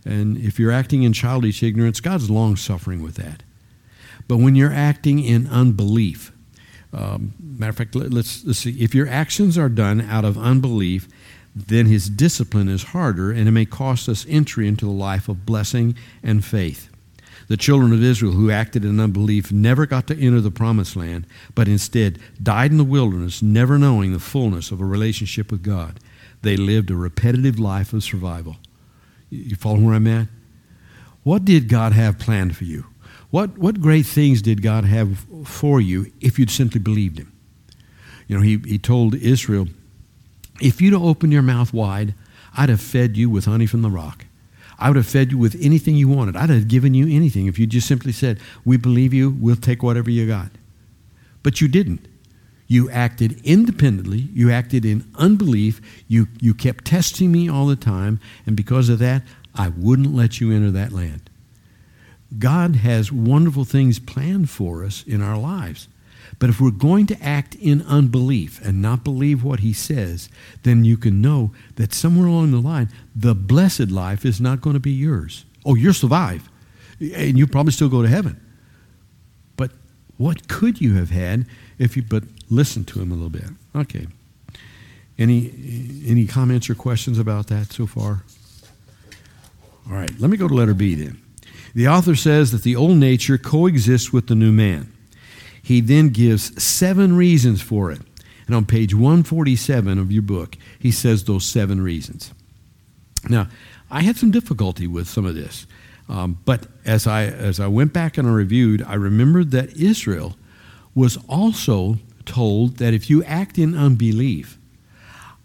And 0.05 0.37
if 0.37 0.59
you're 0.59 0.71
acting 0.71 1.03
in 1.03 1.13
childish 1.13 1.63
ignorance, 1.63 1.99
God's 1.99 2.29
long 2.29 2.55
suffering 2.55 3.01
with 3.01 3.15
that. 3.15 3.43
But 4.27 4.37
when 4.37 4.55
you're 4.55 4.73
acting 4.73 5.19
in 5.19 5.47
unbelief, 5.47 6.31
um, 6.93 7.33
matter 7.39 7.71
of 7.71 7.77
fact, 7.77 7.95
let, 7.95 8.13
us 8.13 8.43
let's 8.45 8.59
see. 8.59 8.81
If 8.81 8.95
your 8.95 9.07
actions 9.07 9.57
are 9.57 9.69
done 9.69 10.01
out 10.01 10.23
of 10.23 10.37
unbelief, 10.37 11.09
then 11.55 11.85
his 11.85 12.09
discipline 12.09 12.67
is 12.67 12.83
harder, 12.83 13.31
and 13.31 13.47
it 13.47 13.51
may 13.51 13.65
cost 13.65 14.09
us 14.09 14.25
entry 14.27 14.67
into 14.67 14.85
the 14.85 14.91
life 14.91 15.29
of 15.29 15.45
blessing 15.45 15.95
and 16.21 16.43
faith. 16.43 16.89
The 17.47 17.57
children 17.57 17.93
of 17.93 18.03
Israel 18.03 18.33
who 18.33 18.51
acted 18.51 18.83
in 18.83 18.99
unbelief 18.99 19.51
never 19.51 19.85
got 19.85 20.07
to 20.07 20.19
enter 20.19 20.41
the 20.41 20.51
promised 20.51 20.95
land, 20.95 21.27
but 21.53 21.67
instead 21.67 22.19
died 22.41 22.71
in 22.71 22.77
the 22.77 22.83
wilderness, 22.83 23.41
never 23.41 23.77
knowing 23.77 24.11
the 24.11 24.19
fullness 24.19 24.71
of 24.71 24.81
a 24.81 24.85
relationship 24.85 25.51
with 25.51 25.63
God. 25.63 25.99
They 26.41 26.57
lived 26.57 26.91
a 26.91 26.95
repetitive 26.95 27.59
life 27.59 27.93
of 27.93 28.03
survival. 28.03 28.57
You 29.29 29.55
follow 29.55 29.79
where 29.79 29.95
I'm 29.95 30.07
at? 30.07 30.27
What 31.23 31.45
did 31.45 31.69
God 31.69 31.93
have 31.93 32.19
planned 32.19 32.57
for 32.57 32.65
you? 32.65 32.85
What, 33.31 33.57
what 33.57 33.81
great 33.81 34.05
things 34.05 34.41
did 34.41 34.61
God 34.61 34.85
have 34.85 35.25
for 35.45 35.81
you 35.81 36.11
if 36.21 36.37
you'd 36.37 36.51
simply 36.51 36.79
believed 36.79 37.19
Him? 37.19 37.31
You 38.27 38.37
know, 38.37 38.43
He, 38.43 38.57
he 38.57 38.77
told 38.77 39.15
Israel, 39.15 39.67
if 40.61 40.81
you'd 40.81 40.93
have 40.93 41.03
opened 41.03 41.33
your 41.33 41.41
mouth 41.41 41.73
wide, 41.73 42.13
I'd 42.55 42.69
have 42.69 42.81
fed 42.81 43.17
you 43.17 43.29
with 43.29 43.45
honey 43.45 43.65
from 43.65 43.81
the 43.81 43.89
rock. 43.89 44.25
I 44.77 44.89
would 44.89 44.97
have 44.97 45.07
fed 45.07 45.31
you 45.31 45.37
with 45.37 45.57
anything 45.61 45.95
you 45.95 46.07
wanted. 46.07 46.35
I'd 46.35 46.49
have 46.49 46.67
given 46.67 46.93
you 46.93 47.07
anything 47.13 47.47
if 47.47 47.57
you 47.57 47.65
just 47.67 47.87
simply 47.87 48.11
said, 48.11 48.39
We 48.63 48.77
believe 48.77 49.13
you, 49.13 49.29
we'll 49.29 49.55
take 49.55 49.83
whatever 49.83 50.09
you 50.09 50.27
got. 50.27 50.51
But 51.43 51.61
you 51.61 51.67
didn't. 51.67 52.07
You 52.67 52.89
acted 52.89 53.39
independently. 53.45 54.29
You 54.33 54.51
acted 54.51 54.85
in 54.85 55.09
unbelief. 55.15 55.79
You, 56.07 56.27
you 56.41 56.53
kept 56.53 56.85
testing 56.85 57.31
me 57.31 57.47
all 57.47 57.67
the 57.67 57.75
time. 57.75 58.19
And 58.45 58.57
because 58.57 58.89
of 58.89 58.99
that, 58.99 59.21
I 59.53 59.69
wouldn't 59.69 60.13
let 60.13 60.41
you 60.41 60.51
enter 60.51 60.71
that 60.71 60.91
land. 60.91 61.29
God 62.39 62.77
has 62.77 63.11
wonderful 63.11 63.65
things 63.65 63.99
planned 63.99 64.49
for 64.49 64.83
us 64.83 65.03
in 65.05 65.21
our 65.21 65.37
lives. 65.37 65.87
But 66.39 66.49
if 66.49 66.59
we're 66.59 66.71
going 66.71 67.07
to 67.07 67.23
act 67.23 67.55
in 67.55 67.81
unbelief 67.83 68.61
and 68.61 68.81
not 68.81 69.03
believe 69.03 69.43
what 69.43 69.61
he 69.61 69.73
says, 69.73 70.29
then 70.63 70.83
you 70.83 70.97
can 70.97 71.21
know 71.21 71.51
that 71.75 71.93
somewhere 71.93 72.27
along 72.27 72.51
the 72.51 72.59
line, 72.59 72.89
the 73.15 73.35
blessed 73.35 73.89
life 73.91 74.25
is 74.25 74.41
not 74.41 74.61
going 74.61 74.73
to 74.73 74.79
be 74.79 74.91
yours. 74.91 75.45
Oh, 75.65 75.75
you'll 75.75 75.93
survive, 75.93 76.49
and 76.99 77.37
you'll 77.37 77.47
probably 77.47 77.71
still 77.71 77.89
go 77.89 78.01
to 78.01 78.07
heaven. 78.07 78.39
But 79.55 79.71
what 80.17 80.47
could 80.47 80.81
you 80.81 80.95
have 80.95 81.09
had 81.09 81.47
if 81.79 81.95
you 81.95 82.03
but 82.03 82.23
listened 82.49 82.87
to 82.89 83.01
him 83.01 83.11
a 83.11 83.15
little 83.15 83.29
bit? 83.29 83.49
Okay. 83.75 84.07
Any 85.17 86.03
any 86.05 86.27
comments 86.27 86.69
or 86.69 86.75
questions 86.75 87.17
about 87.17 87.47
that 87.47 87.71
so 87.71 87.87
far? 87.87 88.23
All 89.87 89.93
right, 89.93 90.11
let 90.19 90.29
me 90.29 90.37
go 90.37 90.47
to 90.47 90.53
letter 90.53 90.73
B 90.73 90.95
then. 90.95 91.21
The 91.73 91.87
author 91.87 92.15
says 92.15 92.51
that 92.51 92.63
the 92.63 92.75
old 92.75 92.97
nature 92.97 93.37
coexists 93.37 94.11
with 94.11 94.27
the 94.27 94.35
new 94.35 94.51
man. 94.51 94.91
He 95.65 95.81
then 95.81 96.09
gives 96.09 96.61
seven 96.61 97.15
reasons 97.15 97.59
for 97.59 97.91
it. 97.91 97.99
And 98.45 98.55
on 98.55 98.65
page 98.65 98.93
147 98.93 99.97
of 99.97 100.11
your 100.11 100.21
book, 100.21 100.57
he 100.77 100.91
says 100.91 101.23
those 101.23 101.43
seven 101.43 101.81
reasons. 101.81 102.31
Now, 103.27 103.47
I 103.89 104.03
had 104.03 104.15
some 104.15 104.29
difficulty 104.29 104.85
with 104.85 105.07
some 105.07 105.25
of 105.25 105.33
this. 105.33 105.65
Um, 106.07 106.37
but 106.45 106.67
as 106.85 107.07
I, 107.07 107.23
as 107.23 107.59
I 107.59 107.65
went 107.65 107.93
back 107.93 108.19
and 108.19 108.27
I 108.27 108.31
reviewed, 108.31 108.83
I 108.83 108.93
remembered 108.93 109.49
that 109.51 109.75
Israel 109.75 110.37
was 110.93 111.17
also 111.27 111.97
told 112.27 112.77
that 112.77 112.93
if 112.93 113.09
you 113.09 113.23
act 113.23 113.57
in 113.57 113.75
unbelief, 113.75 114.59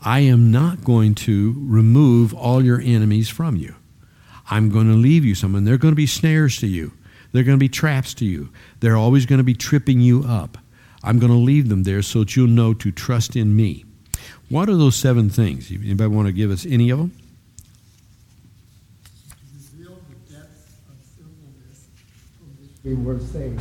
I 0.00 0.20
am 0.20 0.50
not 0.50 0.84
going 0.84 1.14
to 1.14 1.54
remove 1.56 2.34
all 2.34 2.62
your 2.62 2.82
enemies 2.82 3.30
from 3.30 3.56
you. 3.56 3.74
I'm 4.50 4.68
going 4.68 4.88
to 4.88 4.96
leave 4.96 5.24
you 5.24 5.34
some, 5.34 5.54
and 5.54 5.66
they're 5.66 5.78
going 5.78 5.92
to 5.92 5.96
be 5.96 6.06
snares 6.06 6.58
to 6.58 6.66
you. 6.66 6.92
They're 7.32 7.44
going 7.44 7.58
to 7.58 7.60
be 7.60 7.68
traps 7.68 8.14
to 8.14 8.24
you. 8.24 8.50
They're 8.80 8.96
always 8.96 9.26
going 9.26 9.38
to 9.38 9.44
be 9.44 9.54
tripping 9.54 10.00
you 10.00 10.24
up. 10.26 10.58
I'm 11.02 11.18
going 11.18 11.32
to 11.32 11.38
leave 11.38 11.68
them 11.68 11.84
there 11.84 12.02
so 12.02 12.20
that 12.20 12.36
you'll 12.36 12.48
know 12.48 12.74
to 12.74 12.90
trust 12.90 13.36
in 13.36 13.56
me. 13.56 13.84
What 14.48 14.68
are 14.68 14.76
those 14.76 14.96
seven 14.96 15.30
things? 15.30 15.70
Anybody 15.70 16.08
want 16.08 16.26
to 16.26 16.32
give 16.32 16.50
us 16.50 16.66
any 16.66 16.90
of 16.90 16.98
them? 16.98 17.12
we 22.84 22.94
were 22.94 23.20
saved. 23.20 23.60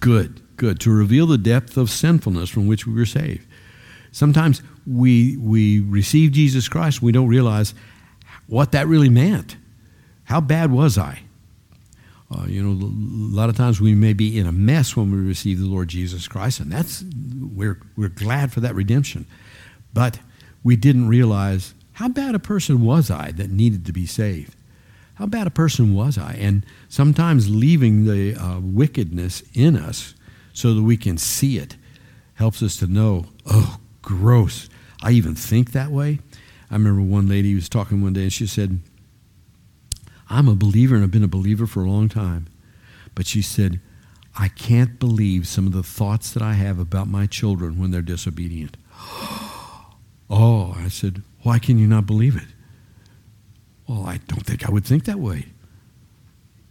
Good, 0.00 0.40
good. 0.56 0.80
To 0.80 0.90
reveal 0.90 1.26
the 1.26 1.38
depth 1.38 1.76
of 1.76 1.90
sinfulness 1.90 2.50
from 2.50 2.66
which 2.66 2.86
we 2.86 2.94
were 2.94 3.06
saved. 3.06 3.46
Sometimes 4.10 4.62
we, 4.86 5.36
we 5.36 5.80
receive 5.80 6.32
Jesus 6.32 6.68
Christ, 6.68 7.02
we 7.02 7.12
don't 7.12 7.28
realize 7.28 7.74
what 8.46 8.72
that 8.72 8.86
really 8.86 9.08
meant. 9.08 9.56
How 10.24 10.40
bad 10.40 10.70
was 10.70 10.98
I? 10.98 11.20
Uh, 12.32 12.46
you 12.46 12.62
know, 12.62 12.70
a 12.70 13.36
lot 13.36 13.48
of 13.48 13.56
times 13.56 13.80
we 13.80 13.94
may 13.94 14.12
be 14.12 14.38
in 14.38 14.46
a 14.46 14.52
mess 14.52 14.96
when 14.96 15.10
we 15.10 15.18
receive 15.18 15.58
the 15.58 15.66
Lord 15.66 15.88
Jesus 15.88 16.28
Christ, 16.28 16.60
and 16.60 16.72
that's 16.72 17.04
we're 17.40 17.80
we're 17.96 18.08
glad 18.08 18.52
for 18.52 18.60
that 18.60 18.74
redemption. 18.74 19.26
But 19.92 20.18
we 20.62 20.76
didn't 20.76 21.08
realize 21.08 21.74
how 21.94 22.08
bad 22.08 22.34
a 22.34 22.38
person 22.38 22.82
was 22.82 23.10
I 23.10 23.32
that 23.32 23.50
needed 23.50 23.84
to 23.86 23.92
be 23.92 24.06
saved. 24.06 24.54
How 25.16 25.26
bad 25.26 25.46
a 25.46 25.50
person 25.50 25.94
was 25.94 26.16
I? 26.16 26.34
And 26.34 26.64
sometimes 26.88 27.50
leaving 27.50 28.06
the 28.06 28.34
uh, 28.34 28.60
wickedness 28.60 29.42
in 29.52 29.76
us 29.76 30.14
so 30.52 30.74
that 30.74 30.82
we 30.82 30.96
can 30.96 31.18
see 31.18 31.58
it 31.58 31.76
helps 32.34 32.62
us 32.62 32.76
to 32.78 32.86
know, 32.86 33.26
oh, 33.46 33.78
gross. 34.00 34.68
I 35.02 35.12
even 35.12 35.34
think 35.34 35.72
that 35.72 35.90
way. 35.90 36.20
I 36.70 36.74
remember 36.74 37.02
one 37.02 37.28
lady 37.28 37.54
was 37.54 37.68
talking 37.68 38.02
one 38.02 38.14
day 38.14 38.22
and 38.22 38.32
she 38.32 38.46
said, 38.46 38.80
I'm 40.32 40.48
a 40.48 40.54
believer 40.54 40.94
and 40.94 41.04
I've 41.04 41.10
been 41.10 41.22
a 41.22 41.28
believer 41.28 41.66
for 41.66 41.84
a 41.84 41.90
long 41.90 42.08
time. 42.08 42.48
But 43.14 43.26
she 43.26 43.42
said, 43.42 43.80
I 44.38 44.48
can't 44.48 44.98
believe 44.98 45.46
some 45.46 45.66
of 45.66 45.74
the 45.74 45.82
thoughts 45.82 46.32
that 46.32 46.42
I 46.42 46.54
have 46.54 46.78
about 46.78 47.06
my 47.06 47.26
children 47.26 47.78
when 47.78 47.90
they're 47.90 48.00
disobedient. 48.00 48.78
oh, 50.30 50.74
I 50.78 50.88
said, 50.88 51.22
why 51.42 51.58
can 51.58 51.78
you 51.78 51.86
not 51.86 52.06
believe 52.06 52.34
it? 52.34 52.48
Well, 53.86 54.06
I 54.06 54.20
don't 54.26 54.46
think 54.46 54.66
I 54.66 54.72
would 54.72 54.86
think 54.86 55.04
that 55.04 55.18
way. 55.18 55.48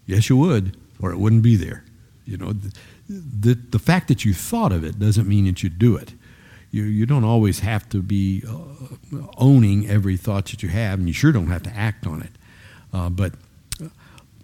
Yes, 0.07 0.27
you 0.27 0.37
would, 0.37 0.75
or 0.99 1.11
it 1.11 1.19
wouldn't 1.19 1.43
be 1.43 1.55
there. 1.55 1.85
You 2.25 2.37
know, 2.37 2.53
the, 2.53 2.71
the, 3.07 3.53
the 3.53 3.79
fact 3.79 4.07
that 4.07 4.25
you 4.25 4.33
thought 4.33 4.71
of 4.71 4.83
it 4.83 4.97
doesn't 4.97 5.27
mean 5.27 5.45
that 5.45 5.61
you 5.61 5.69
do 5.69 5.95
it. 5.95 6.13
You, 6.71 6.83
you 6.83 7.05
don't 7.05 7.25
always 7.25 7.59
have 7.59 7.87
to 7.89 8.01
be 8.01 8.43
uh, 8.47 9.19
owning 9.37 9.87
every 9.87 10.17
thought 10.17 10.45
that 10.47 10.63
you 10.63 10.69
have, 10.69 10.97
and 10.97 11.07
you 11.07 11.13
sure 11.13 11.31
don't 11.31 11.47
have 11.47 11.63
to 11.63 11.75
act 11.75 12.07
on 12.07 12.23
it. 12.23 12.31
Uh, 12.93 13.09
but 13.09 13.33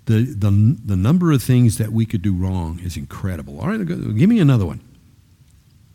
the, 0.08 0.22
the, 0.24 0.78
the 0.86 0.96
number 0.96 1.32
of 1.32 1.44
things 1.44 1.78
that 1.78 1.92
we 1.92 2.06
could 2.06 2.22
do 2.22 2.34
wrong 2.34 2.80
is 2.84 2.96
incredible. 2.98 3.60
All 3.60 3.68
right, 3.68 3.86
give 3.86 4.30
me 4.30 4.40
another 4.40 4.66
one. 4.66 4.82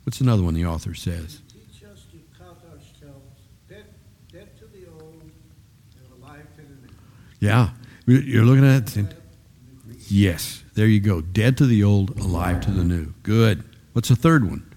What's 0.04 0.20
another 0.20 0.42
one 0.42 0.54
the 0.54 0.66
author 0.66 0.94
says? 0.94 1.40
Teach 1.48 1.84
us 1.84 2.04
to 2.10 2.18
count 2.38 2.58
ourselves 2.70 3.40
dead, 3.68 3.86
dead 4.30 4.56
to 4.58 4.66
the 4.66 4.86
old 4.90 5.22
and 5.22 6.22
alive 6.22 6.46
to 6.56 6.62
the 6.62 6.86
new. 6.86 6.92
Yeah. 7.40 7.70
You're 8.06 8.44
looking 8.44 8.66
at 8.66 8.96
it. 8.96 9.14
Yes, 10.08 10.62
there 10.74 10.86
you 10.86 11.00
go. 11.00 11.22
Dead 11.22 11.56
to 11.56 11.66
the 11.66 11.82
old, 11.82 12.18
alive 12.18 12.60
to 12.62 12.70
the 12.70 12.84
new. 12.84 13.14
Good. 13.22 13.64
What's 13.94 14.10
the 14.10 14.16
third 14.16 14.44
one? 14.44 14.68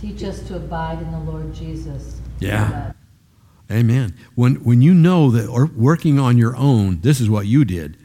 Teach 0.00 0.22
us 0.22 0.42
to 0.46 0.56
abide 0.56 1.00
in 1.02 1.10
the 1.10 1.18
Lord 1.18 1.52
Jesus. 1.52 2.20
Yeah. 2.38 2.92
Amen. 3.74 4.14
When, 4.36 4.56
when 4.56 4.82
you 4.82 4.94
know 4.94 5.32
that 5.32 5.48
or 5.48 5.66
working 5.66 6.20
on 6.20 6.38
your 6.38 6.54
own, 6.56 7.00
this 7.00 7.20
is 7.20 7.28
what 7.28 7.46
you 7.46 7.64
did, 7.64 7.96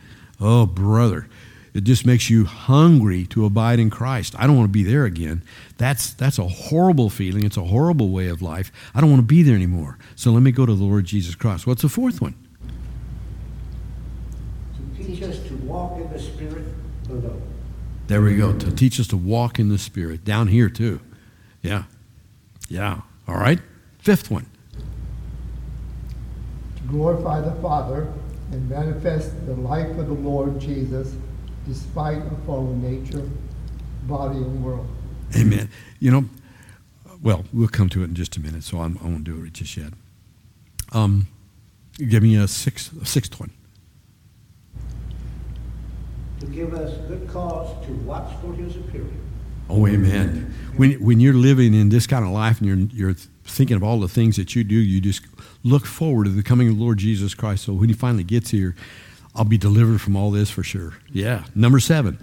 oh, 0.42 0.66
brother, 0.66 1.28
it 1.76 1.84
just 1.84 2.08
makes 2.08 2.28
you 2.28 2.46
hungry 2.46 3.28
to 3.28 3.46
abide 3.46 3.80
in 3.80 3.92
Christ. 3.92 4.34
I 4.40 4.48
don't 4.48 4.58
want 4.58 4.68
to 4.68 4.74
be 4.74 4.82
there 4.82 5.06
again. 5.06 5.44
That's, 5.78 6.12
that's 6.14 6.40
a 6.40 6.48
horrible 6.48 7.12
feeling. 7.12 7.46
It's 7.46 7.56
a 7.56 7.66
horrible 7.66 8.10
way 8.10 8.30
of 8.30 8.42
life. 8.42 8.72
I 8.96 9.02
don't 9.02 9.12
want 9.12 9.20
to 9.20 9.28
be 9.28 9.44
there 9.44 9.54
anymore. 9.54 10.00
So 10.16 10.32
let 10.32 10.42
me 10.42 10.52
go 10.52 10.66
to 10.66 10.74
the 10.74 10.84
Lord 10.84 11.06
Jesus 11.06 11.36
Christ. 11.36 11.68
What's 11.68 11.84
the 11.84 11.90
fourth 11.90 12.20
one? 12.20 12.34
To 14.98 15.04
teach 15.04 15.22
us 15.22 15.38
to 15.48 15.56
walk 15.58 16.00
in 16.00 16.12
the 16.12 16.20
Spirit 16.20 16.66
below. 17.08 17.40
There 18.08 18.24
we 18.24 18.36
go. 18.36 18.54
To 18.54 18.72
teach 18.72 19.00
us 19.00 19.08
to 19.10 19.18
walk 19.18 19.60
in 19.60 19.70
the 19.70 19.78
Spirit. 19.78 20.26
Down 20.26 20.48
here, 20.48 20.70
too. 20.70 21.00
Yeah. 21.62 21.84
Yeah. 22.68 23.02
All 23.28 23.36
right. 23.36 23.60
Fifth 24.00 24.32
one 24.32 24.48
glorify 26.90 27.42
the 27.42 27.54
Father 27.62 28.12
and 28.52 28.70
manifest 28.70 29.46
the 29.46 29.54
life 29.54 29.90
of 29.98 30.08
the 30.08 30.14
Lord 30.14 30.60
Jesus 30.60 31.16
despite 31.68 32.18
a 32.18 32.36
fallen 32.46 32.82
nature, 32.82 33.30
body, 34.04 34.38
and 34.38 34.64
world. 34.64 34.88
Amen. 35.36 35.70
You 36.00 36.12
know, 36.12 36.26
well, 37.22 37.46
we'll 37.54 37.68
come 37.68 37.90
to 37.90 38.02
it 38.02 38.06
in 38.06 38.16
just 38.16 38.38
a 38.38 38.40
minute, 38.40 38.64
so 38.64 38.80
I'm, 38.80 38.98
I 39.02 39.06
will 39.06 39.12
not 39.12 39.24
do 39.24 39.44
it 39.44 39.54
just 39.54 39.78
yet. 39.78 39.94
Um, 40.92 41.28
give 41.98 42.24
me 42.24 42.36
a 42.36 42.48
sixth, 42.48 43.00
a 43.00 43.06
sixth 43.06 43.40
one. 43.40 43.52
To 46.40 46.46
give 46.48 46.74
us 46.74 46.98
good 47.08 47.28
cause 47.28 47.86
to 47.86 47.92
watch 47.94 48.34
for 48.42 48.54
his 48.54 48.76
appearing. 48.78 49.20
Oh, 49.70 49.86
amen. 49.86 50.56
When, 50.78 50.94
when 50.94 51.20
you're 51.20 51.34
living 51.34 51.76
in 51.76 51.90
this 51.90 52.08
kind 52.08 52.26
of 52.26 52.32
life 52.32 52.60
and 52.60 52.68
you're, 52.68 53.10
you're 53.10 53.16
thinking 53.44 53.76
of 53.76 53.84
all 53.84 54.00
the 54.00 54.08
things 54.08 54.38
that 54.38 54.56
you 54.56 54.64
do, 54.64 54.76
you 54.76 55.00
just 55.00 55.22
look 55.64 55.86
forward 55.86 56.26
to 56.26 56.30
the 56.32 56.44
coming 56.44 56.70
of 56.70 56.78
the 56.78 56.84
Lord 56.84 56.98
Jesus 56.98 57.34
Christ. 57.34 57.66
So 57.66 57.74
when 57.74 57.90
he 57.90 57.96
finally 57.96 58.24
gets 58.24 58.52
here, 58.52 58.76
I'll 59.36 59.46
be 59.46 59.58
delivered 59.58 60.02
from 60.02 60.16
all 60.16 60.32
this 60.32 60.50
for 60.50 60.64
sure. 60.64 60.94
Yeah. 61.12 61.46
Number 61.56 61.80
seven. 61.80 62.18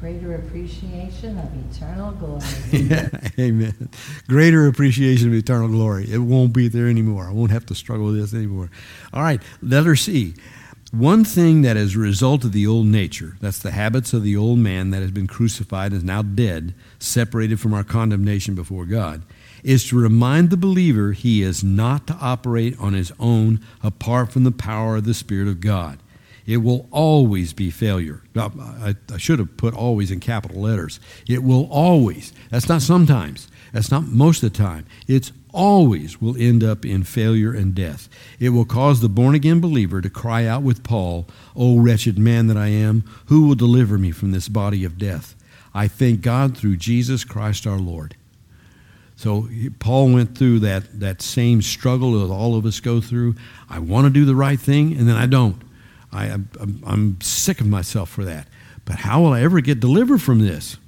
Greater 0.00 0.34
appreciation 0.34 1.38
of 1.38 1.76
eternal 1.76 2.12
glory. 2.12 2.42
yeah, 2.72 3.10
amen. 3.38 3.90
Greater 4.28 4.66
appreciation 4.66 5.28
of 5.28 5.34
eternal 5.34 5.68
glory. 5.68 6.10
It 6.10 6.18
won't 6.18 6.54
be 6.54 6.68
there 6.68 6.88
anymore. 6.88 7.26
I 7.26 7.32
won't 7.32 7.50
have 7.50 7.66
to 7.66 7.74
struggle 7.74 8.06
with 8.06 8.18
this 8.18 8.32
anymore. 8.32 8.70
All 9.12 9.22
right, 9.22 9.42
letter 9.60 9.96
C. 9.96 10.34
One 10.90 11.22
thing 11.22 11.62
that 11.62 11.76
is 11.76 11.94
a 11.94 12.00
result 12.00 12.44
of 12.44 12.52
the 12.52 12.66
old 12.66 12.86
nature, 12.86 13.36
that's 13.40 13.58
the 13.58 13.70
habits 13.70 14.12
of 14.12 14.24
the 14.24 14.36
old 14.36 14.58
man 14.58 14.90
that 14.90 15.02
has 15.02 15.12
been 15.12 15.28
crucified 15.28 15.92
and 15.92 15.98
is 15.98 16.04
now 16.04 16.22
dead, 16.22 16.74
separated 16.98 17.60
from 17.60 17.74
our 17.74 17.84
condemnation 17.84 18.54
before 18.56 18.86
God, 18.86 19.22
is 19.62 19.86
to 19.88 20.00
remind 20.00 20.50
the 20.50 20.56
believer 20.56 21.12
he 21.12 21.42
is 21.42 21.62
not 21.64 22.06
to 22.06 22.14
operate 22.20 22.78
on 22.78 22.92
his 22.92 23.12
own 23.18 23.60
apart 23.82 24.32
from 24.32 24.44
the 24.44 24.52
power 24.52 24.96
of 24.96 25.04
the 25.04 25.14
Spirit 25.14 25.48
of 25.48 25.60
God. 25.60 25.98
It 26.46 26.58
will 26.58 26.88
always 26.90 27.52
be 27.52 27.70
failure. 27.70 28.22
I, 28.34 28.96
should 29.18 29.38
have 29.38 29.56
put 29.56 29.74
always 29.74 30.10
in 30.10 30.20
capital 30.20 30.62
letters. 30.62 30.98
It 31.28 31.44
will 31.44 31.68
always. 31.70 32.32
That's 32.50 32.68
not 32.68 32.82
sometimes. 32.82 33.48
That's 33.72 33.90
not 33.90 34.06
most 34.06 34.42
of 34.42 34.52
the 34.52 34.58
time. 34.58 34.86
It's 35.06 35.32
always 35.52 36.20
will 36.20 36.36
end 36.36 36.64
up 36.64 36.84
in 36.84 37.04
failure 37.04 37.52
and 37.52 37.74
death. 37.74 38.08
It 38.38 38.50
will 38.50 38.64
cause 38.64 39.00
the 39.00 39.08
born 39.08 39.34
again 39.34 39.60
believer 39.60 40.00
to 40.00 40.10
cry 40.10 40.46
out 40.46 40.62
with 40.62 40.82
Paul, 40.82 41.28
O 41.54 41.78
wretched 41.78 42.18
man 42.18 42.46
that 42.48 42.56
I 42.56 42.68
am, 42.68 43.04
who 43.26 43.46
will 43.46 43.54
deliver 43.54 43.98
me 43.98 44.10
from 44.10 44.32
this 44.32 44.48
body 44.48 44.84
of 44.84 44.98
death? 44.98 45.36
I 45.72 45.86
thank 45.86 46.20
God 46.20 46.56
through 46.56 46.78
Jesus 46.78 47.24
Christ 47.24 47.66
our 47.66 47.78
Lord. 47.78 48.16
So 49.20 49.50
Paul 49.80 50.14
went 50.14 50.38
through 50.38 50.60
that, 50.60 50.98
that 50.98 51.20
same 51.20 51.60
struggle 51.60 52.26
that 52.26 52.32
all 52.32 52.56
of 52.56 52.64
us 52.64 52.80
go 52.80 53.02
through. 53.02 53.34
I 53.68 53.78
want 53.78 54.06
to 54.06 54.10
do 54.10 54.24
the 54.24 54.34
right 54.34 54.58
thing, 54.58 54.96
and 54.96 55.06
then 55.06 55.16
I 55.16 55.26
don't. 55.26 55.60
I, 56.10 56.28
I'm, 56.28 56.82
I'm 56.86 57.20
sick 57.20 57.60
of 57.60 57.66
myself 57.66 58.08
for 58.08 58.24
that. 58.24 58.48
But 58.86 59.00
how 59.00 59.20
will 59.20 59.34
I 59.34 59.42
ever 59.42 59.60
get 59.60 59.78
delivered 59.78 60.22
from 60.22 60.38
this? 60.38 60.78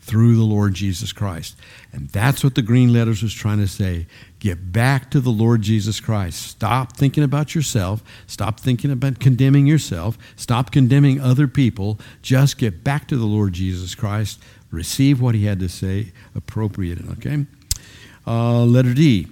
Through 0.00 0.36
the 0.36 0.42
Lord 0.42 0.74
Jesus 0.74 1.14
Christ. 1.14 1.56
And 1.90 2.10
that's 2.10 2.44
what 2.44 2.56
the 2.56 2.62
green 2.62 2.92
letters 2.92 3.22
was 3.22 3.32
trying 3.32 3.58
to 3.60 3.68
say. 3.68 4.06
Get 4.38 4.70
back 4.70 5.10
to 5.12 5.20
the 5.20 5.30
Lord 5.30 5.62
Jesus 5.62 5.98
Christ. 5.98 6.42
Stop 6.42 6.94
thinking 6.94 7.24
about 7.24 7.54
yourself. 7.54 8.02
Stop 8.26 8.60
thinking 8.60 8.90
about 8.90 9.18
condemning 9.18 9.66
yourself. 9.66 10.18
Stop 10.36 10.72
condemning 10.72 11.22
other 11.22 11.48
people. 11.48 11.98
Just 12.20 12.58
get 12.58 12.84
back 12.84 13.08
to 13.08 13.16
the 13.16 13.24
Lord 13.24 13.54
Jesus 13.54 13.94
Christ. 13.94 14.40
Receive 14.70 15.22
what 15.22 15.34
he 15.34 15.46
had 15.46 15.58
to 15.60 15.70
say, 15.70 16.12
appropriate 16.34 16.98
okay? 17.12 17.46
Uh, 18.28 18.62
letter 18.66 18.92
D. 18.92 19.26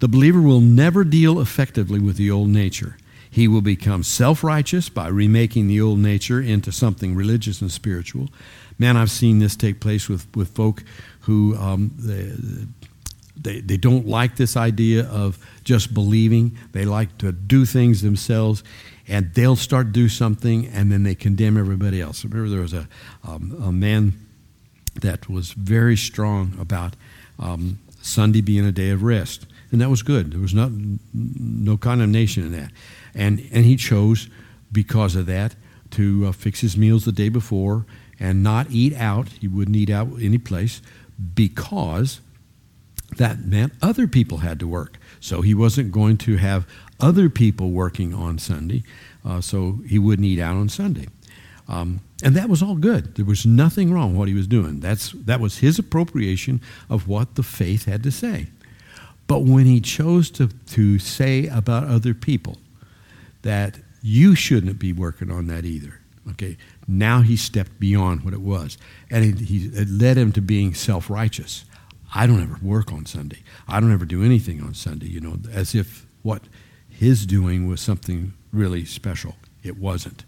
The 0.00 0.08
believer 0.08 0.42
will 0.42 0.60
never 0.60 1.02
deal 1.02 1.40
effectively 1.40 1.98
with 1.98 2.16
the 2.16 2.30
old 2.30 2.50
nature. 2.50 2.98
He 3.30 3.48
will 3.48 3.62
become 3.62 4.02
self 4.02 4.44
righteous 4.44 4.90
by 4.90 5.08
remaking 5.08 5.66
the 5.66 5.80
old 5.80 5.98
nature 5.98 6.42
into 6.42 6.70
something 6.70 7.14
religious 7.14 7.62
and 7.62 7.72
spiritual. 7.72 8.28
Man, 8.78 8.98
I've 8.98 9.10
seen 9.10 9.38
this 9.38 9.56
take 9.56 9.80
place 9.80 10.10
with, 10.10 10.26
with 10.36 10.50
folk 10.50 10.84
who 11.20 11.56
um, 11.56 11.92
they, 11.96 12.32
they, 13.34 13.60
they 13.60 13.76
don't 13.78 14.06
like 14.06 14.36
this 14.36 14.58
idea 14.58 15.06
of 15.06 15.38
just 15.64 15.94
believing. 15.94 16.58
They 16.72 16.84
like 16.84 17.16
to 17.18 17.32
do 17.32 17.64
things 17.64 18.02
themselves, 18.02 18.62
and 19.08 19.32
they'll 19.32 19.56
start 19.56 19.92
do 19.92 20.10
something, 20.10 20.66
and 20.66 20.92
then 20.92 21.02
they 21.02 21.14
condemn 21.14 21.56
everybody 21.56 22.02
else. 22.02 22.24
Remember 22.24 22.50
there 22.50 22.60
was 22.60 22.74
a, 22.74 22.88
um, 23.26 23.56
a 23.64 23.72
man 23.72 24.12
that 25.00 25.30
was 25.30 25.52
very 25.52 25.96
strong 25.96 26.54
about 26.60 26.94
um, 27.38 27.78
Sunday 28.04 28.42
being 28.42 28.66
a 28.66 28.72
day 28.72 28.90
of 28.90 29.02
rest, 29.02 29.46
and 29.72 29.80
that 29.80 29.88
was 29.88 30.02
good. 30.02 30.32
There 30.32 30.40
was 30.40 30.54
not, 30.54 30.70
no 31.12 31.76
condemnation 31.76 32.44
in 32.44 32.52
that. 32.52 32.70
And, 33.14 33.48
and 33.50 33.64
he 33.64 33.76
chose, 33.76 34.28
because 34.70 35.16
of 35.16 35.26
that, 35.26 35.54
to 35.92 36.26
uh, 36.26 36.32
fix 36.32 36.60
his 36.60 36.76
meals 36.76 37.04
the 37.04 37.12
day 37.12 37.28
before 37.28 37.86
and 38.20 38.42
not 38.42 38.70
eat 38.70 38.94
out. 38.94 39.28
He 39.28 39.48
wouldn't 39.48 39.76
eat 39.76 39.90
out 39.90 40.08
any 40.20 40.38
place 40.38 40.82
because 41.34 42.20
that 43.16 43.40
meant 43.40 43.72
other 43.80 44.06
people 44.06 44.38
had 44.38 44.60
to 44.60 44.66
work. 44.66 44.98
So 45.20 45.40
he 45.40 45.54
wasn't 45.54 45.92
going 45.92 46.18
to 46.18 46.36
have 46.36 46.66
other 47.00 47.30
people 47.30 47.70
working 47.70 48.12
on 48.12 48.38
Sunday, 48.38 48.82
uh, 49.24 49.40
so 49.40 49.80
he 49.88 49.98
wouldn't 49.98 50.26
eat 50.26 50.40
out 50.40 50.56
on 50.56 50.68
Sunday. 50.68 51.06
Um, 51.68 52.00
and 52.22 52.36
that 52.36 52.48
was 52.48 52.62
all 52.62 52.74
good. 52.76 53.14
There 53.14 53.24
was 53.24 53.46
nothing 53.46 53.92
wrong 53.92 54.10
with 54.10 54.18
what 54.18 54.28
he 54.28 54.34
was 54.34 54.46
doing. 54.46 54.80
That's, 54.80 55.12
that 55.12 55.40
was 55.40 55.58
his 55.58 55.78
appropriation 55.78 56.60
of 56.90 57.08
what 57.08 57.36
the 57.36 57.42
faith 57.42 57.86
had 57.86 58.02
to 58.02 58.10
say. 58.10 58.48
But 59.26 59.40
when 59.44 59.64
he 59.64 59.80
chose 59.80 60.30
to, 60.32 60.48
to 60.48 60.98
say 60.98 61.46
about 61.46 61.84
other 61.84 62.12
people 62.12 62.58
that 63.42 63.78
you 64.02 64.34
shouldn't 64.34 64.78
be 64.78 64.92
working 64.92 65.30
on 65.30 65.46
that 65.46 65.64
either, 65.64 66.00
okay, 66.32 66.58
now 66.86 67.22
he 67.22 67.36
stepped 67.36 67.80
beyond 67.80 68.24
what 68.24 68.34
it 68.34 68.42
was. 68.42 68.76
And 69.10 69.24
it, 69.24 69.46
he, 69.46 69.66
it 69.68 69.88
led 69.88 70.18
him 70.18 70.32
to 70.32 70.42
being 70.42 70.74
self 70.74 71.08
righteous. 71.08 71.64
I 72.14 72.26
don't 72.26 72.42
ever 72.42 72.58
work 72.62 72.92
on 72.92 73.06
Sunday. 73.06 73.38
I 73.66 73.80
don't 73.80 73.92
ever 73.92 74.04
do 74.04 74.22
anything 74.22 74.62
on 74.62 74.74
Sunday, 74.74 75.06
you 75.06 75.20
know, 75.20 75.38
as 75.50 75.74
if 75.74 76.06
what 76.22 76.42
his 76.88 77.26
doing 77.26 77.66
was 77.66 77.80
something 77.80 78.34
really 78.52 78.84
special. 78.84 79.34
It 79.62 79.78
wasn't. 79.78 80.24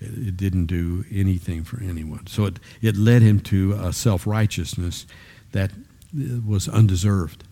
It, 0.00 0.28
it 0.28 0.36
didn't 0.36 0.66
do 0.66 1.04
anything 1.10 1.64
for 1.64 1.82
anyone. 1.82 2.26
So 2.26 2.46
it, 2.46 2.58
it 2.80 2.96
led 2.96 3.22
him 3.22 3.40
to 3.40 3.72
a 3.72 3.92
self 3.92 4.26
righteousness 4.26 5.06
that 5.52 5.70
was 6.46 6.68
undeserved. 6.68 7.44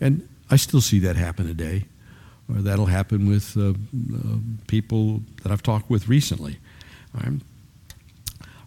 And 0.00 0.28
I 0.50 0.56
still 0.56 0.80
see 0.80 0.98
that 1.00 1.16
happen 1.16 1.46
today. 1.46 1.84
Or 2.48 2.56
that'll 2.56 2.86
happen 2.86 3.28
with 3.28 3.56
uh, 3.56 3.70
uh, 3.70 4.36
people 4.66 5.22
that 5.42 5.50
I've 5.50 5.62
talked 5.62 5.88
with 5.88 6.08
recently. 6.08 6.58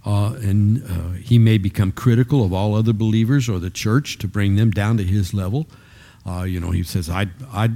Uh, 0.07 0.33
and 0.41 0.83
uh, 0.89 1.09
he 1.21 1.37
may 1.37 1.57
become 1.57 1.91
critical 1.91 2.43
of 2.43 2.53
all 2.53 2.75
other 2.75 2.93
believers 2.93 3.49
or 3.49 3.59
the 3.59 3.69
church 3.69 4.17
to 4.19 4.27
bring 4.27 4.55
them 4.55 4.71
down 4.71 4.97
to 4.97 5.03
his 5.03 5.33
level. 5.33 5.67
Uh, 6.25 6.43
you 6.43 6.59
know, 6.59 6.71
he 6.71 6.81
says, 6.81 7.09
I, 7.09 7.27
I, 7.51 7.69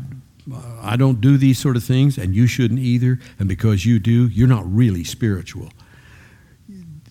I 0.82 0.96
don't 0.96 1.22
do 1.22 1.38
these 1.38 1.60
sort 1.60 1.78
of 1.78 1.84
things, 1.84 2.18
and 2.18 2.36
you 2.36 2.48
shouldn't 2.48 2.80
either. 2.80 3.20
And 3.40 3.48
because 3.48 3.86
you 3.86 4.00
do, 4.00 4.28
you're 4.28 4.48
not 4.48 4.72
really 4.72 5.04
spiritual. 5.04 5.70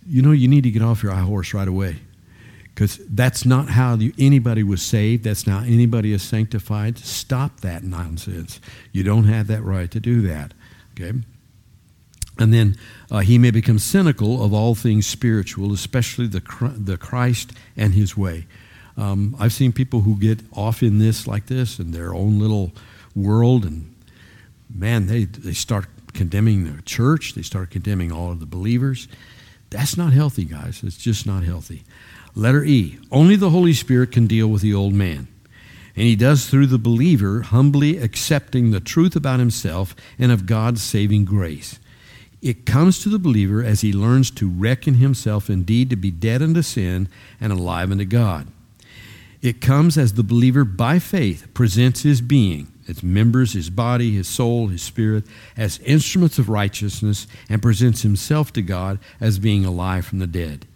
You 0.07 0.23
know, 0.23 0.33
you 0.33 0.49
need 0.49 0.65
to 0.65 0.71
get 0.71 0.83
off 0.83 1.03
your 1.03 1.13
high 1.13 1.23
horse 1.23 1.55
right 1.55 1.69
away 1.69 1.97
because 2.81 2.99
that's 3.09 3.45
not 3.45 3.69
how 3.69 3.95
you, 3.97 4.13
anybody 4.19 4.63
was 4.63 4.83
saved. 4.83 5.25
That's 5.25 5.47
not 5.47 5.65
anybody 5.65 6.13
is 6.13 6.23
sanctified. 6.23 6.99
Stop 6.99 7.61
that 7.61 7.85
nonsense. 7.85 8.61
You 8.91 9.03
don't 9.03 9.25
have 9.25 9.49
that 9.49 9.63
right 9.63 9.91
to 9.91 10.01
do 10.01 10.23
that. 10.23 10.55
Okay? 10.93 11.19
And 12.39 12.55
then 12.55 12.77
uh, 13.11 13.19
he 13.19 13.37
may 13.37 13.51
become 13.51 13.79
cynical 13.79 14.43
of 14.43 14.55
all 14.55 14.75
things 14.75 15.07
spiritual, 15.07 15.75
especially 15.75 16.27
the, 16.27 16.41
the 16.75 16.97
Christ 16.97 17.53
and 17.77 17.93
his 17.93 18.17
way. 18.17 18.47
Um, 18.97 19.37
I've 19.39 19.53
seen 19.53 19.73
people 19.73 20.01
who 20.01 20.17
get 20.17 20.41
off 20.55 20.83
in 20.83 20.99
this 20.99 21.27
like 21.27 21.47
this 21.47 21.79
in 21.79 21.91
their 21.91 22.15
own 22.15 22.39
little 22.39 22.73
world, 23.15 23.65
and 23.65 23.95
man, 24.73 25.07
they, 25.07 25.25
they 25.25 25.53
start 25.53 25.87
condemning 26.13 26.65
the 26.65 26.83
church, 26.83 27.35
they 27.35 27.43
start 27.43 27.71
condemning 27.71 28.13
all 28.13 28.31
of 28.31 28.41
the 28.41 28.47
believers. 28.47 29.09
That's 29.71 29.97
not 29.97 30.13
healthy, 30.13 30.45
guys. 30.45 30.83
It's 30.83 30.97
just 30.97 31.27
not 31.27 31.45
healthy. 31.45 31.85
Letter 32.35 32.65
E 32.65 32.99
Only 33.11 33.37
the 33.37 33.51
Holy 33.51 33.73
Spirit 33.73 34.13
can 34.13 34.27
deal 34.27 34.49
with 34.49 34.63
the 34.63 34.75
old 34.75 34.95
man. 34.95 35.29
And 35.97 36.07
he 36.07 36.17
does 36.17 36.47
through 36.47 36.67
the 36.67 36.79
believer, 36.79 37.43
humbly 37.43 37.99
accepting 37.99 38.71
the 38.71 38.81
truth 38.81 39.17
about 39.17 39.41
himself 39.41 39.95
and 40.19 40.31
of 40.33 40.47
God's 40.47 40.83
saving 40.83 41.25
grace. 41.25 41.79
It 42.41 42.65
comes 42.65 43.01
to 43.01 43.09
the 43.09 43.19
believer 43.19 43.63
as 43.63 43.83
he 43.83 43.93
learns 43.93 44.31
to 44.33 44.49
reckon 44.49 44.95
himself 44.95 45.51
indeed 45.51 45.91
to 45.91 45.97
be 45.97 46.11
dead 46.11 46.43
unto 46.43 46.63
sin 46.63 47.09
and 47.41 47.53
alive 47.53 47.91
unto 47.91 48.05
God. 48.05 48.47
It 49.43 49.61
comes 49.61 49.99
as 49.99 50.15
the 50.15 50.23
believer 50.23 50.65
by 50.65 50.99
faith 50.99 51.49
presents 51.55 52.03
his 52.03 52.21
being, 52.21 52.73
its 52.91 53.03
members, 53.03 53.55
his 53.55 53.71
body, 53.71 54.13
his 54.13 54.29
soul, 54.29 54.69
his 54.69 54.83
spirit, 54.83 55.25
as 55.57 55.79
instruments 55.81 56.39
of 56.39 56.49
righteousness 56.49 57.27
and 57.49 57.63
presents 57.63 58.03
himself 58.03 58.53
to 58.53 58.63
God 58.63 58.99
as 59.21 59.39
being 59.39 59.65
alive 59.65 60.05
from 60.05 60.19
the 60.19 60.27
dead 60.27 60.67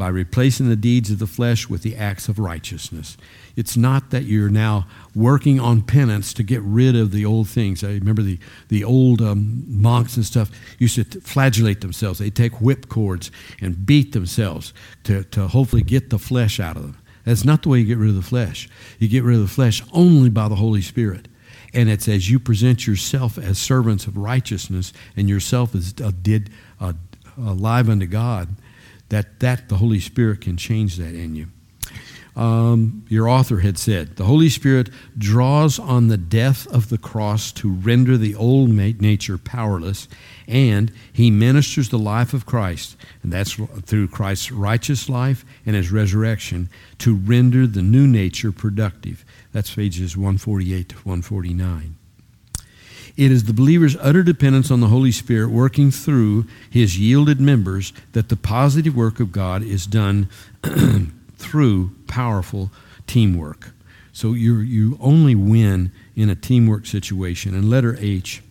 by 0.00 0.08
replacing 0.08 0.66
the 0.66 0.76
deeds 0.76 1.10
of 1.10 1.18
the 1.18 1.26
flesh 1.26 1.68
with 1.68 1.82
the 1.82 1.94
acts 1.94 2.26
of 2.26 2.38
righteousness. 2.38 3.18
It's 3.54 3.76
not 3.76 4.08
that 4.10 4.24
you're 4.24 4.48
now 4.48 4.86
working 5.14 5.60
on 5.60 5.82
penance 5.82 6.32
to 6.34 6.42
get 6.42 6.62
rid 6.62 6.96
of 6.96 7.10
the 7.10 7.26
old 7.26 7.50
things. 7.50 7.84
I 7.84 7.88
remember 7.88 8.22
the, 8.22 8.38
the 8.68 8.82
old 8.82 9.20
um, 9.20 9.62
monks 9.68 10.16
and 10.16 10.24
stuff 10.24 10.50
used 10.78 10.94
to 10.94 11.20
flagellate 11.20 11.82
themselves. 11.82 12.18
They'd 12.18 12.34
take 12.34 12.62
whip 12.62 12.88
cords 12.88 13.30
and 13.60 13.84
beat 13.84 14.12
themselves 14.12 14.72
to, 15.04 15.22
to 15.24 15.48
hopefully 15.48 15.82
get 15.82 16.08
the 16.08 16.18
flesh 16.18 16.58
out 16.58 16.78
of 16.78 16.82
them. 16.82 16.96
That's 17.26 17.44
not 17.44 17.62
the 17.62 17.68
way 17.68 17.80
you 17.80 17.84
get 17.84 17.98
rid 17.98 18.08
of 18.08 18.16
the 18.16 18.22
flesh. 18.22 18.70
You 18.98 19.06
get 19.06 19.22
rid 19.22 19.36
of 19.36 19.42
the 19.42 19.48
flesh 19.48 19.82
only 19.92 20.30
by 20.30 20.48
the 20.48 20.56
Holy 20.56 20.80
Spirit. 20.80 21.28
And 21.72 21.88
it's 21.88 22.08
as 22.08 22.30
you 22.30 22.38
present 22.38 22.86
yourself 22.86 23.38
as 23.38 23.58
servants 23.58 24.06
of 24.06 24.16
righteousness 24.16 24.92
and 25.16 25.28
yourself 25.28 25.74
as 25.74 25.94
uh, 26.02 26.10
did 26.22 26.50
uh, 26.80 26.94
alive 27.38 27.88
unto 27.88 28.06
God 28.06 28.56
that, 29.08 29.40
that 29.40 29.68
the 29.68 29.76
Holy 29.76 30.00
Spirit 30.00 30.40
can 30.40 30.56
change 30.56 30.96
that 30.96 31.14
in 31.14 31.36
you. 31.36 31.48
Um, 32.36 33.04
your 33.08 33.28
author 33.28 33.58
had 33.58 33.76
said, 33.76 34.16
the 34.16 34.24
Holy 34.24 34.48
Spirit 34.48 34.88
draws 35.18 35.78
on 35.78 36.08
the 36.08 36.16
death 36.16 36.66
of 36.68 36.88
the 36.88 36.98
cross 36.98 37.52
to 37.52 37.70
render 37.70 38.16
the 38.16 38.34
old 38.34 38.70
nature 38.70 39.36
powerless, 39.36 40.08
and 40.46 40.92
he 41.12 41.30
ministers 41.30 41.88
the 41.88 41.98
life 41.98 42.32
of 42.32 42.46
Christ, 42.46 42.96
and 43.22 43.32
that's 43.32 43.54
through 43.54 44.08
Christ's 44.08 44.52
righteous 44.52 45.08
life 45.08 45.44
and 45.66 45.74
his 45.74 45.90
resurrection, 45.90 46.68
to 46.98 47.14
render 47.14 47.66
the 47.66 47.82
new 47.82 48.06
nature 48.06 48.52
productive. 48.52 49.24
That's 49.52 49.74
pages 49.74 50.16
148 50.16 50.88
to 50.90 50.94
149. 50.96 51.96
It 53.16 53.32
is 53.32 53.44
the 53.44 53.52
believer's 53.52 53.96
utter 53.96 54.22
dependence 54.22 54.70
on 54.70 54.80
the 54.80 54.88
Holy 54.88 55.12
Spirit 55.12 55.50
working 55.50 55.90
through 55.90 56.46
his 56.70 56.98
yielded 56.98 57.40
members 57.40 57.92
that 58.12 58.28
the 58.28 58.36
positive 58.36 58.96
work 58.96 59.20
of 59.20 59.32
God 59.32 59.62
is 59.62 59.86
done 59.86 60.28
through 61.36 61.90
powerful 62.10 62.70
teamwork. 63.06 63.70
So 64.12 64.32
you 64.32 64.58
you 64.58 64.98
only 65.00 65.34
win 65.34 65.92
in 66.16 66.28
a 66.28 66.34
teamwork 66.34 66.84
situation. 66.84 67.54
And 67.54 67.70
letter 67.70 67.96
H, 68.00 68.42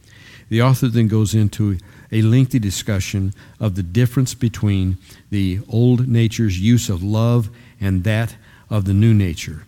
the 0.50 0.62
author 0.62 0.88
then 0.88 1.08
goes 1.08 1.36
into 1.36 1.78
a 2.12 2.22
lengthy 2.22 2.58
discussion 2.58 3.34
of 3.60 3.76
the 3.76 3.84
difference 3.84 4.34
between 4.34 4.98
the 5.30 5.60
old 5.70 6.08
nature's 6.08 6.60
use 6.60 6.90
of 6.90 7.04
love 7.04 7.50
and 7.80 8.04
that 8.04 8.36
of 8.70 8.86
the 8.86 8.94
new 8.94 9.14
nature. 9.14 9.66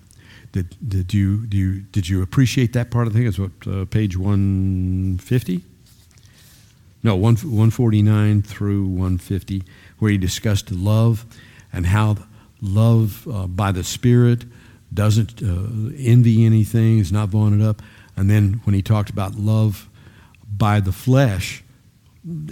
Did, 0.52 0.76
did, 0.86 1.14
you, 1.14 1.46
do 1.46 1.58
you, 1.58 1.80
did 1.92 2.10
you 2.10 2.22
appreciate 2.22 2.74
that 2.74 2.92
part 2.92 3.08
of 3.08 3.14
the 3.14 3.20
thing? 3.20 3.28
It's 3.28 3.39
what, 3.39 3.52
uh, 3.68 3.86
page 3.86 4.18
150? 4.18 5.62
No, 7.04 7.16
1, 7.16 7.36
149 7.36 8.42
through 8.42 8.86
150, 8.86 9.64
where 10.00 10.12
he 10.12 10.18
discussed 10.18 10.72
love 10.72 11.26
and 11.72 11.86
how 11.86 12.18
love 12.62 13.28
uh, 13.28 13.47
by 13.47 13.72
the 13.72 13.84
Spirit 13.84 14.45
doesn't 14.93 15.41
uh, 15.41 15.93
envy 15.97 16.45
anything, 16.45 16.99
is 16.99 17.12
not 17.12 17.30
vaunted 17.30 17.62
up. 17.62 17.82
And 18.16 18.30
then 18.30 18.62
when 18.66 18.74
he 18.74 18.82
talked 18.82 19.09
about 19.09 19.36
love 19.36 19.89
by 20.57 20.80
the 20.80 20.91
flesh, 20.91 21.64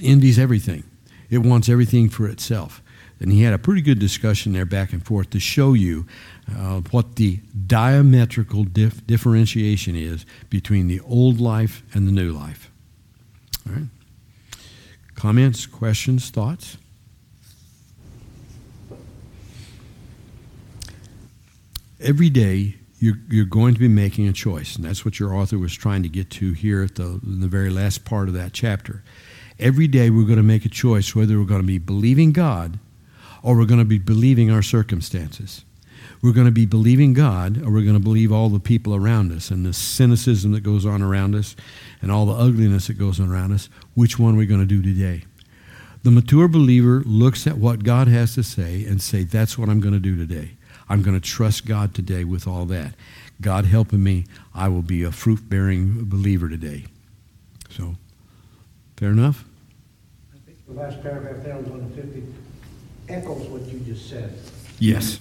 envies 0.01 0.39
everything. 0.39 0.83
It 1.29 1.39
wants 1.39 1.69
everything 1.69 2.09
for 2.09 2.27
itself. 2.27 2.81
And 3.19 3.31
he 3.31 3.43
had 3.43 3.53
a 3.53 3.57
pretty 3.57 3.81
good 3.81 3.99
discussion 3.99 4.53
there 4.53 4.65
back 4.65 4.93
and 4.93 5.05
forth 5.05 5.29
to 5.31 5.39
show 5.39 5.73
you 5.73 6.07
uh, 6.49 6.81
what 6.91 7.17
the 7.17 7.39
diametrical 7.67 8.63
dif- 8.63 9.05
differentiation 9.05 9.95
is 9.95 10.25
between 10.49 10.87
the 10.87 11.01
old 11.01 11.39
life 11.39 11.83
and 11.93 12.07
the 12.07 12.11
new 12.11 12.31
life. 12.31 12.71
All 13.67 13.75
right. 13.75 13.87
Comments, 15.15 15.65
questions, 15.65 16.29
thoughts? 16.29 16.77
Every 22.01 22.29
day 22.29 22.75
you're, 22.99 23.17
you're 23.29 23.45
going 23.45 23.73
to 23.73 23.79
be 23.79 23.89
making 23.89 24.27
a 24.29 24.33
choice, 24.33 24.77
and 24.77 24.85
that's 24.85 25.03
what 25.03 25.19
your 25.19 25.35
author 25.35 25.57
was 25.57 25.73
trying 25.73 26.01
to 26.03 26.09
get 26.09 26.29
to 26.31 26.53
here 26.53 26.81
at 26.81 26.95
the, 26.95 27.19
in 27.25 27.41
the 27.41 27.47
very 27.47 27.69
last 27.69 28.05
part 28.05 28.29
of 28.29 28.33
that 28.35 28.53
chapter. 28.53 29.03
Every 29.59 29.87
day 29.87 30.09
we're 30.09 30.25
going 30.25 30.37
to 30.37 30.43
make 30.43 30.63
a 30.63 30.69
choice 30.69 31.13
whether 31.13 31.37
we're 31.37 31.45
going 31.45 31.61
to 31.61 31.67
be 31.67 31.77
believing 31.77 32.31
God 32.31 32.79
or 33.43 33.57
we're 33.57 33.65
going 33.65 33.79
to 33.79 33.85
be 33.85 33.99
believing 33.99 34.49
our 34.49 34.61
circumstances. 34.61 35.65
We're 36.21 36.31
going 36.33 36.45
to 36.45 36.51
be 36.51 36.65
believing 36.65 37.13
God 37.13 37.61
or 37.61 37.71
we're 37.71 37.83
going 37.83 37.93
to 37.93 37.99
believe 37.99 38.31
all 38.31 38.47
the 38.47 38.61
people 38.61 38.95
around 38.95 39.33
us 39.33 39.51
and 39.51 39.65
the 39.65 39.73
cynicism 39.73 40.53
that 40.53 40.63
goes 40.63 40.85
on 40.85 41.01
around 41.01 41.35
us 41.35 41.57
and 42.01 42.11
all 42.11 42.25
the 42.25 42.33
ugliness 42.33 42.87
that 42.87 42.97
goes 42.97 43.19
on 43.19 43.29
around 43.29 43.51
us. 43.51 43.67
Which 43.93 44.17
one 44.17 44.35
are 44.35 44.37
we 44.37 44.45
going 44.45 44.61
to 44.61 44.65
do 44.65 44.81
today? 44.81 45.25
The 46.03 46.11
mature 46.11 46.47
believer 46.47 47.03
looks 47.05 47.45
at 47.45 47.57
what 47.57 47.83
God 47.83 48.07
has 48.07 48.35
to 48.35 48.43
say 48.43 48.85
and 48.85 49.01
say, 49.01 49.25
that's 49.25 49.57
what 49.57 49.67
I'm 49.67 49.81
going 49.81 49.93
to 49.93 49.99
do 49.99 50.15
today. 50.15 50.51
I'm 50.89 51.03
going 51.03 51.19
to 51.19 51.25
trust 51.25 51.65
God 51.67 51.93
today 51.93 52.23
with 52.23 52.47
all 52.47 52.65
that. 52.65 52.93
God 53.39 53.65
helping 53.65 54.03
me, 54.03 54.25
I 54.53 54.67
will 54.67 54.81
be 54.81 55.03
a 55.03 55.11
fruit 55.11 55.47
bearing 55.47 56.05
believer 56.05 56.49
today. 56.49 56.85
So, 57.69 57.95
fair 58.97 59.11
enough? 59.11 59.45
I 60.33 60.37
think 60.45 60.65
the 60.67 60.73
last 60.73 61.01
paragraph 61.01 61.43
there 61.43 61.55
on 61.55 61.69
150 61.69 62.23
echoes 63.07 63.47
what 63.47 63.61
you 63.71 63.79
just 63.79 64.09
said. 64.09 64.37
Yes. 64.79 65.19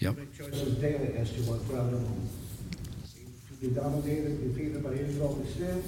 Yep. 0.00 0.16
Make 0.16 0.36
choices 0.36 0.74
daily 0.78 1.16
as 1.16 1.30
to 1.32 1.40
what 1.42 1.66
ground. 1.68 1.92
To 1.92 3.66
be 3.66 3.74
dominated, 3.74 4.54
defeated 4.54 4.82
by 4.82 4.92
indwelling 4.92 5.46
sin, 5.46 5.82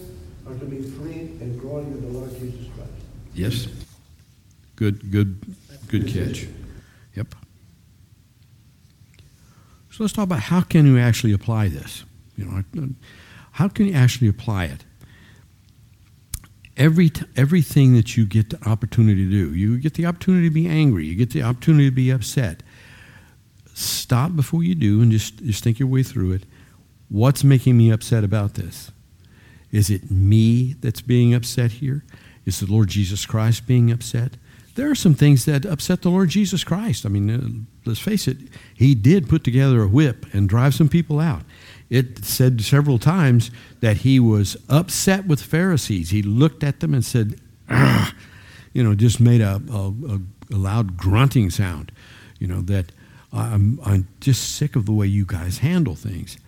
or 0.46 0.54
to 0.54 0.64
be 0.64 0.82
free 0.82 1.38
and 1.40 1.58
growing 1.58 1.86
in 1.86 2.00
the 2.02 2.18
Lord 2.18 2.30
Jesus 2.38 2.66
Christ. 2.76 2.90
Yes. 3.34 3.66
Good, 4.76 5.10
good, 5.10 5.40
good 5.88 6.06
catch. 6.06 6.46
Yep. 7.14 7.34
So 9.92 10.02
let's 10.02 10.14
talk 10.14 10.24
about 10.24 10.40
how 10.40 10.62
can 10.62 10.86
you 10.86 10.98
actually 10.98 11.34
apply 11.34 11.68
this? 11.68 12.04
You 12.36 12.46
know, 12.46 12.88
how 13.52 13.68
can 13.68 13.86
you 13.86 13.92
actually 13.92 14.28
apply 14.28 14.64
it? 14.64 14.84
Every 16.78 17.10
t- 17.10 17.26
everything 17.36 17.92
that 17.94 18.16
you 18.16 18.24
get 18.24 18.48
the 18.48 18.68
opportunity 18.68 19.26
to 19.26 19.30
do, 19.30 19.54
you 19.54 19.78
get 19.78 19.92
the 19.92 20.06
opportunity 20.06 20.48
to 20.48 20.54
be 20.54 20.66
angry, 20.66 21.04
you 21.04 21.14
get 21.14 21.30
the 21.30 21.42
opportunity 21.42 21.90
to 21.90 21.94
be 21.94 22.08
upset. 22.08 22.62
Stop 23.74 24.34
before 24.34 24.62
you 24.62 24.74
do 24.74 25.02
and 25.02 25.12
just, 25.12 25.44
just 25.44 25.62
think 25.62 25.78
your 25.78 25.88
way 25.88 26.02
through 26.02 26.32
it. 26.32 26.44
What's 27.10 27.44
making 27.44 27.76
me 27.76 27.90
upset 27.90 28.24
about 28.24 28.54
this? 28.54 28.90
Is 29.70 29.90
it 29.90 30.10
me 30.10 30.74
that's 30.80 31.02
being 31.02 31.34
upset 31.34 31.72
here? 31.72 32.02
Is 32.46 32.60
the 32.60 32.72
Lord 32.72 32.88
Jesus 32.88 33.26
Christ 33.26 33.66
being 33.66 33.90
upset? 33.90 34.38
There 34.74 34.90
are 34.90 34.94
some 34.94 35.14
things 35.14 35.44
that 35.44 35.66
upset 35.66 36.02
the 36.02 36.10
Lord 36.10 36.30
Jesus 36.30 36.64
Christ. 36.64 37.04
I 37.04 37.10
mean, 37.10 37.30
uh, 37.30 37.48
let's 37.84 38.00
face 38.00 38.26
it, 38.26 38.38
he 38.74 38.94
did 38.94 39.28
put 39.28 39.44
together 39.44 39.82
a 39.82 39.88
whip 39.88 40.26
and 40.32 40.48
drive 40.48 40.74
some 40.74 40.88
people 40.88 41.20
out. 41.20 41.42
It 41.90 42.24
said 42.24 42.62
several 42.62 42.98
times 42.98 43.50
that 43.80 43.98
he 43.98 44.18
was 44.18 44.56
upset 44.70 45.26
with 45.26 45.42
Pharisees. 45.42 46.08
He 46.08 46.22
looked 46.22 46.64
at 46.64 46.80
them 46.80 46.94
and 46.94 47.04
said, 47.04 47.38
you 48.72 48.82
know, 48.82 48.94
just 48.94 49.20
made 49.20 49.42
a, 49.42 49.60
a, 49.70 49.92
a 50.54 50.56
loud 50.56 50.96
grunting 50.96 51.50
sound, 51.50 51.92
you 52.38 52.46
know, 52.46 52.62
that 52.62 52.92
I'm, 53.30 53.78
I'm 53.84 54.08
just 54.20 54.56
sick 54.56 54.74
of 54.74 54.86
the 54.86 54.92
way 54.92 55.06
you 55.06 55.26
guys 55.26 55.58
handle 55.58 55.94
things. 55.94 56.38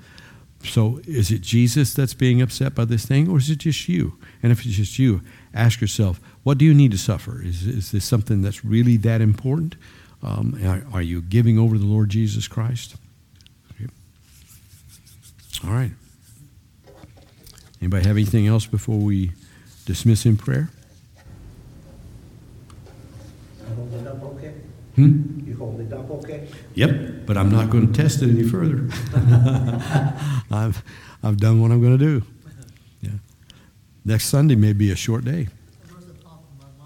So 0.62 1.00
is 1.06 1.30
it 1.30 1.42
Jesus 1.42 1.92
that's 1.92 2.14
being 2.14 2.40
upset 2.40 2.74
by 2.74 2.86
this 2.86 3.04
thing, 3.04 3.28
or 3.28 3.36
is 3.36 3.50
it 3.50 3.58
just 3.58 3.86
you? 3.86 4.18
And 4.42 4.50
if 4.50 4.64
it's 4.64 4.76
just 4.76 4.98
you, 4.98 5.20
ask 5.55 5.80
yourself, 5.80 6.20
what 6.42 6.59
do 6.59 6.64
you 6.64 6.74
need 6.74 6.90
to 6.90 6.98
suffer? 6.98 7.40
Is, 7.42 7.66
is 7.66 7.92
this 7.92 8.05
something 8.05 8.42
that's 8.42 8.64
really 8.64 8.96
that 8.98 9.20
important? 9.20 9.76
Um, 10.22 10.59
are, 10.64 10.84
are, 10.92 11.02
you 11.02 11.22
giving 11.22 11.59
over 11.59 11.78
the 11.78 11.84
Lord 11.84 12.09
Jesus 12.09 12.48
Christ? 12.48 12.96
Okay. 13.74 13.90
All 15.64 15.70
right. 15.70 15.92
Anybody 17.80 18.07
have 18.07 18.16
anything 18.16 18.46
else 18.46 18.66
before 18.66 18.98
we 18.98 19.32
dismiss 19.86 20.26
in 20.26 20.36
prayer? 20.36 20.70
Hmm? 24.96 25.40
You 25.44 25.57
hold 25.57 25.80
it 25.80 25.92
up 25.92 26.09
okay? 26.09 26.48
Yep, 26.74 27.26
but 27.26 27.36
I'm 27.36 27.50
not 27.50 27.68
going 27.68 27.92
to 27.92 28.02
test 28.02 28.22
it 28.22 28.30
any 28.30 28.44
further. 28.48 28.88
I've, 30.50 30.84
I've 31.22 31.36
done 31.38 31.61
what 31.61 31.72
I'm 31.72 31.82
going 31.82 31.98
to 31.98 32.05
do. 32.05 32.22
Next 34.05 34.26
Sunday 34.26 34.55
may 34.55 34.72
be 34.72 34.90
a 34.90 34.96
short 34.96 35.24
day. 35.24 35.48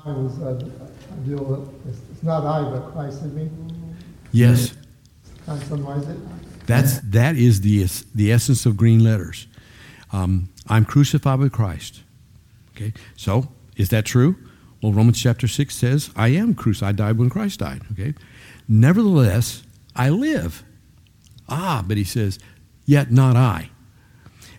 I 0.05 0.13
was, 0.13 0.39
uh, 0.41 0.59
I 1.13 1.27
deal 1.29 1.45
with, 1.45 1.89
it's, 1.89 2.23
not 2.23 2.45
I, 2.45 2.71
but 2.71 2.93
Christ 2.93 3.23
in 3.23 3.35
me. 3.35 3.51
Yes. 4.33 4.75
Can 5.45 5.61
summarize 5.63 6.09
it? 6.09 6.17
That's, 6.67 7.01
that 7.01 7.37
is 7.37 7.63
the, 7.63 7.87
the 8.15 8.33
essence 8.33 8.67
of 8.67 8.77
green 8.77 9.03
letters. 9.03 9.47
Um, 10.13 10.51
I'm 10.69 10.85
crucified 10.85 11.41
with 11.41 11.53
Christ. 11.53 12.03
Okay, 12.77 12.93
so 13.17 13.49
is 13.77 13.89
that 13.89 14.05
true? 14.05 14.37
Well, 14.83 14.93
Romans 14.93 15.21
chapter 15.21 15.49
6 15.49 15.75
says, 15.75 16.11
I 16.15 16.29
am 16.29 16.55
crucified. 16.55 17.01
I 17.01 17.07
died 17.07 17.19
when 17.19 17.31
Christ 17.31 17.61
died. 17.61 17.83
Okay, 17.93 18.15
nevertheless, 18.69 19.65
I 19.97 20.11
live. 20.11 20.63
Ah, 21.49 21.85
but 21.87 21.97
he 21.97 22.05
says, 22.05 22.39
yet 22.87 23.11
not 23.11 23.35
I. 23.35 23.71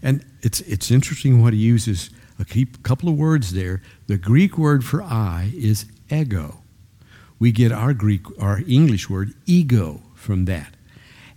And 0.01 0.25
it's, 0.41 0.61
it's 0.61 0.91
interesting 0.91 1.41
what 1.41 1.53
he 1.53 1.59
uses 1.59 2.09
a 2.39 2.65
couple 2.83 3.09
of 3.09 3.15
words 3.15 3.53
there. 3.53 3.81
The 4.07 4.17
Greek 4.17 4.57
word 4.57 4.83
for 4.83 5.03
I 5.03 5.51
is 5.55 5.85
ego. 6.09 6.61
We 7.37 7.51
get 7.51 7.71
our 7.71 7.93
Greek, 7.93 8.21
our 8.39 8.61
English 8.67 9.09
word 9.09 9.33
ego 9.45 10.01
from 10.15 10.45
that. 10.45 10.75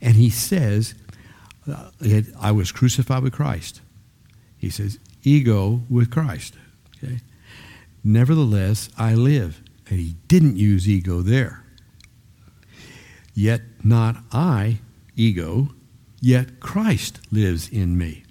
And 0.01 0.15
he 0.15 0.31
says, 0.31 0.95
uh, 1.71 1.91
I 2.41 2.53
was 2.53 2.73
crucified 2.73 3.23
with 3.23 3.33
Christ. 3.33 3.81
He 4.59 4.71
says, 4.71 4.99
ego 5.23 5.83
with 5.89 6.11
Christ. 6.11 6.55
Okay? 6.97 7.21
Nevertheless, 8.03 8.89
I 8.99 9.15
live. 9.15 9.61
And 9.89 9.99
he 9.99 10.17
didn't 10.29 10.57
use 10.57 10.89
ego 10.89 11.21
there. 11.23 11.65
Yet 13.35 13.63
not 13.85 14.17
I, 14.33 14.79
ego, 15.17 15.71
yet 16.21 16.61
Christ 16.61 17.21
lives 17.31 17.69
in 17.69 17.97
me. 17.97 18.22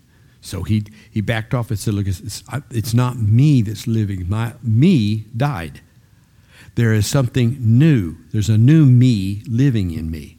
So 0.42 0.64
he, 0.64 0.84
he 1.10 1.22
backed 1.22 1.54
off 1.54 1.70
and 1.70 1.80
said, 1.80 1.94
Look, 1.94 2.08
it's, 2.08 2.44
it's 2.72 2.94
not 2.94 3.18
me 3.18 3.62
that's 3.62 3.88
living. 3.88 4.28
My, 4.28 4.54
me 4.62 5.26
died. 5.38 5.82
There 6.76 6.94
is 6.94 7.06
something 7.06 7.58
new. 7.60 8.18
There's 8.32 8.50
a 8.50 8.58
new 8.58 8.86
me 8.86 9.44
living 9.48 9.92
in 9.92 10.10
me. 10.10 10.38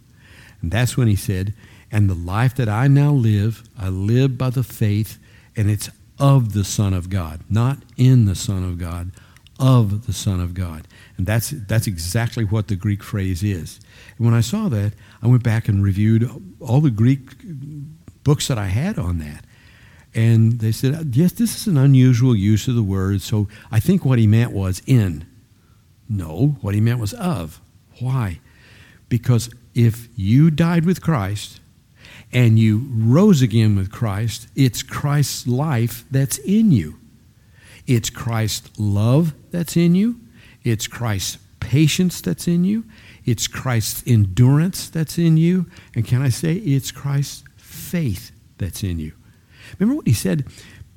And 0.61 0.71
that's 0.71 0.97
when 0.97 1.09
he 1.09 1.17
said, 1.17 1.55
And 1.91 2.11
the 2.11 2.15
life 2.15 2.55
that 2.57 2.69
I 2.69 2.89
now 2.89 3.13
live, 3.13 3.63
I 3.79 3.89
live 3.89 4.37
by 4.37 4.51
the 4.51 4.65
faith, 4.65 5.19
and 5.57 5.71
it's 5.71 5.91
of 6.19 6.53
the 6.53 6.65
Son 6.65 6.95
of 6.95 7.11
God, 7.11 7.41
not 7.49 7.79
in 7.97 8.25
the 8.25 8.35
Son 8.35 8.65
of 8.65 8.79
God, 8.79 9.13
of 9.59 10.07
the 10.07 10.13
Son 10.13 10.41
of 10.41 10.55
God. 10.55 10.87
And 11.17 11.27
that's, 11.27 11.51
that's 11.51 11.87
exactly 11.87 12.45
what 12.45 12.69
the 12.69 12.77
Greek 12.77 13.03
phrase 13.03 13.43
is. 13.43 13.81
And 14.17 14.27
when 14.27 14.35
I 14.35 14.41
saw 14.41 14.69
that, 14.69 14.93
I 15.23 15.27
went 15.27 15.43
back 15.43 15.69
and 15.69 15.83
reviewed 15.83 16.29
all 16.61 16.81
the 16.81 16.91
Greek 16.91 17.31
books 18.25 18.49
that 18.49 18.59
I 18.59 18.67
had 18.67 18.99
on 18.99 19.19
that. 19.19 19.45
And 20.15 20.61
they 20.61 20.73
said, 20.73 21.15
yes, 21.17 21.33
this 21.33 21.57
is 21.57 21.67
an 21.67 21.79
unusual 21.79 22.37
use 22.37 22.69
of 22.69 22.75
the 22.75 22.83
word. 22.83 23.23
So 23.23 23.49
I 23.71 23.81
think 23.81 24.05
what 24.05 24.19
he 24.19 24.27
meant 24.27 24.53
was 24.53 24.83
in. 24.87 25.27
No, 26.09 26.59
what 26.61 26.75
he 26.75 26.81
meant 26.81 26.99
was 26.99 27.15
of. 27.15 27.61
Why? 27.99 28.41
Because 29.09 29.49
if 29.75 30.09
you 30.17 30.51
died 30.51 30.85
with 30.85 31.01
Christ 31.01 31.61
and 32.31 32.59
you 32.59 32.87
rose 32.93 33.41
again 33.41 33.77
with 33.77 33.91
Christ, 33.91 34.49
it's 34.55 34.83
Christ's 34.83 35.47
life 35.47 36.05
that's 36.11 36.39
in 36.39 36.73
you. 36.73 36.99
It's 37.87 38.11
Christ's 38.11 38.71
love 38.79 39.35
that's 39.51 39.77
in 39.77 39.95
you. 39.95 40.21
It's 40.63 40.87
Christ's 40.87 41.39
patience 41.61 42.21
that's 42.21 42.47
in 42.47 42.65
you. 42.65 42.85
It's 43.25 43.47
Christ's 43.49 44.03
endurance 44.07 44.91
that's 44.91 45.17
in 45.17 45.37
you. 45.37 45.67
And 45.95 46.07
can 46.07 46.21
I 46.21 46.29
say, 46.29 46.55
it's 46.55 46.91
Christ's 46.91 47.45
faith 47.57 48.33
that's 48.59 48.83
in 48.83 48.99
you. 48.99 49.13
Remember 49.79 49.97
what 49.97 50.07
he 50.07 50.15
said? 50.15 50.47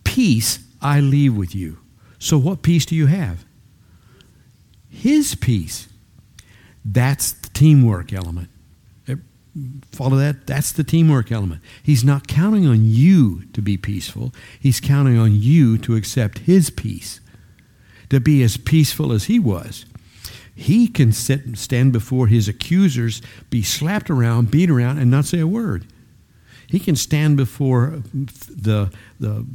Peace 0.04 0.60
I 0.82 1.00
leave 1.00 1.36
with 1.36 1.56
you. 1.56 1.80
So, 2.20 2.38
what 2.38 2.62
peace 2.62 2.86
do 2.86 2.96
you 2.96 3.08
have? 3.08 3.46
His 4.90 5.36
peace. 5.36 5.88
That's 6.84 7.32
the 7.34 7.50
teamwork 7.50 8.14
element. 8.14 8.50
Follow 9.92 10.18
that? 10.18 10.48
That's 10.48 10.74
the 10.74 10.84
teamwork 10.84 11.32
element. 11.32 11.62
He's 11.82 12.04
not 12.04 12.28
counting 12.28 12.68
on 12.68 12.80
you 12.84 13.46
to 13.54 13.62
be 13.62 13.78
peaceful, 13.78 14.34
he's 14.60 14.80
counting 14.82 15.18
on 15.18 15.32
you 15.34 15.78
to 15.80 15.96
accept 15.96 16.40
his 16.40 16.70
peace. 16.70 17.22
to 18.10 18.20
be 18.20 18.44
as 18.44 18.58
peaceful 18.58 19.12
as 19.12 19.26
he 19.26 19.40
was. 19.40 19.86
He 20.54 20.88
can 20.88 21.12
sit 21.12 21.46
and 21.46 21.58
stand 21.58 21.92
before 21.92 22.28
his 22.28 22.48
accusers, 22.48 23.22
be 23.50 23.62
slapped 23.62 24.10
around, 24.10 24.52
beat 24.52 24.70
around, 24.70 25.00
and 25.00 25.12
not 25.12 25.26
say 25.26 25.40
a 25.40 25.48
word. 25.48 25.86
He 26.68 26.80
can 26.80 26.96
stand 26.96 27.38
before 27.38 28.02
the, 28.14 28.92
the 29.20 29.46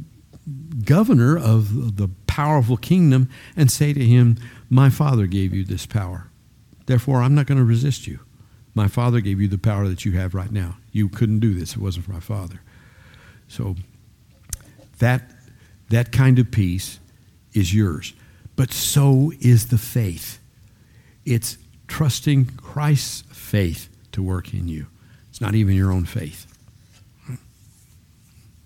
governor 0.85 1.37
of 1.37 1.97
the 1.97 2.09
powerful 2.27 2.77
kingdom 2.77 3.29
and 3.55 3.71
say 3.71 3.93
to 3.93 4.03
him, 4.03 4.37
My 4.69 4.89
father 4.89 5.27
gave 5.27 5.53
you 5.53 5.63
this 5.63 5.85
power. 5.85 6.27
Therefore, 6.85 7.21
I'm 7.21 7.35
not 7.35 7.45
going 7.45 7.57
to 7.57 7.63
resist 7.63 8.07
you. 8.07 8.19
My 8.73 8.87
father 8.87 9.19
gave 9.19 9.41
you 9.41 9.47
the 9.47 9.57
power 9.57 9.87
that 9.87 10.05
you 10.05 10.13
have 10.13 10.33
right 10.33 10.51
now. 10.51 10.77
You 10.91 11.09
couldn't 11.09 11.39
do 11.39 11.53
this 11.53 11.73
it 11.73 11.81
wasn't 11.81 12.05
for 12.05 12.11
my 12.11 12.19
father. 12.19 12.61
So 13.47 13.75
that, 14.99 15.29
that 15.89 16.11
kind 16.11 16.39
of 16.39 16.51
peace 16.51 16.99
is 17.53 17.73
yours. 17.73 18.13
But 18.55 18.71
so 18.71 19.33
is 19.39 19.67
the 19.67 19.77
faith. 19.77 20.39
It's 21.25 21.57
trusting 21.87 22.45
Christ's 22.57 23.23
faith 23.33 23.89
to 24.13 24.23
work 24.23 24.53
in 24.53 24.67
you. 24.67 24.87
It's 25.29 25.41
not 25.41 25.55
even 25.55 25.75
your 25.75 25.91
own 25.91 26.05
faith. 26.05 26.47